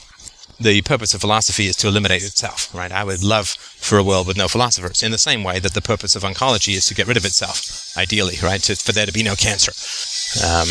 the 0.60 0.82
purpose 0.82 1.14
of 1.14 1.22
philosophy 1.22 1.68
is 1.68 1.76
to 1.78 1.88
eliminate 1.88 2.24
itself, 2.24 2.74
right? 2.74 2.92
I 2.92 3.04
would 3.04 3.24
love 3.24 3.48
for 3.48 3.98
a 3.98 4.04
world 4.04 4.28
with 4.28 4.38
no 4.38 4.48
philosophers, 4.48 5.04
in 5.04 5.12
the 5.12 5.18
same 5.18 5.44
way 5.44 5.60
that 5.60 5.74
the 5.74 5.82
purpose 5.82 6.16
of 6.16 6.24
oncology 6.24 6.76
is 6.76 6.86
to 6.86 6.96
get 6.96 7.08
rid 7.08 7.18
of 7.18 7.26
itself, 7.26 7.96
ideally, 7.98 8.36
right? 8.42 8.62
To, 8.64 8.76
for 8.76 8.92
there 8.92 9.06
to 9.06 9.14
be 9.14 9.24
no 9.24 9.36
cancer. 9.36 9.72
Um, 10.44 10.68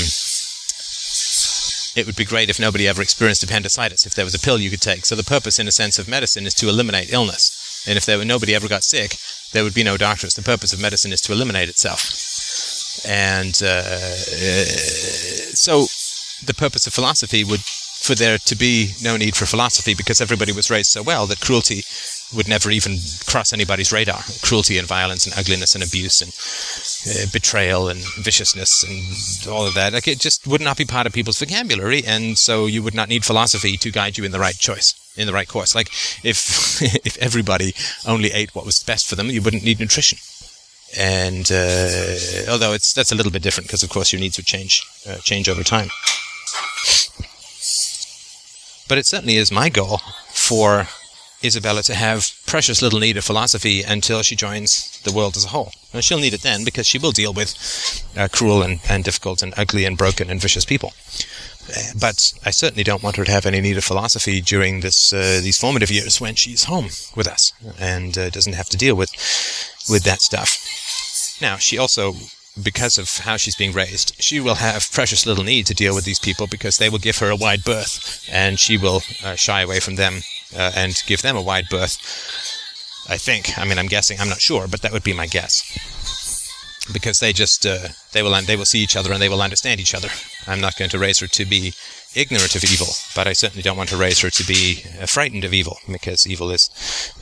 it 1.97 2.05
would 2.05 2.17
be 2.17 2.25
great 2.25 2.51
if 2.51 2.61
nobody 2.61 2.87
ever 2.87 3.01
experienced 3.01 3.43
appendicitis, 3.43 4.07
if 4.07 4.15
there 4.15 4.25
was 4.25 4.35
a 4.35 4.41
pill 4.41 4.59
you 4.59 4.71
could 4.71 4.83
take. 4.83 5.07
So 5.07 5.15
the 5.15 5.25
purpose, 5.25 5.59
in 5.59 5.69
a 5.69 5.73
sense, 5.73 5.99
of 5.99 6.09
medicine 6.09 6.47
is 6.47 6.55
to 6.55 6.69
eliminate 6.69 7.13
illness. 7.13 7.85
And 7.89 7.97
if 7.97 8.05
there 8.05 8.19
were 8.19 8.25
nobody 8.25 8.55
ever 8.55 8.69
got 8.69 8.85
sick, 8.85 9.17
there 9.57 9.65
would 9.65 9.75
be 9.75 9.83
no 9.83 9.97
doctors. 9.97 10.35
The 10.35 10.43
purpose 10.43 10.75
of 10.75 10.83
medicine 10.83 11.15
is 11.15 11.23
to 11.23 11.33
eliminate 11.33 11.71
itself. 11.71 12.13
And 13.09 13.55
uh, 13.63 14.15
so 15.57 15.87
the 16.45 16.53
purpose 16.55 16.87
of 16.87 16.93
philosophy 16.93 17.43
would 17.43 17.61
for 17.63 18.15
there 18.15 18.37
to 18.37 18.55
be 18.55 18.93
no 19.03 19.17
need 19.17 19.35
for 19.35 19.47
philosophy 19.47 19.95
because 19.95 20.21
everybody 20.21 20.53
was 20.53 20.71
raised 20.71 20.91
so 20.91 21.03
well 21.03 21.27
that 21.27 21.41
cruelty 21.41 21.83
would 22.35 22.49
never 22.49 22.71
even 22.71 22.99
cross 23.27 23.53
anybody's 23.53 23.93
radar. 23.93 24.21
Cruelty 24.43 24.79
and 24.79 24.87
violence 24.87 25.27
and 25.27 25.35
ugliness 25.39 25.75
and 25.75 25.85
abuse 25.85 26.21
and 26.21 26.33
uh, 27.17 27.27
betrayal 27.33 27.89
and 27.89 28.01
viciousness 28.19 28.83
and 28.83 29.53
all 29.53 29.67
of 29.67 29.75
that. 29.75 29.93
Like 29.93 30.09
it 30.09 30.19
just 30.19 30.47
would 30.47 30.61
not 30.61 30.77
be 30.77 30.85
part 30.85 31.07
of 31.07 31.13
people's 31.13 31.39
vocabulary, 31.39 32.05
and 32.05 32.37
so 32.37 32.67
you 32.67 32.83
would 32.83 32.95
not 32.95 33.09
need 33.09 33.25
philosophy 33.25 33.77
to 33.77 33.91
guide 33.91 34.19
you 34.19 34.25
in 34.25 34.33
the 34.33 34.41
right 34.41 34.57
choice, 34.57 34.95
in 35.17 35.27
the 35.27 35.33
right 35.33 35.49
course. 35.49 35.75
Like 35.75 35.89
if 36.25 36.83
if 37.07 37.17
everybody 37.19 37.75
only 38.07 38.33
ate 38.33 38.55
what 38.55 38.67
was 38.67 38.83
best 38.83 39.09
for 39.09 39.15
them, 39.15 39.31
you 39.31 39.43
wouldn't 39.43 39.65
need 39.65 39.81
nutrition. 39.81 40.19
And 40.99 41.51
uh, 41.53 42.51
although 42.51 42.73
it's 42.73 42.93
that's 42.93 43.13
a 43.13 43.15
little 43.15 43.33
bit 43.33 43.43
different 43.43 43.69
because 43.69 43.83
of 43.83 43.91
course 43.91 44.13
your 44.13 44.21
needs 44.21 44.37
would 44.37 44.47
change 44.47 44.83
uh, 45.09 45.17
change 45.19 45.49
over 45.49 45.63
time. 45.63 45.91
But 48.89 48.99
it 48.99 49.07
certainly 49.07 49.37
is 49.37 49.51
my 49.51 49.69
goal 49.69 49.99
for 50.29 50.87
Isabella 51.45 51.83
to 51.85 51.95
have 51.95 52.31
precious 52.47 52.83
little 52.83 53.01
need 53.01 53.17
of 53.17 53.25
philosophy 53.25 53.83
until 53.83 54.23
she 54.23 54.37
joins 54.37 55.01
the 55.03 55.13
world 55.13 55.37
as 55.37 55.45
a 55.45 55.49
whole. 55.49 55.73
And 55.93 56.03
she'll 56.03 56.19
need 56.19 56.35
it 56.35 56.43
then 56.43 56.65
because 56.65 56.87
she 56.87 56.99
will 56.99 57.13
deal 57.13 57.33
with 57.33 57.55
uh, 58.17 58.29
cruel 58.33 58.63
and, 58.63 58.81
and 58.89 59.05
difficult 59.05 59.43
and 59.43 59.55
ugly 59.57 59.85
and 59.85 59.97
broken 59.97 60.31
and 60.31 60.41
vicious 60.41 60.65
people. 60.65 60.93
Uh, 61.69 61.93
but 61.99 62.33
I 62.45 62.51
certainly 62.51 62.85
don't 62.85 63.03
want 63.03 63.17
her 63.17 63.25
to 63.25 63.33
have 63.33 63.47
any 63.47 63.61
need 63.61 63.77
of 63.77 63.85
philosophy 63.85 64.41
during 64.41 64.81
this 64.81 65.13
uh, 65.13 65.41
these 65.43 65.59
formative 65.59 65.91
years 65.91 66.21
when 66.21 66.37
she's 66.37 66.65
home 66.65 66.91
with 67.17 67.27
us 67.27 67.53
and 67.79 68.17
uh, 68.17 68.31
doesn't 68.31 68.55
have 68.55 68.69
to 68.69 68.77
deal 68.77 68.95
with 68.95 69.11
with 69.91 70.05
that 70.05 70.23
stuff. 70.23 71.39
Now 71.41 71.57
she 71.57 71.77
also 71.77 72.15
because 72.63 72.99
of 72.99 73.19
how 73.19 73.37
she's 73.37 73.57
being 73.57 73.73
raised, 73.73 74.15
she 74.19 74.41
will 74.41 74.57
have 74.57 74.91
precious 74.93 75.27
little 75.27 75.45
need 75.45 75.67
to 75.67 75.75
deal 75.75 75.95
with 75.95 76.05
these 76.05 76.19
people 76.19 76.47
because 76.47 76.79
they 76.79 76.89
will 76.89 76.99
give 76.99 77.19
her 77.19 77.31
a 77.31 77.37
wide 77.37 77.65
berth 77.65 78.27
and 78.31 78.59
she 78.59 78.77
will 78.79 79.03
uh, 79.25 79.35
shy 79.35 79.61
away 79.61 79.81
from 79.81 79.97
them 79.97 80.23
uh, 80.57 80.73
and 80.75 81.03
give 81.07 81.23
them 81.23 81.37
a 81.37 81.43
wide 81.43 81.67
berth. 81.71 81.99
I 83.09 83.19
think. 83.19 83.57
I 83.57 83.65
mean, 83.65 83.79
I'm 83.79 83.87
guessing. 83.87 84.19
I'm 84.19 84.29
not 84.29 84.41
sure, 84.41 84.67
but 84.67 84.83
that 84.83 84.93
would 84.93 85.05
be 85.05 85.13
my 85.13 85.27
guess. 85.27 85.63
because 86.93 87.21
they 87.21 87.33
just 87.33 87.67
uh, 87.67 87.89
they 88.13 88.23
will 88.23 88.35
they 88.43 88.57
will 88.57 88.65
see 88.65 88.81
each 88.81 88.97
other 88.97 89.13
and 89.13 89.21
they 89.21 89.29
will 89.29 89.43
understand 89.43 89.81
each 89.81 89.95
other. 89.95 90.09
I'm 90.47 90.61
not 90.61 90.77
going 90.77 90.91
to 90.91 90.99
raise 90.99 91.19
her 91.21 91.27
to 91.27 91.45
be 91.45 91.75
ignorant 92.15 92.55
of 92.55 92.65
evil, 92.65 92.89
but 93.15 93.27
I 93.27 93.33
certainly 93.33 93.63
don't 93.63 93.77
want 93.77 93.91
to 93.91 93.97
raise 93.97 94.21
her 94.21 94.31
to 94.31 94.47
be 94.47 94.83
uh, 95.01 95.07
frightened 95.07 95.45
of 95.45 95.53
evil 95.53 95.79
because 95.91 96.27
evil 96.27 96.51
is 96.51 96.71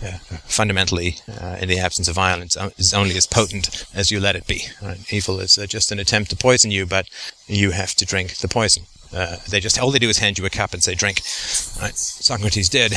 uh, 0.03 0.18
fundamentally, 0.45 1.16
uh, 1.28 1.57
in 1.61 1.68
the 1.68 1.78
absence 1.78 2.09
of 2.09 2.14
violence, 2.14 2.57
uh, 2.57 2.70
is 2.76 2.95
only 2.95 3.16
as 3.16 3.26
potent 3.26 3.87
as 3.95 4.11
you 4.11 4.20
let 4.20 4.37
it 4.37 4.47
be. 4.47 4.62
Right? 4.82 5.12
Evil 5.12 5.41
is 5.41 5.59
uh, 5.59 5.66
just 5.66 5.91
an 5.93 5.99
attempt 5.99 6.30
to 6.30 6.37
poison 6.37 6.70
you, 6.70 6.87
but 6.87 7.09
you 7.47 7.72
have 7.72 7.95
to 7.97 8.05
drink 8.05 8.37
the 8.37 8.49
poison. 8.49 8.85
they 9.49 9.61
just 9.61 9.78
all 9.78 9.91
they 9.91 9.99
do 9.99 10.09
is 10.09 10.18
hand 10.18 10.39
you 10.39 10.47
a 10.47 10.51
cup 10.51 10.72
and 10.72 10.82
say 10.82 10.95
drink. 10.95 11.18
Right? 11.80 11.97
Socrates 11.97 12.68
did. 12.68 12.93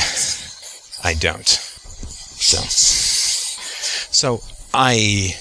I 1.04 1.14
don't. 1.14 1.48
So, 1.48 2.58
so 4.10 4.40
I 4.72 5.34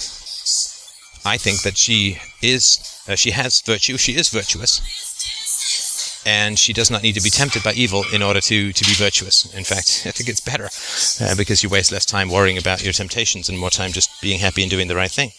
I 1.27 1.37
think 1.37 1.63
that 1.63 1.77
she 1.77 2.19
is, 2.41 2.79
uh, 3.07 3.15
she 3.15 3.31
has 3.31 3.61
virtue, 3.61 3.97
she 3.97 4.13
is 4.15 4.29
virtuous, 4.29 4.79
and 6.27 6.59
she 6.59 6.73
does 6.73 6.91
not 6.91 7.03
need 7.03 7.15
to 7.15 7.21
be 7.21 7.29
tempted 7.29 7.63
by 7.63 7.71
evil 7.71 8.03
in 8.11 8.21
order 8.21 8.41
to, 8.41 8.73
to 8.73 8.83
be 8.83 8.91
virtuous. 8.91 9.45
In 9.55 9.63
fact, 9.63 10.03
I 10.05 10.11
think 10.11 10.27
it's 10.27 10.41
better 10.41 10.67
uh, 11.23 11.35
because 11.35 11.63
you 11.63 11.69
waste 11.69 11.89
less 11.89 12.05
time 12.05 12.29
worrying 12.29 12.57
about 12.57 12.83
your 12.83 12.91
temptations 12.91 13.47
and 13.47 13.57
more 13.57 13.69
time 13.69 13.93
just 13.93 14.09
being 14.21 14.39
happy 14.39 14.61
and 14.61 14.69
doing 14.69 14.89
the 14.89 14.95
right 14.95 15.09
thing. 15.09 15.31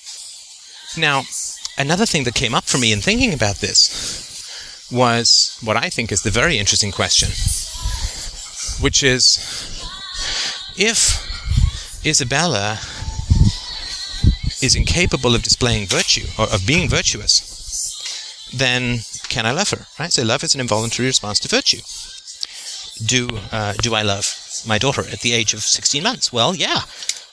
Now, 0.96 1.24
another 1.76 2.06
thing 2.06 2.24
that 2.24 2.34
came 2.34 2.54
up 2.54 2.64
for 2.64 2.78
me 2.78 2.90
in 2.90 3.02
thinking 3.02 3.34
about 3.34 3.56
this 3.56 4.88
was 4.90 5.58
what 5.62 5.76
I 5.76 5.90
think 5.90 6.10
is 6.10 6.22
the 6.22 6.30
very 6.30 6.56
interesting 6.56 6.90
question, 6.90 7.28
which 8.82 9.02
is 9.02 9.36
if 10.78 11.20
Isabella 12.06 12.80
is 14.62 14.74
incapable 14.74 15.34
of 15.34 15.42
displaying 15.42 15.86
virtue 15.86 16.26
or 16.38 16.46
of 16.46 16.66
being 16.66 16.88
virtuous, 16.88 18.50
then 18.54 19.00
can 19.28 19.46
I 19.46 19.52
love 19.52 19.70
her? 19.70 19.86
Right. 19.98 20.12
So 20.12 20.22
love 20.24 20.42
is 20.44 20.54
an 20.54 20.60
involuntary 20.60 21.06
response 21.06 21.38
to 21.40 21.48
virtue. 21.48 21.80
Do 23.04 23.28
uh, 23.52 23.74
do 23.74 23.94
I 23.94 24.02
love 24.02 24.34
my 24.66 24.78
daughter 24.78 25.02
at 25.02 25.20
the 25.20 25.32
age 25.32 25.54
of 25.54 25.60
16 25.60 26.02
months? 26.02 26.32
Well, 26.32 26.54
yeah. 26.54 26.82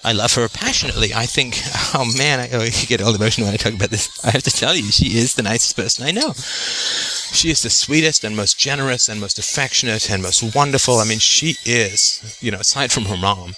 I 0.03 0.11
love 0.11 0.35
her 0.35 0.47
passionately. 0.47 1.15
I 1.15 1.25
think, 1.25 1.59
oh 1.95 2.05
man, 2.15 2.39
I, 2.39 2.49
oh, 2.53 2.67
get 2.85 3.01
all 3.01 3.15
emotional 3.15 3.47
when 3.47 3.55
I 3.55 3.57
talk 3.57 3.73
about 3.73 3.89
this. 3.89 4.23
I 4.23 4.29
have 4.29 4.43
to 4.43 4.51
tell 4.51 4.75
you, 4.75 4.91
she 4.91 5.17
is 5.17 5.33
the 5.33 5.41
nicest 5.41 5.75
person 5.75 6.05
I 6.05 6.11
know. 6.11 6.33
She 6.33 7.49
is 7.49 7.63
the 7.63 7.71
sweetest 7.71 8.23
and 8.23 8.37
most 8.37 8.59
generous 8.59 9.09
and 9.09 9.19
most 9.19 9.39
affectionate 9.39 10.11
and 10.11 10.21
most 10.21 10.55
wonderful. 10.55 10.99
I 10.99 11.05
mean, 11.05 11.17
she 11.17 11.55
is, 11.65 12.37
you 12.39 12.51
know, 12.51 12.59
aside 12.59 12.91
from 12.91 13.05
her 13.05 13.17
mom, 13.17 13.55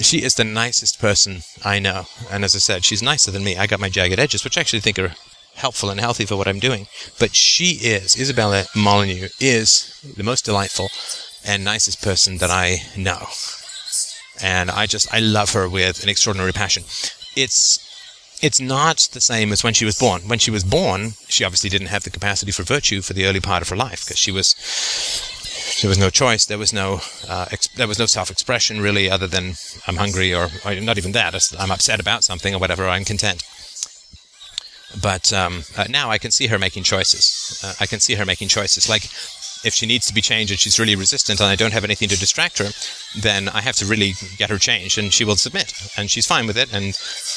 she 0.00 0.22
is 0.22 0.36
the 0.36 0.44
nicest 0.44 1.00
person 1.00 1.42
I 1.64 1.80
know. 1.80 2.04
And 2.30 2.44
as 2.44 2.54
I 2.54 2.58
said, 2.58 2.84
she's 2.84 3.02
nicer 3.02 3.32
than 3.32 3.42
me. 3.42 3.56
I 3.56 3.66
got 3.66 3.80
my 3.80 3.88
jagged 3.88 4.20
edges, 4.20 4.44
which 4.44 4.56
I 4.56 4.60
actually 4.60 4.80
think 4.80 5.00
are 5.00 5.14
helpful 5.56 5.90
and 5.90 6.00
healthy 6.00 6.26
for 6.26 6.36
what 6.36 6.48
I'm 6.48 6.58
doing. 6.58 6.86
But 7.18 7.34
she 7.34 7.78
is, 7.82 8.18
Isabella 8.18 8.64
Molyneux, 8.74 9.28
is 9.40 10.00
the 10.16 10.22
most 10.22 10.44
delightful 10.44 10.88
and 11.44 11.64
nicest 11.64 12.02
person 12.02 12.38
that 12.38 12.50
I 12.50 12.82
know. 12.96 13.28
And 14.42 14.70
I 14.70 14.86
just, 14.86 15.12
I 15.12 15.20
love 15.20 15.52
her 15.52 15.68
with 15.68 16.02
an 16.02 16.08
extraordinary 16.08 16.52
passion. 16.52 16.84
It's, 17.36 17.78
it's 18.42 18.60
not 18.60 19.08
the 19.12 19.20
same 19.20 19.52
as 19.52 19.62
when 19.62 19.74
she 19.74 19.84
was 19.84 19.98
born. 19.98 20.22
When 20.22 20.38
she 20.38 20.50
was 20.50 20.64
born, 20.64 21.12
she 21.28 21.44
obviously 21.44 21.70
didn't 21.70 21.88
have 21.88 22.02
the 22.02 22.10
capacity 22.10 22.52
for 22.52 22.62
virtue 22.62 23.00
for 23.00 23.12
the 23.12 23.26
early 23.26 23.40
part 23.40 23.62
of 23.62 23.68
her 23.68 23.76
life 23.76 24.04
because 24.04 24.18
she 24.18 24.32
was 24.32 24.54
there 25.80 25.88
was 25.88 25.98
no 25.98 26.10
choice. 26.10 26.44
There 26.46 26.58
was 26.58 26.72
no 26.72 27.00
uh, 27.28 27.46
there 27.76 27.88
was 27.88 27.98
no 27.98 28.06
self-expression 28.06 28.80
really, 28.80 29.10
other 29.10 29.26
than 29.26 29.54
I'm 29.86 29.96
hungry 29.96 30.34
or, 30.34 30.48
or, 30.64 30.74
not 30.80 30.98
even 30.98 31.12
that. 31.12 31.34
I'm 31.58 31.70
upset 31.70 32.00
about 32.00 32.24
something 32.24 32.54
or 32.54 32.58
whatever. 32.58 32.88
I'm 32.88 33.04
content. 33.04 33.42
But 35.00 35.32
um, 35.32 35.62
uh, 35.76 35.84
now 35.88 36.10
I 36.10 36.18
can 36.18 36.30
see 36.30 36.46
her 36.48 36.58
making 36.58 36.84
choices. 36.84 37.60
Uh, 37.62 37.74
I 37.80 37.86
can 37.86 38.00
see 38.00 38.14
her 38.14 38.24
making 38.24 38.48
choices. 38.48 38.88
Like 38.88 39.04
if 39.64 39.72
she 39.72 39.86
needs 39.86 40.06
to 40.06 40.14
be 40.14 40.20
changed 40.20 40.52
and 40.52 40.60
she's 40.60 40.78
really 40.78 40.94
resistant 40.94 41.40
and 41.40 41.48
I 41.48 41.56
don't 41.56 41.72
have 41.72 41.84
anything 41.84 42.08
to 42.10 42.18
distract 42.18 42.58
her, 42.58 42.68
then 43.18 43.48
I 43.48 43.62
have 43.62 43.76
to 43.76 43.86
really 43.86 44.12
get 44.36 44.50
her 44.50 44.58
changed 44.58 44.98
and 44.98 45.12
she 45.12 45.24
will 45.24 45.36
submit 45.36 45.72
and 45.96 46.10
she's 46.10 46.26
fine 46.26 46.46
with 46.46 46.58
it 46.58 46.72
and 46.72 46.94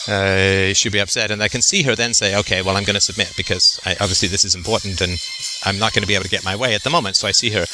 uh, 0.10 0.74
she'll 0.74 0.92
be 0.92 1.00
upset 1.00 1.32
and 1.32 1.42
I 1.42 1.48
can 1.48 1.62
see 1.62 1.84
her 1.84 1.96
then 1.96 2.14
say, 2.14 2.38
okay, 2.38 2.62
well 2.62 2.76
I'm 2.76 2.84
going 2.84 2.96
to 2.96 3.02
submit 3.02 3.34
because 3.38 3.80
I, 3.86 3.94
obviously 3.94 4.28
this 4.28 4.44
is 4.44 4.56
important 4.56 5.00
and 5.00 5.18
I'm 5.64 5.80
not 5.80 5.94
going 5.94 6.04
to 6.04 6.08
be 6.08 6.16
able 6.16 6.26
to 6.26 6.30
get 6.30 6.44
my 6.44 6.56
way 6.56 6.76
at 6.76 6.84
the 6.84 6.90
moment. 6.90 7.16
So 7.16 7.28
I 7.28 7.32
see 7.32 7.52
her 7.52 7.66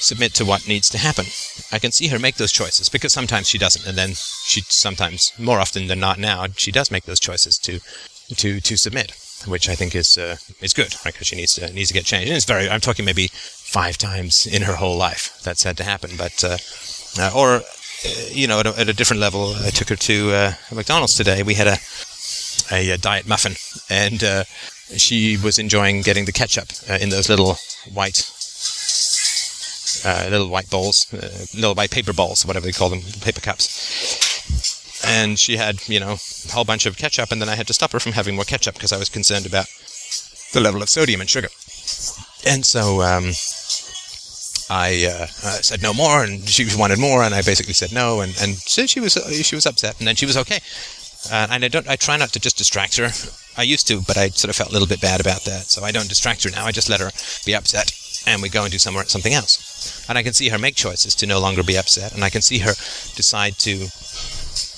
submit 0.00 0.34
to 0.34 0.44
what 0.44 0.68
needs 0.68 0.88
to 0.90 0.98
happen. 0.98 1.26
I 1.72 1.78
can 1.78 1.92
see 1.92 2.08
her 2.08 2.18
make 2.18 2.36
those 2.36 2.52
choices 2.52 2.88
because 2.88 3.12
sometimes 3.12 3.48
she 3.48 3.58
doesn't, 3.58 3.86
and 3.86 3.98
then 3.98 4.10
she 4.44 4.62
sometimes, 4.68 5.32
more 5.38 5.58
often 5.58 5.88
than 5.88 5.98
not 5.98 6.18
now, 6.18 6.46
she 6.56 6.70
does 6.70 6.90
make 6.90 7.04
those 7.04 7.20
choices 7.20 7.58
to 7.58 7.80
to 8.36 8.60
to 8.60 8.76
submit, 8.76 9.12
which 9.46 9.68
I 9.68 9.74
think 9.74 9.94
is 9.94 10.18
uh, 10.18 10.36
is 10.60 10.72
good, 10.72 10.94
right? 11.04 11.14
Because 11.14 11.26
she 11.26 11.36
needs 11.36 11.54
to 11.54 11.72
needs 11.72 11.88
to 11.88 11.94
get 11.94 12.04
changed. 12.04 12.28
And 12.28 12.36
it's 12.36 12.44
very. 12.44 12.68
I'm 12.68 12.80
talking 12.80 13.04
maybe 13.04 13.28
five 13.32 13.98
times 13.98 14.46
in 14.46 14.62
her 14.62 14.76
whole 14.76 14.96
life 14.96 15.40
that's 15.42 15.62
had 15.62 15.76
to 15.78 15.84
happen, 15.84 16.10
but 16.16 16.42
uh, 16.44 16.58
uh, 17.18 17.30
or 17.34 17.56
uh, 17.56 17.62
you 18.30 18.46
know, 18.46 18.60
at 18.60 18.66
a, 18.66 18.80
at 18.80 18.88
a, 18.88 18.92
different 18.92 19.20
level, 19.20 19.54
I 19.54 19.70
took 19.70 19.88
her 19.88 19.96
to 19.96 20.30
uh, 20.30 20.52
McDonald's 20.72 21.14
today. 21.14 21.42
We 21.42 21.54
had 21.54 21.66
a 21.66 21.78
a, 22.70 22.96
diet 22.98 23.26
muffin, 23.26 23.54
and 23.88 24.46
she 24.96 25.36
was 25.36 25.58
enjoying 25.58 26.02
getting 26.02 26.24
the 26.24 26.32
ketchup 26.32 26.68
in 27.00 27.10
those 27.10 27.28
little 27.28 27.56
white 27.92 28.30
uh, 30.04 30.28
little 30.30 30.48
white 30.48 30.70
bowls, 30.70 31.12
uh, 31.12 31.46
little 31.54 31.74
white 31.74 31.90
paper 31.90 32.12
balls, 32.12 32.44
whatever 32.44 32.66
they 32.66 32.72
call 32.72 32.88
them, 32.88 33.02
paper 33.20 33.40
cups. 33.40 34.27
And 35.06 35.38
she 35.38 35.56
had, 35.56 35.86
you 35.88 36.00
know, 36.00 36.16
a 36.48 36.52
whole 36.52 36.64
bunch 36.64 36.86
of 36.86 36.96
ketchup, 36.96 37.30
and 37.30 37.40
then 37.40 37.48
I 37.48 37.54
had 37.54 37.66
to 37.68 37.74
stop 37.74 37.92
her 37.92 38.00
from 38.00 38.12
having 38.12 38.34
more 38.34 38.44
ketchup 38.44 38.74
because 38.74 38.92
I 38.92 38.98
was 38.98 39.08
concerned 39.08 39.46
about 39.46 39.66
the 40.52 40.60
level 40.60 40.82
of 40.82 40.88
sodium 40.88 41.20
and 41.20 41.30
sugar. 41.30 41.48
And 42.46 42.64
so 42.64 43.02
um, 43.02 43.32
I 44.70 45.06
uh, 45.06 45.26
said 45.62 45.82
no 45.82 45.94
more, 45.94 46.24
and 46.24 46.48
she 46.48 46.66
wanted 46.76 46.98
more, 46.98 47.22
and 47.22 47.34
I 47.34 47.42
basically 47.42 47.74
said 47.74 47.92
no, 47.92 48.20
and 48.20 48.34
and 48.40 48.56
so 48.56 48.86
she 48.86 49.00
was 49.00 49.14
she 49.42 49.54
was 49.54 49.66
upset, 49.66 49.98
and 49.98 50.06
then 50.08 50.16
she 50.16 50.26
was 50.26 50.36
okay. 50.36 50.60
Uh, 51.30 51.48
and 51.50 51.64
I 51.64 51.68
don't 51.68 51.88
I 51.88 51.96
try 51.96 52.16
not 52.16 52.30
to 52.30 52.40
just 52.40 52.58
distract 52.58 52.96
her. 52.96 53.10
I 53.56 53.62
used 53.62 53.88
to, 53.88 54.00
but 54.02 54.16
I 54.16 54.28
sort 54.28 54.50
of 54.50 54.56
felt 54.56 54.70
a 54.70 54.72
little 54.72 54.88
bit 54.88 55.00
bad 55.00 55.20
about 55.20 55.44
that, 55.44 55.70
so 55.70 55.84
I 55.84 55.92
don't 55.92 56.08
distract 56.08 56.44
her 56.44 56.50
now. 56.50 56.64
I 56.64 56.72
just 56.72 56.88
let 56.88 57.00
her 57.00 57.10
be 57.44 57.54
upset 57.54 57.92
and 58.26 58.42
we 58.42 58.48
go 58.48 58.62
and 58.62 58.72
do 58.72 58.78
somewhere 58.78 59.04
something 59.04 59.32
else. 59.32 60.04
And 60.08 60.18
I 60.18 60.22
can 60.22 60.32
see 60.32 60.48
her 60.50 60.58
make 60.58 60.74
choices 60.74 61.14
to 61.16 61.26
no 61.26 61.40
longer 61.40 61.62
be 61.62 61.78
upset, 61.78 62.14
and 62.14 62.24
I 62.24 62.30
can 62.30 62.42
see 62.42 62.58
her 62.58 62.74
decide 63.16 63.58
to 63.60 63.88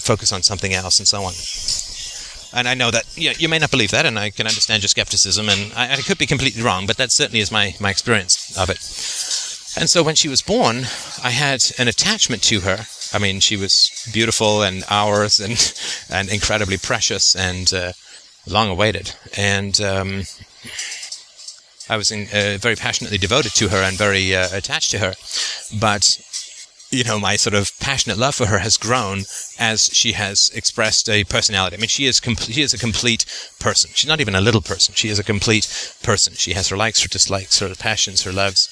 focus 0.01 0.33
on 0.33 0.43
something 0.43 0.75
else, 0.75 0.99
and 0.99 1.09
so 1.09 1.23
on. 1.23 1.35
And 2.53 2.67
I 2.67 2.75
know 2.75 2.91
that 2.91 3.05
yeah, 3.17 3.35
you 3.39 3.49
may 3.49 3.59
not 3.59 3.71
believe 3.71 3.93
that, 3.93 4.07
and 4.07 4.19
I 4.19 4.31
can 4.31 4.47
understand 4.47 4.83
your 4.83 4.89
skepticism, 4.89 5.49
and 5.49 5.73
I, 5.75 5.93
I 5.93 5.97
could 5.97 6.19
be 6.19 6.27
completely 6.27 6.63
wrong, 6.63 6.87
but 6.87 6.97
that 6.97 7.13
certainly 7.13 7.41
is 7.41 7.53
my, 7.53 7.75
my 7.81 7.91
experience 7.91 8.57
of 8.59 8.71
it. 8.71 8.79
And 9.79 9.89
so 9.89 10.03
when 10.03 10.17
she 10.17 10.29
was 10.29 10.43
born, 10.43 10.79
I 11.23 11.31
had 11.31 11.63
an 11.79 11.87
attachment 11.87 12.43
to 12.45 12.61
her. 12.61 12.87
I 13.13 13.19
mean, 13.19 13.39
she 13.41 13.57
was 13.57 14.09
beautiful 14.13 14.63
and 14.63 14.85
ours, 14.91 15.39
and 15.39 15.57
and 16.11 16.29
incredibly 16.29 16.77
precious 16.77 17.37
and 17.37 17.73
uh, 17.73 17.93
long 18.47 18.69
awaited. 18.69 19.15
And 19.37 19.81
um, 19.81 20.23
I 21.89 21.97
was 21.97 22.11
in, 22.11 22.27
uh, 22.33 22.59
very 22.59 22.77
passionately 22.77 23.19
devoted 23.19 23.53
to 23.55 23.69
her 23.69 23.79
and 23.79 23.97
very 23.97 24.35
uh, 24.35 24.49
attached 24.53 24.91
to 24.93 24.99
her. 24.99 25.15
But 25.79 26.21
you 26.91 27.05
know, 27.05 27.21
my 27.21 27.37
sort 27.37 27.55
of 27.55 27.79
passionate 27.79 28.19
love 28.19 28.35
for 28.35 28.47
her 28.47 28.59
has 28.59 28.77
grown 28.77 29.21
as 29.59 29.91
she 29.93 30.13
has 30.13 30.51
expressed 30.55 31.09
a 31.09 31.23
personality. 31.25 31.77
I 31.77 31.81
mean, 31.81 31.89
she 31.89 32.07
is 32.07 32.19
com- 32.19 32.37
she 32.37 32.63
is 32.63 32.75
a 32.75 32.79
complete 32.79 33.25
person. 33.61 33.91
She's 33.95 34.09
not 34.09 34.21
even 34.21 34.35
a 34.35 34.41
little 34.41 34.61
person. 34.61 34.95
She 34.95 35.09
is 35.09 35.19
a 35.19 35.25
complete 35.25 35.69
person. 36.03 36.35
She 36.35 36.53
has 36.55 36.69
her 36.69 36.77
likes, 36.77 37.03
her 37.03 37.09
dislikes, 37.09 37.61
her 37.61 37.73
passions, 37.77 38.23
her 38.23 38.33
loves, 38.33 38.69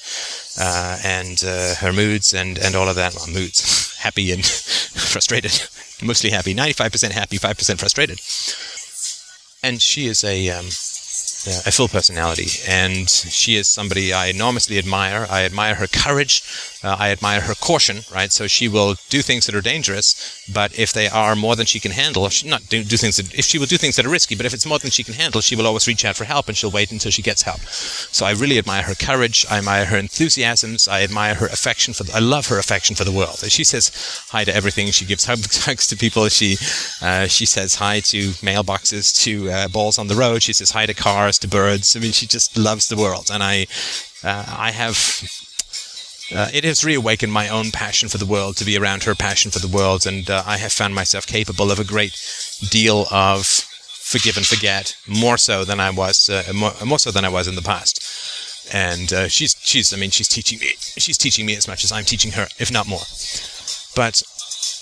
uh, 0.59 0.99
and 1.03 1.41
uh, 1.45 1.75
her 1.75 1.93
moods, 1.93 2.33
and 2.33 2.57
and 2.57 2.75
all 2.75 2.89
of 2.89 2.95
that. 2.97 3.15
Well, 3.15 3.27
moods, 3.27 3.95
happy 3.99 4.31
and 4.31 4.45
frustrated, 4.45 5.61
mostly 6.03 6.31
happy. 6.31 6.53
Ninety-five 6.53 6.91
percent 6.91 7.13
happy, 7.13 7.37
five 7.37 7.57
percent 7.57 7.79
frustrated. 7.79 8.19
And 9.63 9.81
she 9.81 10.07
is 10.07 10.23
a 10.23 10.49
um, 10.49 10.67
yeah, 11.45 11.59
a 11.65 11.71
full 11.71 11.87
personality, 11.87 12.47
and 12.67 13.09
she 13.09 13.55
is 13.55 13.67
somebody 13.67 14.11
I 14.11 14.27
enormously 14.27 14.77
admire. 14.77 15.25
I 15.29 15.43
admire 15.45 15.75
her 15.75 15.87
courage. 15.87 16.43
Uh, 16.83 16.95
I 16.99 17.11
admire 17.11 17.41
her 17.41 17.55
caution. 17.55 18.01
Right, 18.13 18.31
so 18.31 18.47
she 18.47 18.67
will 18.67 18.95
do 19.09 19.21
things 19.21 19.45
that 19.45 19.55
are 19.55 19.61
dangerous, 19.61 20.45
but 20.51 20.77
if 20.77 20.91
they 20.91 21.07
are 21.07 21.35
more 21.35 21.55
than 21.55 21.65
she 21.65 21.79
can 21.79 21.91
handle, 21.91 22.27
she 22.29 22.47
not 22.47 22.67
do, 22.67 22.83
do 22.83 22.97
things 22.97 23.17
that 23.17 23.33
if 23.33 23.45
she 23.45 23.57
will 23.57 23.67
do 23.67 23.77
things 23.77 23.95
that 23.95 24.05
are 24.05 24.09
risky, 24.09 24.35
but 24.35 24.45
if 24.45 24.53
it's 24.53 24.65
more 24.65 24.79
than 24.79 24.91
she 24.91 25.03
can 25.03 25.13
handle, 25.13 25.39
she 25.39 25.55
will 25.55 25.67
always 25.67 25.87
reach 25.87 26.03
out 26.03 26.17
for 26.17 26.25
help, 26.25 26.47
and 26.47 26.57
she'll 26.57 26.71
wait 26.71 26.91
until 26.91 27.11
she 27.11 27.21
gets 27.21 27.43
help. 27.43 27.61
So 27.61 28.25
I 28.25 28.31
really 28.31 28.57
admire 28.57 28.83
her 28.83 28.95
courage. 28.95 29.45
I 29.49 29.59
admire 29.59 29.85
her 29.85 29.97
enthusiasms. 29.97 30.87
I 30.87 31.03
admire 31.03 31.35
her 31.35 31.47
affection 31.47 31.93
for. 31.93 32.03
The, 32.03 32.15
I 32.15 32.19
love 32.19 32.47
her 32.47 32.59
affection 32.59 32.95
for 32.95 33.05
the 33.05 33.11
world. 33.11 33.39
She 33.47 33.63
says 33.63 33.91
hi 34.29 34.43
to 34.43 34.53
everything. 34.53 34.87
She 34.87 35.05
gives 35.05 35.25
hugs 35.65 35.87
to 35.87 35.95
people. 35.95 36.27
She 36.27 36.57
uh, 37.01 37.27
she 37.27 37.45
says 37.45 37.75
hi 37.75 38.01
to 38.01 38.31
mailboxes, 38.41 39.23
to 39.23 39.49
uh, 39.49 39.67
balls 39.69 39.97
on 39.97 40.07
the 40.07 40.15
road. 40.15 40.43
She 40.43 40.53
says 40.53 40.71
hi 40.71 40.85
to 40.85 40.93
cars 40.93 41.28
to 41.39 41.47
birds. 41.47 41.95
I 41.95 41.99
mean, 41.99 42.11
she 42.11 42.25
just 42.25 42.57
loves 42.57 42.87
the 42.87 42.97
world, 42.97 43.29
and 43.31 43.43
I, 43.43 43.67
uh, 44.23 44.45
I 44.57 44.71
have. 44.71 44.97
Uh, 46.31 46.47
it 46.53 46.63
has 46.63 46.85
reawakened 46.85 47.33
my 47.33 47.49
own 47.49 47.71
passion 47.71 48.07
for 48.07 48.19
the 48.19 48.25
world 48.25 48.55
to 48.55 48.63
be 48.63 48.77
around 48.77 49.03
her 49.03 49.15
passion 49.15 49.49
for 49.49 49.57
the 49.59 49.67
world, 49.67 50.05
and 50.05 50.29
uh, 50.29 50.43
I 50.45 50.57
have 50.57 50.71
found 50.71 50.93
myself 50.93 51.25
capable 51.25 51.71
of 51.71 51.79
a 51.79 51.83
great 51.83 52.13
deal 52.69 53.07
of 53.09 53.47
forgive 54.09 54.37
and 54.37 54.45
forget 54.45 54.95
more 55.07 55.37
so 55.37 55.63
than 55.63 55.79
I 55.79 55.91
was 55.91 56.29
uh, 56.29 56.43
more, 56.53 56.73
more, 56.85 56.99
so 56.99 57.11
than 57.11 57.25
I 57.25 57.29
was 57.29 57.47
in 57.47 57.55
the 57.55 57.61
past. 57.61 57.99
And 58.71 59.11
uh, 59.11 59.27
she's 59.27 59.55
she's 59.61 59.93
I 59.93 59.97
mean 59.97 60.11
she's 60.11 60.27
teaching 60.27 60.59
me 60.59 60.73
she's 60.77 61.17
teaching 61.17 61.45
me 61.45 61.55
as 61.55 61.67
much 61.67 61.83
as 61.83 61.91
I'm 61.91 62.05
teaching 62.05 62.31
her, 62.33 62.47
if 62.59 62.71
not 62.71 62.87
more. 62.87 63.05
But 63.95 64.21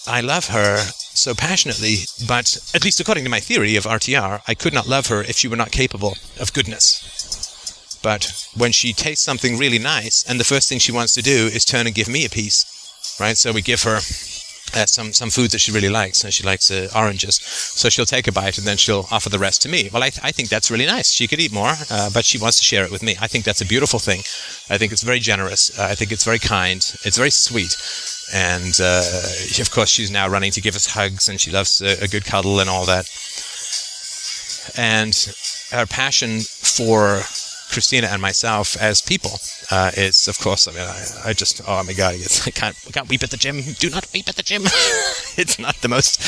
I 0.05 0.21
love 0.21 0.47
her 0.47 0.79
so 1.17 1.33
passionately, 1.33 2.05
but 2.27 2.57
at 2.73 2.83
least 2.83 2.99
according 2.99 3.23
to 3.23 3.29
my 3.29 3.39
theory 3.39 3.75
of 3.75 3.85
RTR, 3.85 4.41
I 4.47 4.53
could 4.53 4.73
not 4.73 4.87
love 4.87 5.07
her 5.07 5.21
if 5.21 5.37
she 5.37 5.47
were 5.47 5.55
not 5.55 5.71
capable 5.71 6.17
of 6.39 6.53
goodness. 6.53 7.99
But 8.03 8.47
when 8.55 8.71
she 8.71 8.93
tastes 8.93 9.25
something 9.25 9.57
really 9.57 9.79
nice, 9.79 10.23
and 10.27 10.39
the 10.39 10.43
first 10.45 10.69
thing 10.69 10.79
she 10.79 10.91
wants 10.91 11.13
to 11.15 11.21
do 11.21 11.47
is 11.47 11.65
turn 11.65 11.87
and 11.87 11.95
give 11.95 12.07
me 12.07 12.25
a 12.25 12.29
piece, 12.29 13.17
right? 13.19 13.35
So 13.37 13.51
we 13.51 13.61
give 13.61 13.83
her 13.83 13.99
uh, 14.75 14.85
some 14.85 15.13
some 15.13 15.29
foods 15.29 15.53
that 15.53 15.59
she 15.59 15.71
really 15.71 15.89
likes. 15.89 16.23
and 16.23 16.33
she 16.33 16.43
likes 16.43 16.69
uh, 16.69 16.89
oranges, 16.95 17.35
so 17.37 17.89
she'll 17.89 18.05
take 18.05 18.27
a 18.27 18.31
bite 18.31 18.57
and 18.57 18.67
then 18.67 18.77
she'll 18.77 19.07
offer 19.11 19.29
the 19.29 19.39
rest 19.39 19.61
to 19.63 19.69
me. 19.69 19.89
Well, 19.91 20.03
I, 20.03 20.09
th- 20.09 20.23
I 20.23 20.31
think 20.31 20.49
that's 20.49 20.69
really 20.69 20.85
nice. 20.85 21.11
She 21.11 21.27
could 21.27 21.39
eat 21.39 21.51
more, 21.53 21.73
uh, 21.89 22.09
but 22.13 22.25
she 22.25 22.37
wants 22.37 22.57
to 22.57 22.63
share 22.63 22.83
it 22.85 22.91
with 22.91 23.01
me. 23.03 23.15
I 23.19 23.27
think 23.27 23.45
that's 23.45 23.61
a 23.61 23.65
beautiful 23.65 23.99
thing. 23.99 24.19
I 24.69 24.77
think 24.77 24.91
it's 24.91 25.03
very 25.03 25.19
generous. 25.19 25.77
I 25.79 25.95
think 25.95 26.11
it's 26.11 26.25
very 26.25 26.39
kind. 26.39 26.77
It's 27.03 27.17
very 27.17 27.31
sweet. 27.31 27.75
And 28.33 28.77
uh, 28.81 29.03
of 29.59 29.71
course, 29.71 29.89
she's 29.89 30.11
now 30.11 30.27
running 30.27 30.51
to 30.51 30.61
give 30.61 30.75
us 30.75 30.87
hugs, 30.87 31.29
and 31.29 31.39
she 31.39 31.51
loves 31.51 31.81
a, 31.81 32.03
a 32.03 32.07
good 32.07 32.25
cuddle 32.25 32.59
and 32.59 32.69
all 32.69 32.85
that. 32.85 33.09
And 34.75 35.15
her 35.71 35.85
passion 35.85 36.41
for 36.41 37.21
Christina 37.69 38.07
and 38.07 38.21
myself 38.21 38.75
as 38.81 39.01
people 39.01 39.39
uh, 39.71 39.91
is, 39.95 40.27
of 40.27 40.39
course, 40.39 40.67
I 40.67 40.71
mean, 40.71 40.81
I, 40.81 41.29
I, 41.29 41.33
just, 41.33 41.61
oh 41.67 41.83
my 41.83 41.93
god, 41.93 42.15
I 42.45 42.51
can't, 42.51 42.75
I 42.87 42.91
can't 42.91 43.09
weep 43.09 43.23
at 43.23 43.31
the 43.31 43.37
gym. 43.37 43.61
Do 43.79 43.89
not 43.89 44.07
weep 44.13 44.27
at 44.27 44.35
the 44.35 44.43
gym. 44.43 44.63
it's 45.37 45.59
not 45.59 45.75
the 45.77 45.89
most, 45.89 46.21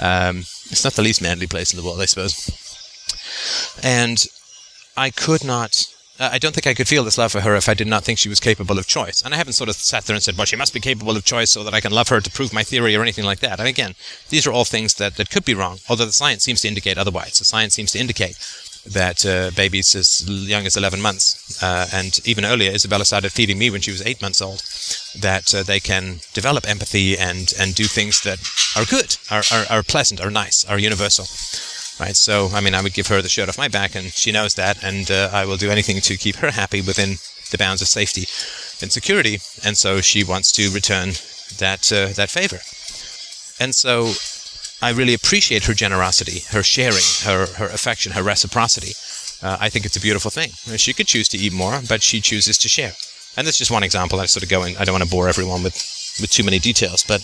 um, 0.00 0.38
it's 0.70 0.84
not 0.84 0.94
the 0.94 1.02
least 1.02 1.22
manly 1.22 1.46
place 1.46 1.72
in 1.72 1.78
the 1.78 1.84
world, 1.84 2.00
I 2.00 2.06
suppose. 2.06 2.50
And 3.82 4.24
I 4.96 5.10
could 5.10 5.44
not 5.44 5.84
uh, 6.18 6.30
I 6.32 6.38
don't 6.38 6.54
think 6.54 6.66
I 6.66 6.74
could 6.74 6.88
feel 6.88 7.04
this 7.04 7.18
love 7.18 7.32
for 7.32 7.40
her 7.40 7.54
if 7.56 7.68
I 7.68 7.74
did 7.74 7.86
not 7.86 8.04
think 8.04 8.18
she 8.18 8.28
was 8.28 8.40
capable 8.40 8.78
of 8.78 8.86
choice. 8.86 9.22
And 9.22 9.34
I 9.34 9.36
haven't 9.36 9.54
sort 9.54 9.68
of 9.68 9.76
sat 9.76 10.04
there 10.04 10.14
and 10.14 10.22
said, 10.22 10.36
well, 10.36 10.46
she 10.46 10.56
must 10.56 10.74
be 10.74 10.80
capable 10.80 11.16
of 11.16 11.24
choice 11.24 11.50
so 11.50 11.62
that 11.64 11.74
I 11.74 11.80
can 11.80 11.92
love 11.92 12.08
her 12.08 12.20
to 12.20 12.30
prove 12.30 12.52
my 12.52 12.62
theory 12.62 12.94
or 12.96 13.02
anything 13.02 13.24
like 13.24 13.40
that. 13.40 13.58
And 13.58 13.68
again, 13.68 13.94
these 14.28 14.46
are 14.46 14.52
all 14.52 14.64
things 14.64 14.94
that, 14.94 15.16
that 15.16 15.30
could 15.30 15.44
be 15.44 15.54
wrong, 15.54 15.78
although 15.88 16.06
the 16.06 16.12
science 16.12 16.42
seems 16.42 16.62
to 16.62 16.68
indicate 16.68 16.98
otherwise. 16.98 17.38
The 17.38 17.44
science 17.44 17.74
seems 17.74 17.92
to 17.92 17.98
indicate 17.98 18.38
that 18.86 19.26
uh, 19.26 19.50
babies 19.56 19.94
as 19.96 20.28
young 20.28 20.64
as 20.64 20.76
11 20.76 21.02
months, 21.02 21.60
uh, 21.62 21.88
and 21.92 22.20
even 22.24 22.44
earlier, 22.44 22.70
Isabella 22.70 23.04
started 23.04 23.32
feeding 23.32 23.58
me 23.58 23.68
when 23.68 23.80
she 23.80 23.90
was 23.90 24.06
eight 24.06 24.22
months 24.22 24.40
old, 24.40 24.62
that 25.20 25.52
uh, 25.52 25.64
they 25.64 25.80
can 25.80 26.20
develop 26.34 26.68
empathy 26.68 27.18
and, 27.18 27.52
and 27.58 27.74
do 27.74 27.84
things 27.84 28.20
that 28.20 28.38
are 28.76 28.84
good, 28.84 29.16
are, 29.28 29.42
are, 29.52 29.78
are 29.78 29.82
pleasant, 29.82 30.20
are 30.20 30.30
nice, 30.30 30.64
are 30.66 30.78
universal 30.78 31.26
right? 31.98 32.16
So, 32.16 32.50
I 32.52 32.60
mean, 32.60 32.74
I 32.74 32.82
would 32.82 32.94
give 32.94 33.08
her 33.08 33.22
the 33.22 33.28
shirt 33.28 33.48
off 33.48 33.58
my 33.58 33.68
back, 33.68 33.94
and 33.94 34.12
she 34.12 34.32
knows 34.32 34.54
that, 34.54 34.82
and 34.82 35.10
uh, 35.10 35.30
I 35.32 35.44
will 35.44 35.56
do 35.56 35.70
anything 35.70 36.00
to 36.00 36.16
keep 36.16 36.36
her 36.36 36.50
happy 36.50 36.80
within 36.80 37.16
the 37.50 37.58
bounds 37.58 37.82
of 37.82 37.88
safety 37.88 38.26
and 38.82 38.92
security. 38.92 39.38
And 39.64 39.76
so 39.76 40.00
she 40.00 40.24
wants 40.24 40.52
to 40.52 40.70
return 40.70 41.10
that 41.58 41.92
uh, 41.92 42.12
that 42.14 42.30
favor. 42.30 42.60
And 43.58 43.74
so 43.74 44.12
I 44.82 44.90
really 44.90 45.14
appreciate 45.14 45.64
her 45.64 45.74
generosity, 45.74 46.40
her 46.50 46.62
sharing, 46.62 47.06
her 47.24 47.46
her 47.56 47.66
affection, 47.66 48.12
her 48.12 48.22
reciprocity. 48.22 48.92
Uh, 49.42 49.56
I 49.60 49.68
think 49.68 49.84
it's 49.84 49.96
a 49.96 50.00
beautiful 50.00 50.30
thing. 50.30 50.50
She 50.76 50.92
could 50.92 51.06
choose 51.06 51.28
to 51.28 51.38
eat 51.38 51.52
more, 51.52 51.80
but 51.88 52.02
she 52.02 52.20
chooses 52.20 52.58
to 52.58 52.68
share. 52.68 52.92
And 53.36 53.46
that's 53.46 53.58
just 53.58 53.70
one 53.70 53.84
example. 53.84 54.18
I 54.18 54.26
sort 54.26 54.42
of 54.42 54.48
go 54.48 54.64
in. 54.64 54.76
I 54.76 54.84
don't 54.84 54.94
want 54.94 55.04
to 55.04 55.10
bore 55.10 55.28
everyone 55.28 55.62
with 55.62 55.76
with 56.20 56.30
too 56.30 56.44
many 56.44 56.58
details, 56.58 57.04
but 57.04 57.20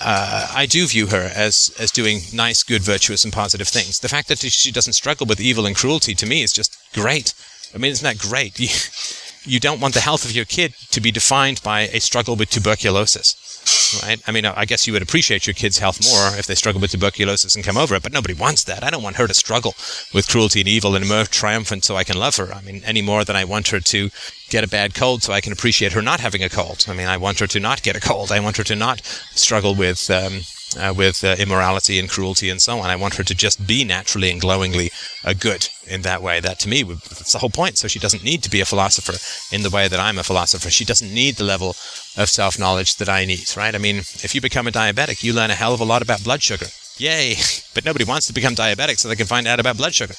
uh, 0.00 0.50
I 0.54 0.66
do 0.66 0.86
view 0.86 1.08
her 1.08 1.30
as 1.34 1.74
as 1.78 1.90
doing 1.90 2.20
nice, 2.32 2.62
good, 2.62 2.82
virtuous, 2.82 3.24
and 3.24 3.32
positive 3.32 3.68
things. 3.68 3.98
The 3.98 4.08
fact 4.08 4.28
that 4.28 4.38
she 4.38 4.70
doesn't 4.70 4.92
struggle 4.92 5.26
with 5.26 5.40
evil 5.40 5.66
and 5.66 5.76
cruelty 5.76 6.14
to 6.14 6.26
me 6.26 6.42
is 6.42 6.52
just 6.52 6.76
great. 6.94 7.34
I 7.74 7.78
mean, 7.78 7.92
isn't 7.92 8.04
that 8.04 8.18
great? 8.18 8.58
You, 9.48 9.60
don't 9.60 9.80
want 9.80 9.94
the 9.94 10.00
health 10.00 10.24
of 10.24 10.32
your 10.32 10.44
kid 10.44 10.74
to 10.90 11.00
be 11.00 11.10
defined 11.10 11.62
by 11.62 11.82
a 11.82 12.00
struggle 12.00 12.36
with 12.36 12.50
tuberculosis, 12.50 14.00
right? 14.02 14.20
I 14.26 14.32
mean, 14.32 14.44
I 14.46 14.64
guess 14.64 14.86
you 14.86 14.92
would 14.92 15.02
appreciate 15.02 15.46
your 15.46 15.54
kid's 15.54 15.78
health 15.78 16.02
more 16.04 16.38
if 16.38 16.46
they 16.46 16.54
struggle 16.54 16.80
with 16.80 16.90
tuberculosis 16.90 17.54
and 17.54 17.64
come 17.64 17.76
over 17.76 17.94
it, 17.94 18.02
but 18.02 18.12
nobody 18.12 18.34
wants 18.34 18.64
that. 18.64 18.84
I 18.84 18.90
don't 18.90 19.02
want 19.02 19.16
her 19.16 19.26
to 19.26 19.34
struggle 19.34 19.74
with 20.12 20.28
cruelty 20.28 20.60
and 20.60 20.68
evil 20.68 20.94
and 20.94 21.04
emerge 21.04 21.30
triumphant 21.30 21.84
so 21.84 21.96
I 21.96 22.04
can 22.04 22.18
love 22.18 22.36
her. 22.36 22.52
I 22.52 22.60
mean, 22.60 22.82
any 22.84 23.02
more 23.02 23.24
than 23.24 23.36
I 23.36 23.44
want 23.44 23.68
her 23.68 23.80
to 23.80 24.10
get 24.50 24.64
a 24.64 24.68
bad 24.68 24.94
cold 24.94 25.22
so 25.22 25.32
I 25.32 25.40
can 25.40 25.52
appreciate 25.52 25.92
her 25.92 26.02
not 26.02 26.20
having 26.20 26.42
a 26.42 26.48
cold. 26.48 26.84
I 26.88 26.94
mean, 26.94 27.06
I 27.06 27.16
want 27.16 27.40
her 27.40 27.46
to 27.46 27.60
not 27.60 27.82
get 27.82 27.96
a 27.96 28.00
cold. 28.00 28.30
I 28.30 28.40
want 28.40 28.56
her 28.58 28.64
to 28.64 28.76
not 28.76 29.00
struggle 29.34 29.74
with 29.74 30.10
um, 30.10 30.40
uh, 30.76 30.92
with 30.96 31.24
uh, 31.24 31.36
immorality 31.38 31.98
and 31.98 32.08
cruelty 32.08 32.50
and 32.50 32.60
so 32.60 32.78
on. 32.78 32.90
I 32.90 32.96
want 32.96 33.14
her 33.14 33.24
to 33.24 33.34
just 33.34 33.66
be 33.66 33.84
naturally 33.84 34.30
and 34.30 34.40
glowingly 34.40 34.90
uh, 35.24 35.34
good 35.38 35.68
in 35.86 36.02
that 36.02 36.22
way. 36.22 36.40
That 36.40 36.58
to 36.60 36.68
me, 36.68 36.82
that's 36.82 37.32
the 37.32 37.38
whole 37.38 37.50
point. 37.50 37.78
So 37.78 37.88
she 37.88 37.98
doesn't 37.98 38.24
need 38.24 38.42
to 38.42 38.50
be 38.50 38.60
a 38.60 38.66
philosopher 38.66 39.14
in 39.54 39.62
the 39.62 39.70
way 39.70 39.88
that 39.88 40.00
I'm 40.00 40.18
a 40.18 40.22
philosopher. 40.24 40.70
She 40.70 40.84
doesn't 40.84 41.12
need 41.12 41.36
the 41.36 41.44
level 41.44 41.70
of 42.16 42.28
self 42.28 42.58
knowledge 42.58 42.96
that 42.96 43.08
I 43.08 43.24
need, 43.24 43.56
right? 43.56 43.74
I 43.74 43.78
mean, 43.78 43.98
if 43.98 44.34
you 44.34 44.40
become 44.40 44.66
a 44.66 44.72
diabetic, 44.72 45.22
you 45.22 45.32
learn 45.32 45.50
a 45.50 45.54
hell 45.54 45.74
of 45.74 45.80
a 45.80 45.84
lot 45.84 46.02
about 46.02 46.24
blood 46.24 46.42
sugar. 46.42 46.66
Yay! 46.98 47.36
But 47.74 47.84
nobody 47.84 48.04
wants 48.04 48.26
to 48.26 48.32
become 48.32 48.56
diabetic 48.56 48.98
so 48.98 49.06
they 49.06 49.14
can 49.14 49.28
find 49.28 49.46
out 49.46 49.60
about 49.60 49.76
blood 49.76 49.94
sugar. 49.94 50.14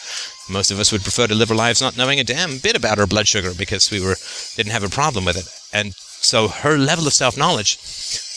Most 0.49 0.71
of 0.71 0.79
us 0.79 0.93
would 0.93 1.01
prefer 1.01 1.27
to 1.27 1.35
live 1.35 1.51
our 1.51 1.57
lives 1.57 1.81
not 1.81 1.97
knowing 1.97 2.21
a 2.21 2.23
damn 2.23 2.57
bit 2.59 2.77
about 2.77 2.99
our 2.99 3.05
blood 3.05 3.27
sugar 3.27 3.51
because 3.53 3.91
we 3.91 3.99
were 3.99 4.15
didn't 4.55 4.71
have 4.71 4.83
a 4.83 4.87
problem 4.89 5.25
with 5.25 5.35
it. 5.35 5.49
And 5.73 5.93
so 5.93 6.47
her 6.47 6.77
level 6.77 7.05
of 7.05 7.11
self 7.11 7.35
knowledge 7.35 7.77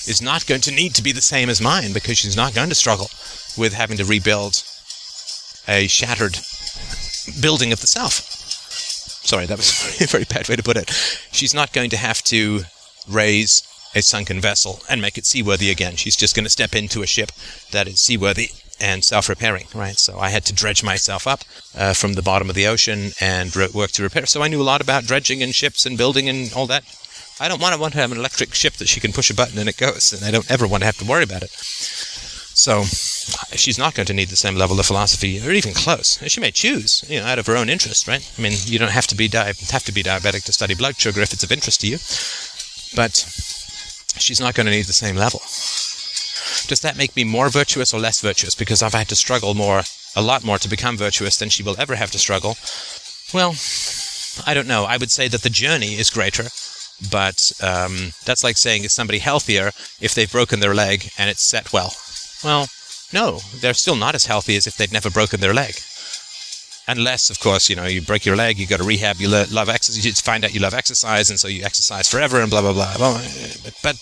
is 0.07 0.23
not 0.23 0.47
going 0.47 0.61
to 0.63 0.71
need 0.71 0.95
to 0.95 1.03
be 1.03 1.13
the 1.13 1.21
same 1.21 1.49
as 1.49 1.61
mine 1.61 1.93
because 1.93 2.19
she's 2.19 2.37
not 2.37 2.55
going 2.55 2.69
to 2.69 2.75
struggle 2.75 3.11
with 3.57 3.73
having 3.73 3.97
to 3.99 4.05
rebuild 4.05 4.63
a 5.69 5.87
shattered 5.87 6.39
building 7.41 7.73
of 7.73 7.81
the 7.81 7.87
self. 7.87 8.15
Sorry, 9.25 9.47
that 9.47 9.57
was 9.57 10.01
a 10.01 10.07
very 10.07 10.25
bad 10.25 10.49
way 10.49 10.57
to 10.57 10.63
put 10.63 10.77
it. 10.77 10.91
She's 11.31 11.55
not 11.55 11.73
going 11.73 11.91
to 11.91 11.97
have 11.97 12.23
to 12.25 12.63
raise 13.09 13.63
a 13.95 14.03
sunken 14.03 14.41
vessel 14.41 14.81
and 14.89 15.01
make 15.01 15.19
it 15.19 15.27
seaworthy 15.27 15.71
again. 15.71 15.97
She's 15.97 16.17
just 16.17 16.35
going 16.35 16.45
to 16.45 16.51
step 16.51 16.75
into 16.75 17.03
a 17.03 17.07
ship 17.07 17.31
that 17.73 17.87
is 17.87 18.01
seaworthy 18.01 18.51
and 18.81 19.05
self-repairing, 19.05 19.67
right? 19.75 19.97
So 19.99 20.19
I 20.19 20.31
had 20.31 20.45
to 20.47 20.53
dredge 20.53 20.83
myself 20.83 21.27
up 21.27 21.43
uh, 21.77 21.95
from 21.95 22.15
the 22.15 22.23
bottom 22.23 22.49
of 22.49 22.57
the 22.57 22.67
ocean 22.67 23.13
and 23.21 23.55
re- 23.55 23.69
work 23.73 23.93
to 23.93 24.03
repair. 24.03 24.27
So 24.27 24.43
I 24.43 24.49
knew 24.49 24.61
a 24.61 24.65
lot 24.65 24.81
about 24.81 25.05
dredging 25.05 25.43
and 25.43 25.55
ships 25.55 25.87
and 25.87 25.97
building 25.97 26.29
and 26.29 26.53
all 26.53 26.67
that. 26.67 26.83
I 27.43 27.49
don't 27.49 27.61
want 27.61 27.75
to 27.75 27.81
want 27.81 27.95
to 27.95 27.99
have 27.99 28.13
an 28.13 28.19
electric 28.19 28.55
ship 28.55 28.75
that 28.75 28.87
she 28.87 29.01
can 29.01 29.13
push 29.13 29.29
a 29.29 29.35
button 29.35 29.59
and 29.59 29.69
it 29.69 29.77
goes, 29.77 30.13
and 30.13 30.25
I 30.25 30.31
don't 30.31 30.49
ever 30.49 30.65
want 30.65 30.83
to 30.83 30.87
have 30.87 30.99
to 30.99 31.05
worry 31.05 31.25
about 31.25 31.43
it. 31.43 31.51
So 31.51 32.85
she's 33.57 33.79
not 33.79 33.95
going 33.95 34.07
to 34.07 34.15
need 34.15 34.29
the 34.29 34.37
same 34.37 34.55
level 34.55 34.79
of 34.79 34.87
philosophy, 34.87 35.45
or 35.45 35.51
even 35.51 35.75
close. 35.75 36.23
She 36.31 36.39
may 36.39 36.53
choose, 36.53 37.05
you 37.09 37.19
know, 37.19 37.27
out 37.27 37.41
of 37.41 37.47
her 37.49 37.57
own 37.57 37.69
interest, 37.69 38.07
right? 38.07 38.23
I 38.39 38.41
mean, 38.41 38.53
you 38.67 38.79
don't 38.79 38.93
have 38.93 39.09
to 39.09 39.17
be 39.17 39.27
di- 39.27 39.55
have 39.71 39.83
to 39.85 39.93
be 39.93 40.05
diabetic 40.05 40.45
to 40.45 40.53
study 40.53 40.77
blood 40.77 41.01
sugar 41.01 41.21
if 41.21 41.33
it's 41.33 41.43
of 41.43 41.51
interest 41.51 41.81
to 41.81 41.89
you, 41.89 41.99
but 42.95 43.27
she's 44.23 44.41
not 44.41 44.55
going 44.55 44.67
to 44.67 44.73
need 44.73 44.87
the 44.87 44.93
same 44.93 45.17
level. 45.17 45.41
Does 46.69 46.81
that 46.83 46.97
make 46.97 47.17
me 47.17 47.25
more 47.25 47.49
virtuous 47.49 47.93
or 47.93 47.99
less 47.99 48.21
virtuous 48.21 48.55
because 48.55 48.85
I've 48.85 48.95
had 48.95 49.09
to 49.09 49.17
struggle 49.17 49.55
more, 49.55 49.83
a 50.15 50.23
lot 50.23 50.45
more, 50.45 50.59
to 50.59 50.69
become 50.69 50.97
virtuous 50.97 51.39
than 51.39 51.49
she 51.49 51.65
will 51.65 51.81
ever 51.81 51.97
have 51.97 52.13
to 52.13 52.21
struggle? 52.21 52.57
Well, 53.35 53.57
I 54.47 54.55
don't 54.55 54.69
know. 54.69 54.85
I 54.85 54.97
would 54.97 55.11
say 55.11 55.27
that 55.27 55.43
the 55.43 55.51
journey 55.51 55.95
is 55.95 56.09
greater 56.09 56.49
but 57.11 57.53
um, 57.63 58.13
that's 58.25 58.45
like 58.45 58.57
saying 58.57 58.85
is 58.85 58.93
somebody 58.93 59.19
healthier 59.19 59.73
if 60.01 60.15
they've 60.15 60.31
broken 60.31 60.61
their 60.61 60.75
leg 60.75 61.11
and 61.19 61.31
it's 61.31 61.43
set 61.43 61.73
well? 61.73 61.95
Well, 62.45 62.69
no, 63.13 63.41
they're 63.61 63.75
still 63.75 63.97
not 63.97 64.15
as 64.15 64.27
healthy 64.27 64.57
as 64.57 64.67
if 64.67 64.77
they'd 64.77 64.93
never 64.93 65.11
broken 65.11 65.41
their 65.41 65.55
leg. 65.55 65.75
Unless, 66.89 67.31
of 67.31 67.39
course, 67.39 67.71
you 67.71 67.77
know, 67.77 67.87
you 67.87 68.03
break 68.03 68.27
your 68.27 68.35
leg, 68.35 68.59
you 68.59 68.67
go 68.67 68.77
to 68.77 68.83
rehab, 68.83 69.19
you 69.19 69.29
love 69.29 69.69
exercise, 69.69 70.05
you 70.05 70.13
find 70.13 70.45
out 70.45 70.53
you 70.53 70.59
love 70.59 70.75
exercise, 70.75 71.31
and 71.31 71.39
so 71.39 71.47
you 71.47 71.63
exercise 71.63 72.11
forever, 72.11 72.41
and 72.41 72.51
blah 72.51 72.61
blah 72.61 72.73
blah. 72.73 72.97
Well, 72.99 73.15
but 73.85 73.97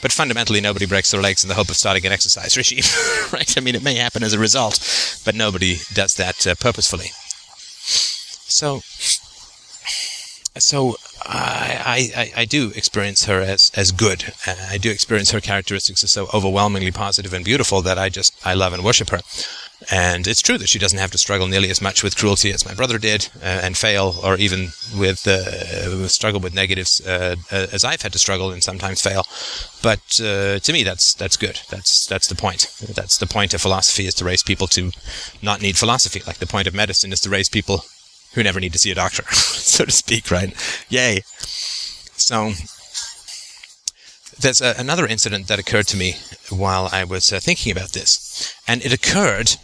but 0.00 0.12
fundamentally, 0.12 0.60
nobody 0.62 0.86
breaks 0.86 1.10
their 1.10 1.20
legs 1.20 1.44
in 1.44 1.48
the 1.48 1.54
hope 1.54 1.68
of 1.68 1.76
starting 1.76 2.06
an 2.06 2.12
exercise 2.12 2.56
regime, 2.56 2.84
right? 3.34 3.54
I 3.56 3.60
mean, 3.60 3.74
it 3.74 3.82
may 3.82 3.96
happen 3.96 4.22
as 4.22 4.32
a 4.32 4.38
result, 4.38 4.80
but 5.26 5.34
nobody 5.34 5.80
does 5.92 6.14
that 6.14 6.46
uh, 6.46 6.54
purposefully. 6.54 7.10
So 8.48 8.80
so 10.58 10.96
I, 11.24 12.12
I, 12.16 12.40
I 12.42 12.44
do 12.44 12.72
experience 12.74 13.24
her 13.24 13.40
as, 13.40 13.70
as 13.74 13.92
good. 13.92 14.32
I 14.46 14.78
do 14.78 14.90
experience 14.90 15.30
her 15.30 15.40
characteristics 15.40 16.04
as 16.04 16.10
so 16.10 16.28
overwhelmingly 16.34 16.90
positive 16.90 17.32
and 17.32 17.44
beautiful 17.44 17.82
that 17.82 17.98
I 17.98 18.08
just 18.08 18.34
I 18.44 18.54
love 18.54 18.72
and 18.72 18.84
worship 18.84 19.10
her. 19.10 19.20
And 19.90 20.28
it's 20.28 20.42
true 20.42 20.58
that 20.58 20.68
she 20.68 20.78
doesn't 20.78 20.98
have 20.98 21.10
to 21.10 21.18
struggle 21.18 21.48
nearly 21.48 21.70
as 21.70 21.82
much 21.82 22.04
with 22.04 22.16
cruelty 22.16 22.52
as 22.52 22.64
my 22.64 22.74
brother 22.74 22.98
did, 22.98 23.28
uh, 23.42 23.60
and 23.64 23.76
fail, 23.76 24.14
or 24.22 24.36
even 24.36 24.68
with 24.96 25.26
uh, 25.26 26.06
struggle 26.06 26.40
with 26.40 26.54
negatives 26.54 27.04
uh, 27.04 27.34
uh, 27.50 27.66
as 27.72 27.84
I've 27.84 28.02
had 28.02 28.12
to 28.12 28.18
struggle 28.18 28.52
and 28.52 28.62
sometimes 28.62 29.00
fail. 29.00 29.26
But 29.82 30.20
uh, 30.20 30.60
to 30.60 30.72
me, 30.72 30.84
that's 30.84 31.14
that's 31.14 31.36
good. 31.36 31.60
That's 31.68 32.06
that's 32.06 32.28
the 32.28 32.36
point. 32.36 32.68
That's 32.94 33.18
the 33.18 33.26
point 33.26 33.54
of 33.54 33.60
philosophy 33.60 34.06
is 34.06 34.14
to 34.14 34.24
raise 34.24 34.42
people 34.42 34.68
to 34.68 34.92
not 35.42 35.60
need 35.60 35.76
philosophy. 35.76 36.22
Like 36.26 36.38
the 36.38 36.46
point 36.46 36.68
of 36.68 36.74
medicine 36.74 37.12
is 37.12 37.20
to 37.22 37.30
raise 37.30 37.48
people 37.48 37.84
who 38.34 38.42
never 38.42 38.60
need 38.60 38.72
to 38.72 38.78
see 38.78 38.90
a 38.90 38.94
doctor, 38.94 39.22
so 39.32 39.84
to 39.84 39.90
speak, 39.90 40.30
right? 40.30 40.54
Yay. 40.88 41.22
So 41.26 42.52
there's 44.38 44.60
a, 44.60 44.74
another 44.78 45.06
incident 45.06 45.48
that 45.48 45.58
occurred 45.58 45.86
to 45.88 45.96
me 45.96 46.16
while 46.50 46.88
I 46.92 47.04
was 47.04 47.32
uh, 47.32 47.40
thinking 47.40 47.72
about 47.72 47.90
this, 47.90 48.54
and 48.66 48.84
it 48.84 48.92
occurred 48.92 49.56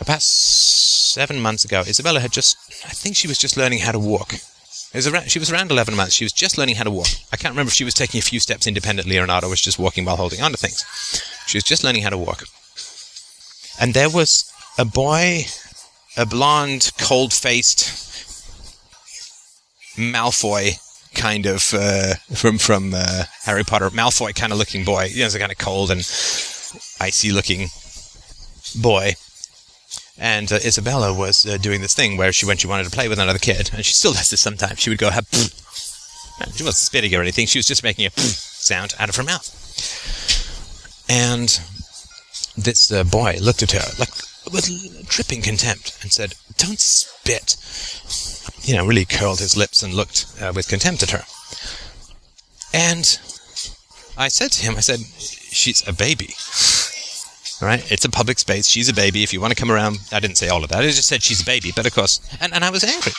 about 0.00 0.22
seven 0.22 1.40
months 1.40 1.64
ago, 1.64 1.80
Isabella 1.86 2.20
had 2.20 2.32
just, 2.32 2.56
I 2.84 2.90
think 2.90 3.16
she 3.16 3.28
was 3.28 3.38
just 3.38 3.56
learning 3.56 3.80
how 3.80 3.92
to 3.92 3.98
walk. 3.98 4.34
Was 4.94 5.08
around, 5.08 5.30
she 5.30 5.40
was 5.40 5.50
around 5.50 5.72
11 5.72 5.96
months. 5.96 6.14
She 6.14 6.24
was 6.24 6.32
just 6.32 6.56
learning 6.56 6.76
how 6.76 6.84
to 6.84 6.90
walk. 6.90 7.08
I 7.32 7.36
can't 7.36 7.52
remember 7.52 7.70
if 7.70 7.74
she 7.74 7.84
was 7.84 7.94
taking 7.94 8.18
a 8.18 8.22
few 8.22 8.38
steps 8.38 8.66
independently 8.66 9.18
or 9.18 9.26
not, 9.26 9.42
or 9.42 9.50
was 9.50 9.60
just 9.60 9.78
walking 9.78 10.04
while 10.04 10.16
holding 10.16 10.40
onto 10.40 10.56
things. 10.56 10.84
She 11.46 11.56
was 11.56 11.64
just 11.64 11.82
learning 11.82 12.02
how 12.02 12.10
to 12.10 12.18
walk. 12.18 12.44
And 13.80 13.92
there 13.92 14.08
was 14.08 14.52
a 14.78 14.84
boy, 14.84 15.46
a 16.16 16.26
blonde, 16.26 16.92
cold 16.98 17.32
faced 17.32 18.04
Malfoy 19.96 20.78
kind 21.14 21.46
of 21.46 21.72
uh, 21.74 22.14
from 22.34 22.58
from 22.58 22.92
uh, 22.94 23.24
Harry 23.44 23.64
Potter, 23.64 23.90
Malfoy 23.90 24.34
kind 24.34 24.52
of 24.52 24.58
looking 24.58 24.84
boy. 24.84 25.04
You 25.10 25.22
know, 25.22 25.28
a 25.34 25.38
kind 25.38 25.52
of 25.52 25.58
cold 25.58 25.90
and 25.90 26.00
icy 27.00 27.30
looking 27.32 27.68
boy. 28.80 29.14
And 30.16 30.52
uh, 30.52 30.56
Isabella 30.56 31.12
was 31.12 31.44
uh, 31.44 31.56
doing 31.56 31.80
this 31.80 31.94
thing 31.94 32.16
where 32.16 32.32
she, 32.32 32.46
when 32.46 32.56
she 32.56 32.68
wanted 32.68 32.84
to 32.84 32.90
play 32.90 33.08
with 33.08 33.18
another 33.18 33.38
kid, 33.38 33.70
and 33.74 33.84
she 33.84 33.92
still 33.92 34.12
does 34.12 34.30
this 34.30 34.40
sometimes, 34.40 34.78
she 34.78 34.90
would 34.90 34.98
go 34.98 35.10
have. 35.10 35.26
She 36.56 36.64
wasn't 36.64 36.74
spitting 36.74 37.14
or 37.14 37.20
anything. 37.20 37.46
She 37.46 37.58
was 37.58 37.66
just 37.66 37.84
making 37.84 38.06
a 38.06 38.10
sound 38.10 38.94
out 38.98 39.08
of 39.08 39.16
her 39.16 39.22
mouth. 39.22 39.48
And 41.08 41.48
this 42.56 42.90
uh, 42.90 43.04
boy 43.04 43.38
looked 43.40 43.62
at 43.62 43.72
her 43.72 43.84
like 43.98 44.10
with 44.52 45.08
dripping 45.08 45.42
contempt 45.42 45.98
and 46.02 46.12
said, 46.12 46.34
"Don't 46.56 46.80
spit." 46.80 47.56
You 48.62 48.76
know, 48.76 48.86
really 48.86 49.04
curled 49.04 49.40
his 49.40 49.56
lips 49.56 49.82
and 49.82 49.92
looked 49.92 50.26
uh, 50.40 50.52
with 50.54 50.68
contempt 50.68 51.02
at 51.02 51.10
her. 51.10 51.24
And 52.72 53.18
I 54.16 54.28
said 54.28 54.52
to 54.52 54.62
him, 54.62 54.76
I 54.76 54.80
said, 54.80 55.00
"She's 55.00 55.86
a 55.86 55.92
baby." 55.92 56.34
right? 57.60 57.90
It's 57.90 58.04
a 58.04 58.10
public 58.10 58.38
space. 58.38 58.68
She's 58.68 58.88
a 58.88 58.94
baby. 58.94 59.22
If 59.22 59.32
you 59.32 59.40
want 59.40 59.52
to 59.52 59.60
come 59.60 59.70
around, 59.70 59.98
I 60.12 60.20
didn't 60.20 60.36
say 60.36 60.48
all 60.48 60.62
of 60.62 60.70
that. 60.70 60.80
I 60.80 60.86
just 60.86 61.08
said 61.08 61.22
she's 61.22 61.42
a 61.42 61.44
baby. 61.44 61.72
But 61.74 61.86
of 61.86 61.94
course, 61.94 62.20
and, 62.40 62.52
and 62.52 62.64
I 62.64 62.70
was 62.70 62.84
angry. 62.84 63.12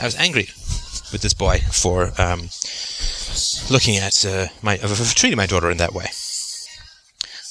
I 0.00 0.04
was 0.04 0.16
angry 0.16 0.48
with 1.12 1.22
this 1.22 1.34
boy 1.34 1.58
for 1.70 2.12
um, 2.18 2.48
looking 3.70 3.96
at 3.96 4.24
uh, 4.24 4.46
my, 4.62 4.76
for 4.76 5.14
treating 5.14 5.36
my 5.36 5.46
daughter 5.46 5.70
in 5.70 5.78
that 5.78 5.92
way. 5.92 6.06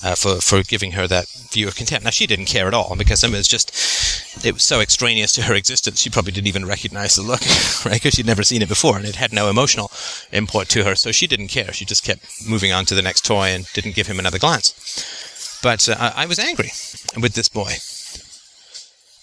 Uh, 0.01 0.15
for 0.15 0.35
for 0.35 0.63
giving 0.63 0.93
her 0.93 1.07
that 1.07 1.27
view 1.51 1.67
of 1.67 1.75
contempt. 1.75 2.05
Now 2.05 2.09
she 2.09 2.25
didn't 2.25 2.45
care 2.45 2.69
at 2.69 2.73
all 2.73 2.95
because 2.95 3.21
it 3.21 3.31
was 3.31 3.49
just 3.49 4.45
it 4.45 4.53
was 4.53 4.63
so 4.63 4.79
extraneous 4.79 5.33
to 5.33 5.41
her 5.41 5.53
existence. 5.53 5.99
She 5.99 6.09
probably 6.09 6.31
didn't 6.31 6.47
even 6.47 6.65
recognize 6.65 7.15
the 7.15 7.21
look, 7.21 7.41
right? 7.85 7.95
Because 7.95 8.13
she'd 8.13 8.25
never 8.25 8.43
seen 8.43 8.61
it 8.61 8.69
before, 8.69 8.95
and 8.95 9.05
it 9.05 9.17
had 9.17 9.33
no 9.33 9.49
emotional 9.49 9.91
import 10.31 10.69
to 10.69 10.85
her. 10.85 10.95
So 10.95 11.11
she 11.11 11.27
didn't 11.27 11.49
care. 11.49 11.73
She 11.73 11.83
just 11.83 12.05
kept 12.05 12.23
moving 12.47 12.71
on 12.71 12.85
to 12.85 12.95
the 12.95 13.01
next 13.01 13.25
toy 13.25 13.47
and 13.47 13.65
didn't 13.73 13.95
give 13.95 14.07
him 14.07 14.19
another 14.19 14.39
glance. 14.39 15.59
But 15.61 15.89
uh, 15.89 16.13
I 16.15 16.25
was 16.25 16.39
angry 16.39 16.71
with 17.19 17.33
this 17.33 17.49
boy. 17.49 17.73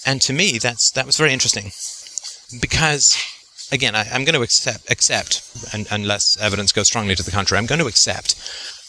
And 0.04 0.22
to 0.22 0.32
me, 0.32 0.58
that's 0.58 0.90
that 0.92 1.06
was 1.06 1.16
very 1.16 1.32
interesting. 1.32 1.72
Because, 2.60 3.16
again, 3.72 3.96
I, 3.96 4.04
am 4.14 4.24
going 4.24 4.36
to 4.36 4.42
accept, 4.42 4.90
accept 4.90 5.42
and, 5.72 5.88
unless 5.90 6.36
evidence 6.36 6.70
goes 6.70 6.86
strongly 6.86 7.16
to 7.16 7.24
the 7.24 7.32
contrary, 7.32 7.58
I'm 7.58 7.66
going 7.66 7.80
to 7.80 7.88
accept 7.88 8.36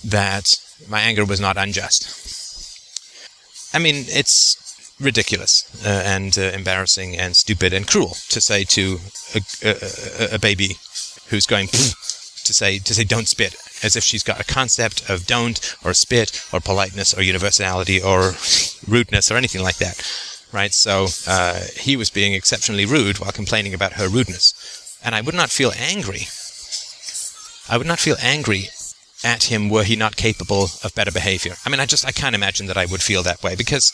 that 0.03 0.55
my 0.89 1.01
anger 1.01 1.25
was 1.25 1.39
not 1.39 1.57
unjust. 1.57 2.25
I 3.73 3.79
mean, 3.79 4.05
it's 4.07 4.57
ridiculous 4.99 5.85
uh, 5.85 6.01
and 6.05 6.37
uh, 6.37 6.41
embarrassing 6.41 7.15
and 7.15 7.35
stupid 7.35 7.73
and 7.73 7.87
cruel 7.87 8.15
to 8.29 8.41
say 8.41 8.63
to 8.63 8.97
a, 9.35 9.41
a, 9.63 10.35
a 10.35 10.39
baby 10.39 10.77
who's 11.29 11.45
going 11.45 11.67
to 11.67 12.53
say 12.53 12.79
to 12.79 12.93
say 12.93 13.03
don't 13.03 13.27
spit 13.27 13.55
as 13.83 13.95
if 13.95 14.03
she's 14.03 14.23
got 14.23 14.39
a 14.39 14.43
concept 14.43 15.07
of 15.09 15.27
don't 15.27 15.75
or 15.83 15.93
spit 15.93 16.43
or 16.51 16.59
politeness 16.59 17.13
or 17.13 17.21
universality 17.21 18.01
or 18.01 18.33
rudeness 18.87 19.29
or 19.29 19.35
anything 19.35 19.61
like 19.61 19.77
that. 19.77 20.01
Right? 20.51 20.73
So 20.73 21.07
uh, 21.27 21.61
he 21.75 21.95
was 21.97 22.09
being 22.09 22.33
exceptionally 22.33 22.85
rude 22.85 23.19
while 23.19 23.31
complaining 23.31 23.73
about 23.73 23.93
her 23.93 24.07
rudeness. 24.07 24.97
And 25.03 25.13
I 25.13 25.21
would 25.21 25.35
not 25.35 25.49
feel 25.49 25.73
angry. 25.77 26.27
I 27.69 27.77
would 27.77 27.85
not 27.85 27.99
feel 27.99 28.15
angry 28.21 28.69
at 29.23 29.45
him 29.45 29.69
were 29.69 29.83
he 29.83 29.95
not 29.95 30.15
capable 30.15 30.67
of 30.83 30.93
better 30.95 31.11
behavior. 31.11 31.55
I 31.65 31.69
mean, 31.69 31.79
I 31.79 31.85
just, 31.85 32.05
I 32.05 32.11
can't 32.11 32.35
imagine 32.35 32.67
that 32.67 32.77
I 32.77 32.85
would 32.85 33.01
feel 33.01 33.23
that 33.23 33.41
way 33.41 33.55
because, 33.55 33.91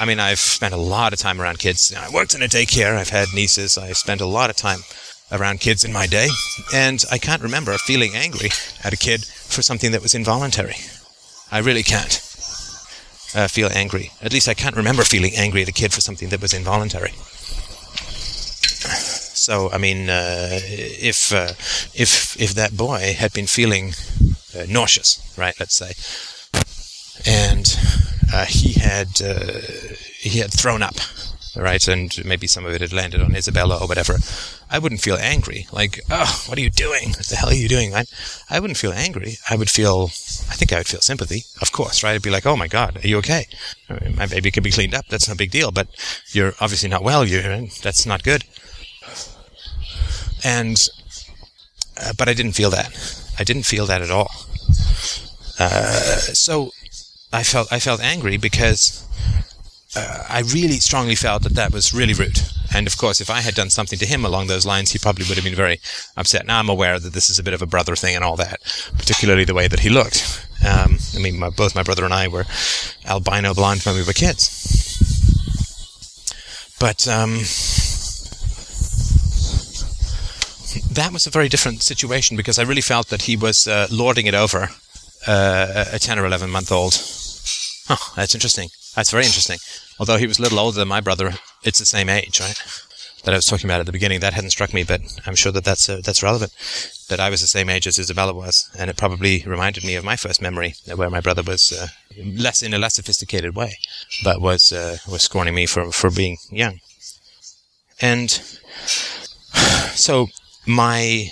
I 0.00 0.06
mean, 0.06 0.18
I've 0.18 0.38
spent 0.38 0.74
a 0.74 0.78
lot 0.78 1.12
of 1.12 1.18
time 1.18 1.40
around 1.40 1.58
kids. 1.58 1.94
I 1.94 2.08
worked 2.10 2.34
in 2.34 2.42
a 2.42 2.46
daycare. 2.46 2.96
I've 2.96 3.10
had 3.10 3.28
nieces. 3.34 3.76
I 3.76 3.92
spent 3.92 4.20
a 4.20 4.26
lot 4.26 4.50
of 4.50 4.56
time 4.56 4.80
around 5.32 5.60
kids 5.60 5.84
in 5.84 5.92
my 5.92 6.06
day, 6.06 6.28
and 6.74 7.04
I 7.10 7.18
can't 7.18 7.42
remember 7.42 7.76
feeling 7.78 8.12
angry 8.14 8.50
at 8.82 8.92
a 8.92 8.96
kid 8.96 9.24
for 9.24 9.62
something 9.62 9.92
that 9.92 10.02
was 10.02 10.14
involuntary. 10.14 10.76
I 11.52 11.58
really 11.58 11.82
can't 11.82 12.14
uh, 13.34 13.46
feel 13.48 13.68
angry. 13.72 14.10
At 14.22 14.32
least 14.32 14.48
I 14.48 14.54
can't 14.54 14.76
remember 14.76 15.02
feeling 15.02 15.32
angry 15.36 15.62
at 15.62 15.68
a 15.68 15.72
kid 15.72 15.92
for 15.92 16.00
something 16.00 16.30
that 16.30 16.40
was 16.40 16.52
involuntary. 16.52 17.12
So, 19.40 19.70
I 19.70 19.78
mean, 19.78 20.10
uh, 20.10 20.58
if 20.62 21.32
uh, 21.32 21.54
if 21.94 22.38
if 22.40 22.54
that 22.54 22.76
boy 22.76 23.14
had 23.16 23.32
been 23.32 23.46
feeling 23.46 23.94
uh, 24.56 24.66
nauseous, 24.68 25.34
right? 25.36 25.54
Let's 25.58 25.74
say, 25.74 25.92
and 27.26 27.66
uh, 28.32 28.46
he 28.46 28.72
had 28.72 29.20
uh, 29.22 29.60
he 30.18 30.38
had 30.38 30.52
thrown 30.52 30.82
up 30.82 30.96
right? 31.56 31.86
And 31.88 32.24
maybe 32.24 32.46
some 32.46 32.64
of 32.64 32.72
it 32.72 32.80
had 32.80 32.92
landed 32.92 33.20
on 33.20 33.34
Isabella 33.34 33.78
or 33.80 33.86
whatever. 33.86 34.16
I 34.70 34.78
wouldn't 34.78 35.00
feel 35.00 35.16
angry, 35.16 35.66
like, 35.72 36.00
oh, 36.10 36.44
what 36.46 36.58
are 36.58 36.60
you 36.60 36.70
doing? 36.70 37.10
What 37.10 37.26
the 37.26 37.36
hell 37.36 37.48
are 37.48 37.54
you 37.54 37.68
doing, 37.68 37.92
right? 37.92 38.08
I 38.48 38.60
wouldn't 38.60 38.76
feel 38.76 38.92
angry. 38.92 39.36
I 39.48 39.56
would 39.56 39.70
feel, 39.70 40.04
I 40.04 40.54
think 40.54 40.72
I 40.72 40.78
would 40.78 40.86
feel 40.86 41.00
sympathy, 41.00 41.44
of 41.60 41.72
course, 41.72 42.02
right? 42.02 42.14
I'd 42.14 42.22
be 42.22 42.30
like, 42.30 42.46
oh 42.46 42.56
my 42.56 42.68
God, 42.68 43.02
are 43.02 43.08
you 43.08 43.18
okay? 43.18 43.46
My 44.14 44.26
baby 44.26 44.50
could 44.50 44.62
be 44.62 44.70
cleaned 44.70 44.94
up. 44.94 45.06
That's 45.08 45.28
no 45.28 45.34
big 45.34 45.50
deal, 45.50 45.72
but 45.72 45.88
you're 46.32 46.54
obviously 46.60 46.88
not 46.88 47.02
well. 47.02 47.24
You're, 47.24 47.66
that's 47.82 48.06
not 48.06 48.22
good. 48.22 48.44
And, 50.44 50.80
uh, 52.00 52.12
but 52.16 52.28
I 52.28 52.34
didn't 52.34 52.52
feel 52.52 52.70
that. 52.70 52.94
I 53.40 53.44
didn't 53.44 53.64
feel 53.64 53.86
that 53.86 54.02
at 54.02 54.10
all. 54.10 54.30
Uh, 55.58 56.20
so 56.34 56.72
I 57.32 57.42
felt, 57.42 57.72
I 57.72 57.78
felt 57.78 58.02
angry 58.02 58.36
because 58.36 59.06
uh, 59.96 60.24
I 60.28 60.40
really 60.40 60.78
strongly 60.78 61.14
felt 61.14 61.42
that 61.44 61.54
that 61.54 61.72
was 61.72 61.94
really 61.94 62.12
rude. 62.12 62.38
And 62.74 62.86
of 62.86 62.98
course, 62.98 63.18
if 63.18 63.30
I 63.30 63.40
had 63.40 63.54
done 63.54 63.70
something 63.70 63.98
to 63.98 64.04
him 64.04 64.26
along 64.26 64.46
those 64.46 64.66
lines, 64.66 64.92
he 64.92 64.98
probably 64.98 65.24
would 65.26 65.36
have 65.36 65.44
been 65.44 65.54
very 65.54 65.80
upset. 66.18 66.46
Now 66.46 66.58
I'm 66.58 66.68
aware 66.68 66.98
that 66.98 67.14
this 67.14 67.30
is 67.30 67.38
a 67.38 67.42
bit 67.42 67.54
of 67.54 67.62
a 67.62 67.66
brother 67.66 67.96
thing 67.96 68.14
and 68.14 68.22
all 68.22 68.36
that, 68.36 68.60
particularly 68.98 69.44
the 69.44 69.54
way 69.54 69.68
that 69.68 69.80
he 69.80 69.88
looked. 69.88 70.46
Um, 70.62 70.98
I 71.16 71.18
mean, 71.18 71.38
my, 71.38 71.48
both 71.48 71.74
my 71.74 71.82
brother 71.82 72.04
and 72.04 72.12
I 72.12 72.28
were 72.28 72.44
albino 73.06 73.54
blonde 73.54 73.82
when 73.84 73.94
we 73.94 74.04
were 74.04 74.12
kids. 74.12 74.68
But 76.78 77.08
um, 77.08 77.40
that 80.90 81.12
was 81.12 81.26
a 81.26 81.30
very 81.30 81.48
different 81.48 81.82
situation 81.82 82.36
because 82.36 82.58
I 82.58 82.62
really 82.62 82.80
felt 82.80 83.08
that 83.08 83.22
he 83.22 83.36
was 83.36 83.66
uh, 83.66 83.86
lording 83.90 84.26
it 84.26 84.34
over 84.34 84.68
uh, 85.26 85.84
a 85.92 85.98
10 85.98 86.18
or 86.18 86.26
11 86.26 86.50
month 86.50 86.72
old. 86.72 86.94
Huh, 87.86 88.12
that's 88.16 88.34
interesting. 88.34 88.68
That's 88.94 89.10
very 89.10 89.24
interesting. 89.24 89.58
Although 89.98 90.16
he 90.18 90.26
was 90.26 90.38
a 90.38 90.42
little 90.42 90.58
older 90.58 90.78
than 90.78 90.88
my 90.88 91.00
brother, 91.00 91.34
it's 91.62 91.78
the 91.78 91.84
same 91.86 92.08
age, 92.08 92.40
right? 92.40 92.60
That 93.24 93.34
I 93.34 93.36
was 93.36 93.46
talking 93.46 93.66
about 93.66 93.80
at 93.80 93.86
the 93.86 93.92
beginning. 93.92 94.20
That 94.20 94.32
hadn't 94.32 94.50
struck 94.50 94.72
me, 94.72 94.82
but 94.82 95.00
I'm 95.26 95.34
sure 95.34 95.52
that 95.52 95.64
that's 95.64 95.90
uh, 95.90 96.00
that's 96.02 96.22
relevant. 96.22 96.52
That 97.10 97.20
I 97.20 97.28
was 97.28 97.42
the 97.42 97.46
same 97.46 97.68
age 97.68 97.86
as 97.86 97.98
Isabella 97.98 98.32
was, 98.32 98.70
and 98.78 98.88
it 98.88 98.96
probably 98.96 99.44
reminded 99.46 99.84
me 99.84 99.94
of 99.94 100.04
my 100.04 100.16
first 100.16 100.40
memory, 100.40 100.74
where 100.94 101.10
my 101.10 101.20
brother 101.20 101.42
was 101.42 101.70
uh, 101.70 101.88
less 102.24 102.62
in 102.62 102.72
a 102.72 102.78
less 102.78 102.94
sophisticated 102.94 103.54
way, 103.54 103.76
but 104.24 104.40
was 104.40 104.72
uh, 104.72 104.96
was 105.06 105.20
scorning 105.22 105.54
me 105.54 105.66
for 105.66 105.92
for 105.92 106.10
being 106.10 106.38
young. 106.50 106.80
And 108.00 108.30
so 109.94 110.28
my 110.66 111.30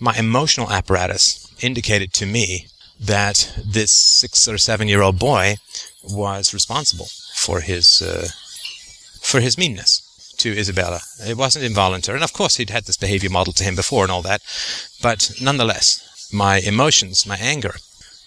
my 0.00 0.16
emotional 0.16 0.70
apparatus 0.70 1.46
indicated 1.60 2.12
to 2.12 2.26
me 2.26 2.66
that 2.98 3.52
this 3.64 3.90
six 3.90 4.48
or 4.48 4.58
seven 4.58 4.88
year 4.88 5.02
old 5.02 5.18
boy 5.18 5.56
was 6.04 6.54
responsible 6.54 7.08
for 7.34 7.60
his 7.60 8.02
uh, 8.02 8.28
for 9.20 9.40
his 9.40 9.56
meanness 9.56 10.34
to 10.38 10.56
Isabella. 10.58 11.00
It 11.26 11.36
wasn't 11.36 11.64
involuntary, 11.64 12.16
and 12.16 12.24
of 12.24 12.32
course 12.32 12.56
he'd 12.56 12.70
had 12.70 12.84
this 12.84 12.96
behavior 12.96 13.30
modeled 13.30 13.56
to 13.56 13.64
him 13.64 13.76
before 13.76 14.04
and 14.04 14.12
all 14.12 14.22
that, 14.22 14.42
but 15.00 15.32
nonetheless, 15.40 16.30
my 16.32 16.58
emotions, 16.58 17.26
my 17.26 17.36
anger, 17.36 17.76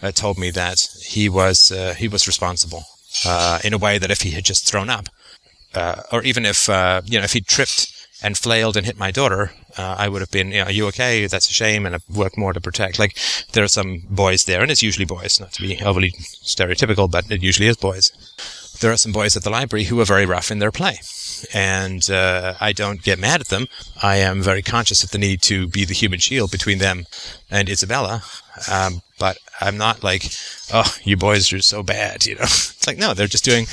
uh, 0.01 0.11
told 0.11 0.37
me 0.37 0.51
that 0.51 0.87
he 1.05 1.27
was 1.29 1.71
uh, 1.71 1.93
he 1.97 2.07
was 2.07 2.27
responsible 2.27 2.83
uh, 3.25 3.59
in 3.63 3.73
a 3.73 3.77
way 3.77 3.97
that 3.97 4.11
if 4.11 4.21
he 4.21 4.31
had 4.31 4.45
just 4.45 4.67
thrown 4.67 4.89
up, 4.89 5.09
uh, 5.73 6.01
or 6.11 6.23
even 6.23 6.45
if 6.45 6.69
uh, 6.69 7.01
you 7.05 7.17
know 7.17 7.23
if 7.23 7.33
he 7.33 7.41
tripped 7.41 7.91
and 8.21 8.37
flailed 8.37 8.77
and 8.77 8.85
hit 8.85 8.97
my 8.97 9.11
daughter, 9.11 9.51
uh, 9.77 9.95
I 9.97 10.09
would 10.09 10.21
have 10.21 10.31
been, 10.31 10.51
you 10.51 10.59
know, 10.59 10.65
are 10.65 10.71
you 10.71 10.87
okay? 10.87 11.27
That's 11.27 11.49
a 11.49 11.53
shame, 11.53 11.85
and 11.85 11.95
I've 11.95 12.09
worked 12.09 12.37
more 12.37 12.53
to 12.53 12.61
protect. 12.61 12.99
Like, 12.99 13.17
there 13.53 13.63
are 13.63 13.69
some 13.69 14.03
boys 14.09 14.45
there, 14.45 14.61
and 14.61 14.71
it's 14.71 14.83
usually 14.83 15.05
boys, 15.05 15.39
not 15.39 15.53
to 15.53 15.61
be 15.61 15.81
overly 15.83 16.11
stereotypical, 16.11 17.09
but 17.09 17.29
it 17.29 17.43
usually 17.43 17.67
is 17.67 17.77
boys. 17.77 18.11
There 18.79 18.91
are 18.91 18.97
some 18.97 19.11
boys 19.11 19.35
at 19.37 19.43
the 19.43 19.49
library 19.49 19.85
who 19.85 19.99
are 20.01 20.05
very 20.05 20.25
rough 20.25 20.51
in 20.51 20.59
their 20.59 20.71
play. 20.71 20.99
And 21.53 22.09
uh, 22.09 22.55
I 22.59 22.71
don't 22.71 23.01
get 23.01 23.19
mad 23.19 23.41
at 23.41 23.47
them. 23.47 23.67
I 24.01 24.17
am 24.17 24.41
very 24.41 24.61
conscious 24.61 25.03
of 25.03 25.11
the 25.11 25.17
need 25.17 25.41
to 25.43 25.67
be 25.67 25.85
the 25.85 25.93
human 25.93 26.19
shield 26.19 26.51
between 26.51 26.79
them 26.79 27.05
and 27.49 27.69
Isabella. 27.69 28.23
Um, 28.71 29.01
but 29.19 29.37
I'm 29.61 29.77
not 29.77 30.03
like, 30.03 30.25
oh, 30.73 30.95
you 31.03 31.17
boys 31.17 31.51
are 31.53 31.61
so 31.61 31.83
bad, 31.83 32.25
you 32.25 32.35
know. 32.35 32.41
It's 32.85 32.87
like, 32.87 32.97
no, 32.97 33.13
they're 33.13 33.27
just 33.27 33.45
doing 33.45 33.65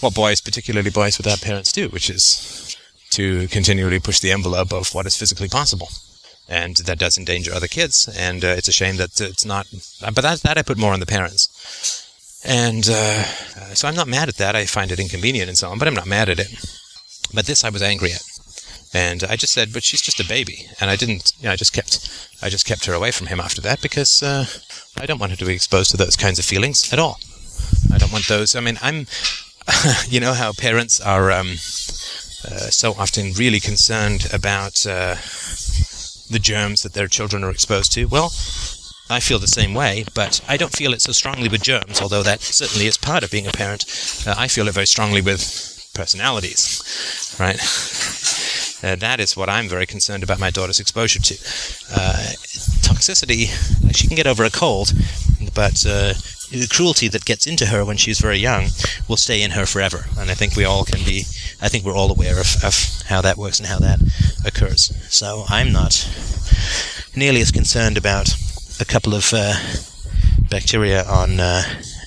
what 0.00 0.14
boys, 0.14 0.40
particularly 0.40 0.90
boys 0.90 1.16
without 1.16 1.40
parents, 1.40 1.72
do, 1.72 1.88
which 1.88 2.10
is 2.10 2.67
to 3.18 3.48
continually 3.48 3.98
push 3.98 4.20
the 4.20 4.30
envelope 4.30 4.72
of 4.72 4.94
what 4.94 5.04
is 5.04 5.16
physically 5.16 5.48
possible. 5.48 5.88
And 6.48 6.76
that 6.76 7.00
does 7.00 7.18
endanger 7.18 7.52
other 7.52 7.66
kids, 7.66 8.08
and 8.16 8.42
uh, 8.42 8.54
it's 8.56 8.68
a 8.68 8.72
shame 8.80 8.96
that 8.96 9.20
it's 9.20 9.44
not. 9.44 9.66
But 10.00 10.22
that, 10.22 10.40
that 10.42 10.56
I 10.56 10.62
put 10.62 10.78
more 10.78 10.94
on 10.94 11.00
the 11.00 11.14
parents. 11.18 11.42
And 12.44 12.88
uh, 12.88 13.22
so 13.74 13.88
I'm 13.88 13.96
not 13.96 14.08
mad 14.08 14.28
at 14.28 14.36
that. 14.36 14.54
I 14.54 14.64
find 14.64 14.92
it 14.92 15.00
inconvenient 15.00 15.48
and 15.48 15.58
so 15.58 15.68
on, 15.68 15.78
but 15.78 15.88
I'm 15.88 15.94
not 15.94 16.06
mad 16.06 16.28
at 16.28 16.38
it. 16.38 16.48
But 17.34 17.46
this 17.46 17.64
I 17.64 17.70
was 17.70 17.82
angry 17.82 18.12
at. 18.12 18.22
And 18.94 19.24
I 19.24 19.36
just 19.36 19.52
said, 19.52 19.72
but 19.74 19.82
she's 19.82 20.00
just 20.00 20.20
a 20.20 20.28
baby. 20.28 20.68
And 20.80 20.88
I 20.88 20.96
didn't, 20.96 21.32
you 21.38 21.46
know, 21.46 21.52
I 21.52 21.56
just 21.56 21.74
kept, 21.74 22.08
I 22.40 22.48
just 22.48 22.66
kept 22.66 22.86
her 22.86 22.94
away 22.94 23.10
from 23.10 23.26
him 23.26 23.40
after 23.40 23.60
that 23.62 23.82
because 23.82 24.22
uh, 24.22 24.46
I 24.96 25.04
don't 25.04 25.18
want 25.18 25.32
her 25.32 25.36
to 25.38 25.44
be 25.44 25.54
exposed 25.54 25.90
to 25.90 25.98
those 25.98 26.16
kinds 26.16 26.38
of 26.38 26.44
feelings 26.44 26.90
at 26.92 26.98
all. 26.98 27.18
I 27.92 27.98
don't 27.98 28.12
want 28.12 28.28
those. 28.28 28.54
I 28.54 28.60
mean, 28.60 28.78
I'm, 28.80 29.06
you 30.08 30.20
know, 30.20 30.32
how 30.32 30.52
parents 30.52 31.00
are 31.00 31.30
um, 31.32 31.48
uh, 31.48 32.27
so 32.70 32.94
often 32.98 33.32
really 33.32 33.60
concerned 33.60 34.28
about 34.32 34.86
uh, 34.86 35.16
the 36.30 36.38
germs 36.40 36.82
that 36.82 36.92
their 36.92 37.08
children 37.08 37.44
are 37.44 37.50
exposed 37.50 37.92
to. 37.92 38.06
Well, 38.06 38.32
I 39.10 39.20
feel 39.20 39.38
the 39.38 39.46
same 39.46 39.72
way, 39.72 40.04
but 40.14 40.40
I 40.46 40.56
don't 40.56 40.76
feel 40.76 40.92
it 40.92 41.00
so 41.00 41.12
strongly 41.12 41.48
with 41.48 41.62
germs, 41.62 42.00
although 42.00 42.22
that 42.22 42.42
certainly 42.42 42.86
is 42.86 42.98
part 42.98 43.24
of 43.24 43.30
being 43.30 43.46
a 43.46 43.52
parent. 43.52 43.84
Uh, 44.26 44.34
I 44.36 44.48
feel 44.48 44.68
it 44.68 44.74
very 44.74 44.86
strongly 44.86 45.22
with 45.22 45.90
personalities, 45.94 47.36
right? 47.40 47.58
Uh, 48.80 48.94
that 48.96 49.18
is 49.18 49.36
what 49.36 49.48
I'm 49.48 49.68
very 49.68 49.86
concerned 49.86 50.22
about 50.22 50.38
my 50.38 50.50
daughter's 50.50 50.78
exposure 50.78 51.20
to. 51.20 51.34
Uh, 51.92 52.32
toxicity, 52.84 53.48
she 53.94 54.06
can 54.06 54.16
get 54.16 54.26
over 54.26 54.44
a 54.44 54.50
cold, 54.50 54.92
but 55.54 55.84
uh, 55.86 56.14
the 56.50 56.68
cruelty 56.70 57.08
that 57.08 57.24
gets 57.24 57.46
into 57.46 57.66
her 57.66 57.84
when 57.84 57.96
she's 57.96 58.20
very 58.20 58.38
young 58.38 58.68
will 59.08 59.16
stay 59.16 59.42
in 59.42 59.52
her 59.52 59.66
forever. 59.66 60.06
And 60.18 60.30
I 60.30 60.34
think 60.34 60.56
we 60.56 60.64
all 60.64 60.84
can 60.84 61.04
be, 61.04 61.24
I 61.60 61.68
think 61.68 61.84
we're 61.84 61.96
all 61.96 62.10
aware 62.10 62.40
of, 62.40 62.56
of 62.64 63.02
how 63.06 63.20
that 63.20 63.36
works 63.36 63.58
and 63.58 63.68
how 63.68 63.78
that 63.78 64.00
occurs. 64.44 64.92
So 65.12 65.44
I'm 65.48 65.72
not 65.72 66.08
nearly 67.14 67.40
as 67.40 67.50
concerned 67.50 67.96
about 67.96 68.34
a 68.80 68.84
couple 68.84 69.14
of 69.14 69.32
uh, 69.32 69.54
bacteria 70.48 71.04
on 71.04 71.40
uh, 71.40 71.62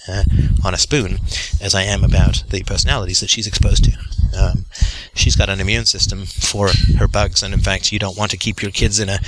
uh, 0.08 0.24
on 0.64 0.74
a 0.74 0.78
spoon 0.78 1.20
as 1.62 1.76
I 1.76 1.84
am 1.84 2.04
about 2.04 2.44
the 2.50 2.64
personalities 2.64 3.20
that 3.20 3.30
she's 3.30 3.48
exposed 3.48 3.84
to. 3.86 3.92
Um, 4.38 4.66
she's 5.14 5.36
got 5.36 5.50
an 5.50 5.60
immune 5.60 5.86
system 5.86 6.26
for 6.26 6.70
her 6.98 7.08
bugs, 7.08 7.44
and 7.44 7.54
in 7.54 7.60
fact, 7.60 7.92
you 7.92 8.00
don't 8.00 8.18
want 8.18 8.32
to 8.32 8.38
keep 8.38 8.62
your 8.62 8.72
kids 8.72 9.00
in 9.00 9.10
a 9.10 9.20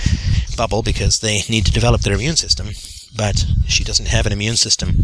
bubble 0.57 0.81
because 0.81 1.19
they 1.19 1.41
need 1.49 1.65
to 1.65 1.71
develop 1.71 2.01
their 2.01 2.13
immune 2.13 2.37
system. 2.37 2.69
But 3.15 3.45
she 3.67 3.83
doesn't 3.83 4.07
have 4.07 4.25
an 4.25 4.33
immune 4.33 4.55
system 4.55 5.03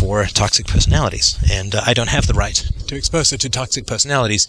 for 0.00 0.24
toxic 0.24 0.66
personalities, 0.66 1.38
and 1.50 1.74
uh, 1.74 1.82
I 1.86 1.94
don't 1.94 2.10
have 2.10 2.26
the 2.26 2.34
right 2.34 2.56
to 2.88 2.96
expose 2.96 3.30
her 3.30 3.36
to 3.36 3.48
toxic 3.48 3.86
personalities 3.86 4.48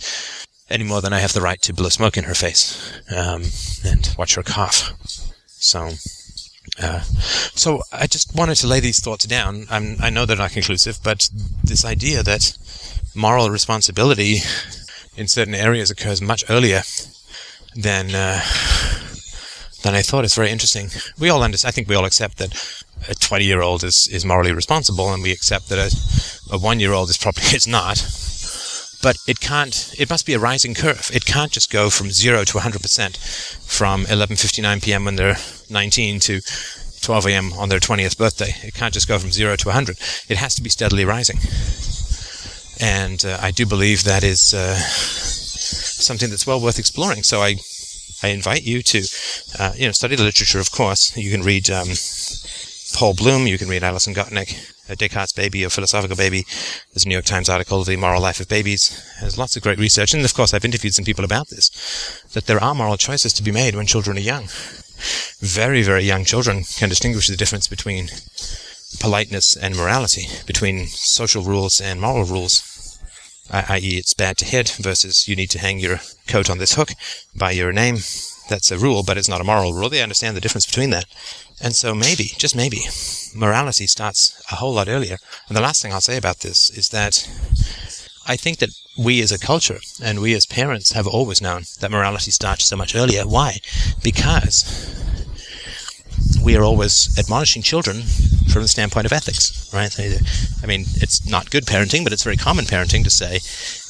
any 0.70 0.84
more 0.84 1.02
than 1.02 1.14
I 1.14 1.20
have 1.20 1.34
the 1.34 1.42
right 1.42 1.62
to 1.62 1.74
blow 1.74 1.90
smoke 1.90 2.18
in 2.18 2.24
her 2.24 2.34
face 2.34 2.92
um, 3.16 3.44
and 3.86 4.14
watch 4.18 4.36
her 4.36 4.44
cough. 4.44 4.92
So 5.48 5.92
uh, 6.82 7.02
so 7.02 7.82
I 7.92 8.08
just 8.08 8.36
wanted 8.36 8.56
to 8.56 8.68
lay 8.68 8.80
these 8.80 9.00
thoughts 9.00 9.26
down. 9.26 9.66
I'm, 9.70 9.96
i 10.02 10.10
know 10.10 10.26
they're 10.26 10.36
not 10.36 10.52
conclusive, 10.52 11.00
but 11.04 11.30
this 11.64 11.86
idea 11.86 12.24
that 12.24 12.58
moral 13.16 13.50
responsibility 13.50 14.40
in 15.16 15.28
certain 15.28 15.56
areas 15.56 15.90
occurs 15.90 16.22
much 16.22 16.44
earlier 16.50 16.82
than 17.76 18.14
uh, 18.14 18.42
than 19.84 19.96
I 19.96 20.02
thought 20.02 20.26
is 20.26 20.36
very 20.36 20.52
interesting. 20.52 20.90
We 21.18 21.30
all 21.30 21.44
understand. 21.44 21.70
I 21.70 21.74
think 21.74 21.88
we 21.88 21.96
all 21.96 22.06
accept 22.06 22.38
that 22.40 22.84
a 23.08 23.16
20 23.16 23.46
year 23.46 23.62
old 23.62 23.84
is, 23.84 24.08
is 24.08 24.26
morally 24.26 24.54
responsible, 24.54 25.14
and 25.14 25.24
we 25.24 25.32
accept 25.32 25.70
that 25.70 25.80
a, 25.80 26.56
a 26.56 26.58
one 26.58 26.80
year 26.80 26.94
old 26.94 27.10
is 27.10 27.18
probably 27.18 27.44
is 27.54 27.68
not. 27.68 27.98
But 29.02 29.18
it 29.28 29.40
can't. 29.40 29.94
It 30.00 30.10
must 30.10 30.26
be 30.26 30.34
a 30.34 30.40
rising 30.40 30.74
curve. 30.74 31.12
It 31.14 31.26
can't 31.26 31.52
just 31.52 31.72
go 31.72 31.90
from 31.90 32.10
zero 32.10 32.44
to 32.44 32.58
100 32.58 32.82
percent 32.82 33.18
from 33.18 34.06
11:59 34.06 34.84
p.m. 34.84 35.06
when 35.06 35.16
they're 35.16 35.38
19 35.70 36.20
to 36.22 36.42
12 37.06 37.28
a.m. 37.28 37.54
on 37.54 37.70
their 37.70 37.80
20th 37.80 38.18
birthday. 38.18 38.56
It 38.68 38.74
can't 38.74 38.94
just 38.94 39.08
go 39.08 39.20
from 39.20 39.32
zero 39.32 39.56
to 39.56 39.68
100. 39.68 39.98
It 40.28 40.38
has 40.38 40.56
to 40.56 40.64
be 40.64 40.70
steadily 40.70 41.06
rising. 41.06 41.38
And 42.82 43.24
uh, 43.24 43.38
I 43.42 43.52
do 43.52 43.66
believe 43.66 44.04
that 44.04 44.24
is 44.24 44.54
uh, 44.56 44.76
something 44.76 46.30
that's 46.30 46.48
well 46.48 46.60
worth 46.60 46.80
exploring. 46.80 47.22
So 47.24 47.42
I, 47.42 47.58
I 48.24 48.30
invite 48.30 48.64
you 48.64 48.82
to, 48.82 49.08
uh, 49.60 49.74
you 49.76 49.86
know, 49.86 49.92
study 49.92 50.16
the 50.16 50.24
literature. 50.24 50.60
Of 50.60 50.72
course, 50.72 51.16
you 51.16 51.30
can 51.30 51.44
read 51.44 51.70
um, 51.70 51.90
Paul 52.96 53.14
Bloom. 53.14 53.46
You 53.46 53.58
can 53.58 53.70
read 53.70 53.84
Alison 53.84 54.16
Gopnik. 54.16 54.72
Uh, 54.90 54.96
Descartes' 54.96 55.34
Baby, 55.34 55.64
a 55.64 55.70
philosophical 55.70 56.16
baby. 56.16 56.46
There's 56.94 57.06
a 57.06 57.08
New 57.08 57.16
York 57.16 57.26
Times 57.26 57.50
article, 57.50 57.84
The 57.84 57.98
Moral 57.98 58.22
Life 58.22 58.40
of 58.40 58.48
Babies. 58.48 59.04
There's 59.20 59.38
lots 59.38 59.56
of 59.56 59.64
great 59.64 59.80
research, 59.80 60.14
and 60.14 60.24
of 60.24 60.34
course, 60.36 60.54
I've 60.54 60.64
interviewed 60.64 60.94
some 60.94 61.06
people 61.06 61.26
about 61.26 61.50
this, 61.50 62.24
that 62.34 62.46
there 62.46 62.64
are 62.64 62.76
moral 62.76 62.98
choices 62.98 63.34
to 63.34 63.44
be 63.44 63.52
made 63.52 63.76
when 63.76 63.88
children 63.88 64.16
are 64.18 64.22
young 64.22 64.48
very, 65.40 65.84
very 65.84 66.04
young 66.04 66.26
children 66.26 66.64
can 66.64 66.90
distinguish 66.90 67.28
the 67.28 67.36
difference 67.36 67.68
between 67.68 68.10
politeness 69.00 69.56
and 69.56 69.76
morality, 69.76 70.28
between 70.46 70.88
social 70.88 71.44
rules 71.44 71.82
and 71.82 72.00
moral 72.00 72.24
rules, 72.24 73.00
i.e., 73.52 73.98
it's 73.98 74.14
bad 74.14 74.38
to 74.38 74.46
hit 74.46 74.70
versus 74.80 75.28
you 75.28 75.36
need 75.36 75.50
to 75.52 75.60
hang 75.60 75.80
your 75.80 76.00
coat 76.28 76.50
on 76.50 76.58
this 76.58 76.76
hook 76.76 76.92
by 77.36 77.52
your 77.52 77.72
name. 77.72 77.98
That's 78.50 78.72
a 78.72 78.78
rule, 78.78 79.04
but 79.04 79.18
it's 79.18 79.30
not 79.30 79.42
a 79.42 79.46
moral 79.46 79.74
rule. 79.74 79.90
They 79.90 80.04
understand 80.04 80.38
the 80.38 80.42
difference 80.42 80.66
between 80.66 80.92
that. 80.92 81.06
And 81.62 81.74
so 81.74 81.96
maybe, 81.96 82.32
just 82.38 82.56
maybe, 82.56 82.82
morality 83.34 83.88
starts 83.88 84.42
a 84.52 84.56
whole 84.56 84.74
lot 84.74 84.90
earlier. 84.90 85.18
And 85.48 85.56
the 85.56 85.62
last 85.62 85.82
thing 85.82 85.94
I'll 85.94 86.02
say 86.02 86.18
about 86.18 86.40
this 86.40 86.70
is 86.70 86.90
that 86.90 87.30
I 88.28 88.36
think 88.36 88.58
that 88.58 88.72
we 88.98 89.22
as 89.22 89.32
a 89.32 89.40
culture 89.40 89.80
and 90.02 90.22
we 90.22 90.34
as 90.34 90.46
parents 90.46 90.92
have 90.92 91.08
always 91.08 91.42
known 91.42 91.64
that 91.80 91.92
morality 91.92 92.32
starts 92.32 92.66
so 92.66 92.76
much 92.76 92.96
earlier. 92.96 93.24
Why? 93.24 93.60
Because 94.04 94.66
we 96.44 96.56
are 96.56 96.64
always 96.64 97.18
admonishing 97.18 97.62
children 97.62 98.04
from 98.52 98.62
the 98.62 98.68
standpoint 98.68 99.06
of 99.06 99.14
ethics, 99.14 99.70
right? 99.74 99.94
I 100.00 100.66
mean, 100.66 100.86
it's 100.96 101.28
not 101.30 101.52
good 101.52 101.66
parenting, 101.66 102.04
but 102.04 102.14
it's 102.14 102.24
very 102.24 102.38
common 102.38 102.66
parenting 102.66 103.04
to 103.04 103.10
say, 103.10 103.40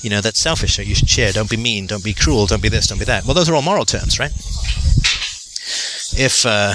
you 0.01 0.09
know, 0.09 0.21
that's 0.21 0.39
selfish, 0.39 0.79
or 0.79 0.83
you 0.83 0.95
should 0.95 1.09
share, 1.09 1.31
don't 1.31 1.49
be 1.49 1.57
mean, 1.57 1.87
don't 1.87 2.03
be 2.03 2.13
cruel, 2.13 2.45
don't 2.45 2.61
be 2.61 2.69
this, 2.69 2.87
don't 2.87 2.99
be 2.99 3.05
that. 3.05 3.25
Well, 3.25 3.33
those 3.33 3.49
are 3.49 3.55
all 3.55 3.61
moral 3.61 3.85
terms, 3.85 4.19
right? 4.19 4.31
If, 6.13 6.45
uh, 6.45 6.73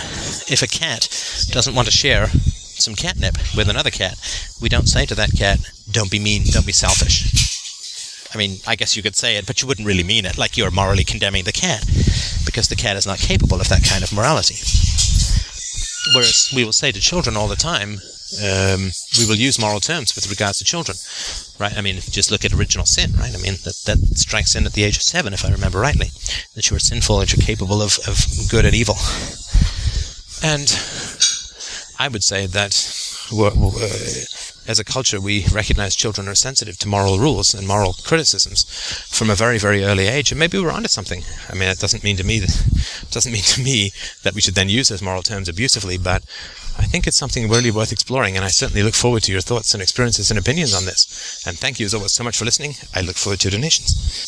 if 0.53 0.63
a 0.63 0.67
cat 0.67 1.09
doesn't 1.51 1.75
want 1.75 1.87
to 1.87 1.93
share 1.93 2.27
some 2.27 2.95
catnip 2.95 3.37
with 3.57 3.69
another 3.69 3.91
cat, 3.91 4.17
we 4.61 4.69
don't 4.69 4.89
say 4.89 5.07
to 5.07 5.15
that 5.15 5.37
cat, 5.37 5.61
don't 5.91 6.11
be 6.11 6.19
mean, 6.19 6.45
don't 6.51 6.67
be 6.67 6.73
selfish 6.73 7.41
I 8.33 8.39
mean, 8.39 8.59
I 8.67 8.77
guess 8.77 8.97
you 8.97 9.03
could 9.03 9.17
say 9.17 9.37
it, 9.37 9.47
but 9.47 9.61
you 9.61 9.67
wouldn't 9.67 9.87
really 9.87 10.05
mean 10.05 10.25
it, 10.25 10.39
like 10.39 10.57
you're 10.57 10.71
morally 10.71 11.03
condemning 11.03 11.45
the 11.45 11.53
cat, 11.53 11.85
because 12.47 12.69
the 12.69 12.77
cat 12.77 12.97
is 12.97 13.07
not 13.07 13.19
capable 13.19 13.61
of 13.61 13.69
that 13.69 13.85
kind 13.85 14.05
of 14.05 14.13
morality. 14.13 14.55
Whereas 16.15 16.53
we 16.55 16.65
will 16.65 16.73
say 16.73 16.93
to 16.93 17.01
children 17.01 17.37
all 17.37 17.49
the 17.49 17.57
time, 17.57 18.01
um, 18.39 18.91
we 19.19 19.27
will 19.27 19.37
use 19.37 19.59
moral 19.59 19.81
terms 19.81 20.15
with 20.15 20.31
regards 20.31 20.59
to 20.59 20.65
children, 20.65 20.97
right? 21.59 21.77
I 21.77 21.81
mean, 21.81 21.97
if 21.97 22.07
you 22.07 22.13
just 22.13 22.31
look 22.31 22.45
at 22.45 22.53
original 22.53 22.87
sin, 22.87 23.13
right? 23.19 23.35
I 23.35 23.43
mean, 23.43 23.55
that, 23.65 23.83
that 23.87 23.99
strikes 24.17 24.55
in 24.55 24.67
at 24.67 24.73
the 24.73 24.85
age 24.85 24.97
of 24.97 25.03
seven, 25.03 25.33
if 25.33 25.45
I 25.45 25.51
remember 25.51 25.81
rightly, 25.81 26.09
that 26.55 26.71
you 26.71 26.77
are 26.77 26.81
sinful, 26.81 27.19
that 27.19 27.37
you're 27.37 27.45
capable 27.45 27.83
of, 27.83 27.99
of 28.07 28.25
good 28.51 28.65
and 28.65 28.75
evil. 28.75 28.97
And 30.43 30.71
I 31.99 32.09
would 32.09 32.25
say 32.25 32.47
that 32.47 32.73
as 34.67 34.79
a 34.79 34.85
culture, 34.85 35.21
we 35.21 35.45
recognize 35.53 35.97
children 35.97 36.29
are 36.29 36.35
sensitive 36.35 36.79
to 36.79 36.89
moral 36.89 37.19
rules 37.19 37.55
and 37.55 37.67
moral 37.67 37.95
criticisms 38.05 38.65
from 39.09 39.29
a 39.29 39.35
very, 39.35 39.59
very 39.59 39.85
early 39.85 40.07
age. 40.07 40.31
And 40.31 40.39
maybe 40.39 40.59
we're 40.59 40.71
onto 40.71 40.89
something. 40.89 41.25
I 41.49 41.55
mean, 41.55 41.69
it 41.69 41.79
doesn't 41.79 42.05
mean 42.05 42.17
to 42.17 42.25
me 42.25 42.39
that, 42.41 43.09
doesn't 43.11 43.33
mean 43.33 43.43
to 43.43 43.63
me 43.63 43.93
that 44.23 44.35
we 44.35 44.41
should 44.41 44.55
then 44.55 44.69
use 44.69 44.89
those 44.89 45.03
moral 45.03 45.23
terms 45.23 45.49
abusively, 45.49 45.99
but 45.99 46.25
I 46.81 46.85
think 46.85 47.07
it's 47.07 47.17
something 47.19 47.49
really 47.49 47.71
worth 47.71 47.93
exploring. 47.93 48.37
And 48.37 48.45
I 48.45 48.49
certainly 48.49 48.83
look 48.83 48.95
forward 48.95 49.23
to 49.25 49.33
your 49.33 49.43
thoughts 49.43 49.75
and 49.75 49.83
experiences 49.83 50.31
and 50.31 50.39
opinions 50.39 50.75
on 50.75 50.87
this. 50.87 51.45
And 51.47 51.59
thank 51.59 51.79
you 51.79 51.85
as 51.85 51.93
always 51.93 52.13
so 52.13 52.25
much 52.25 52.39
for 52.39 52.47
listening. 52.47 52.75
I 52.95 53.03
look 53.03 53.17
forward 53.17 53.41
to 53.41 53.51
donations. 53.51 54.27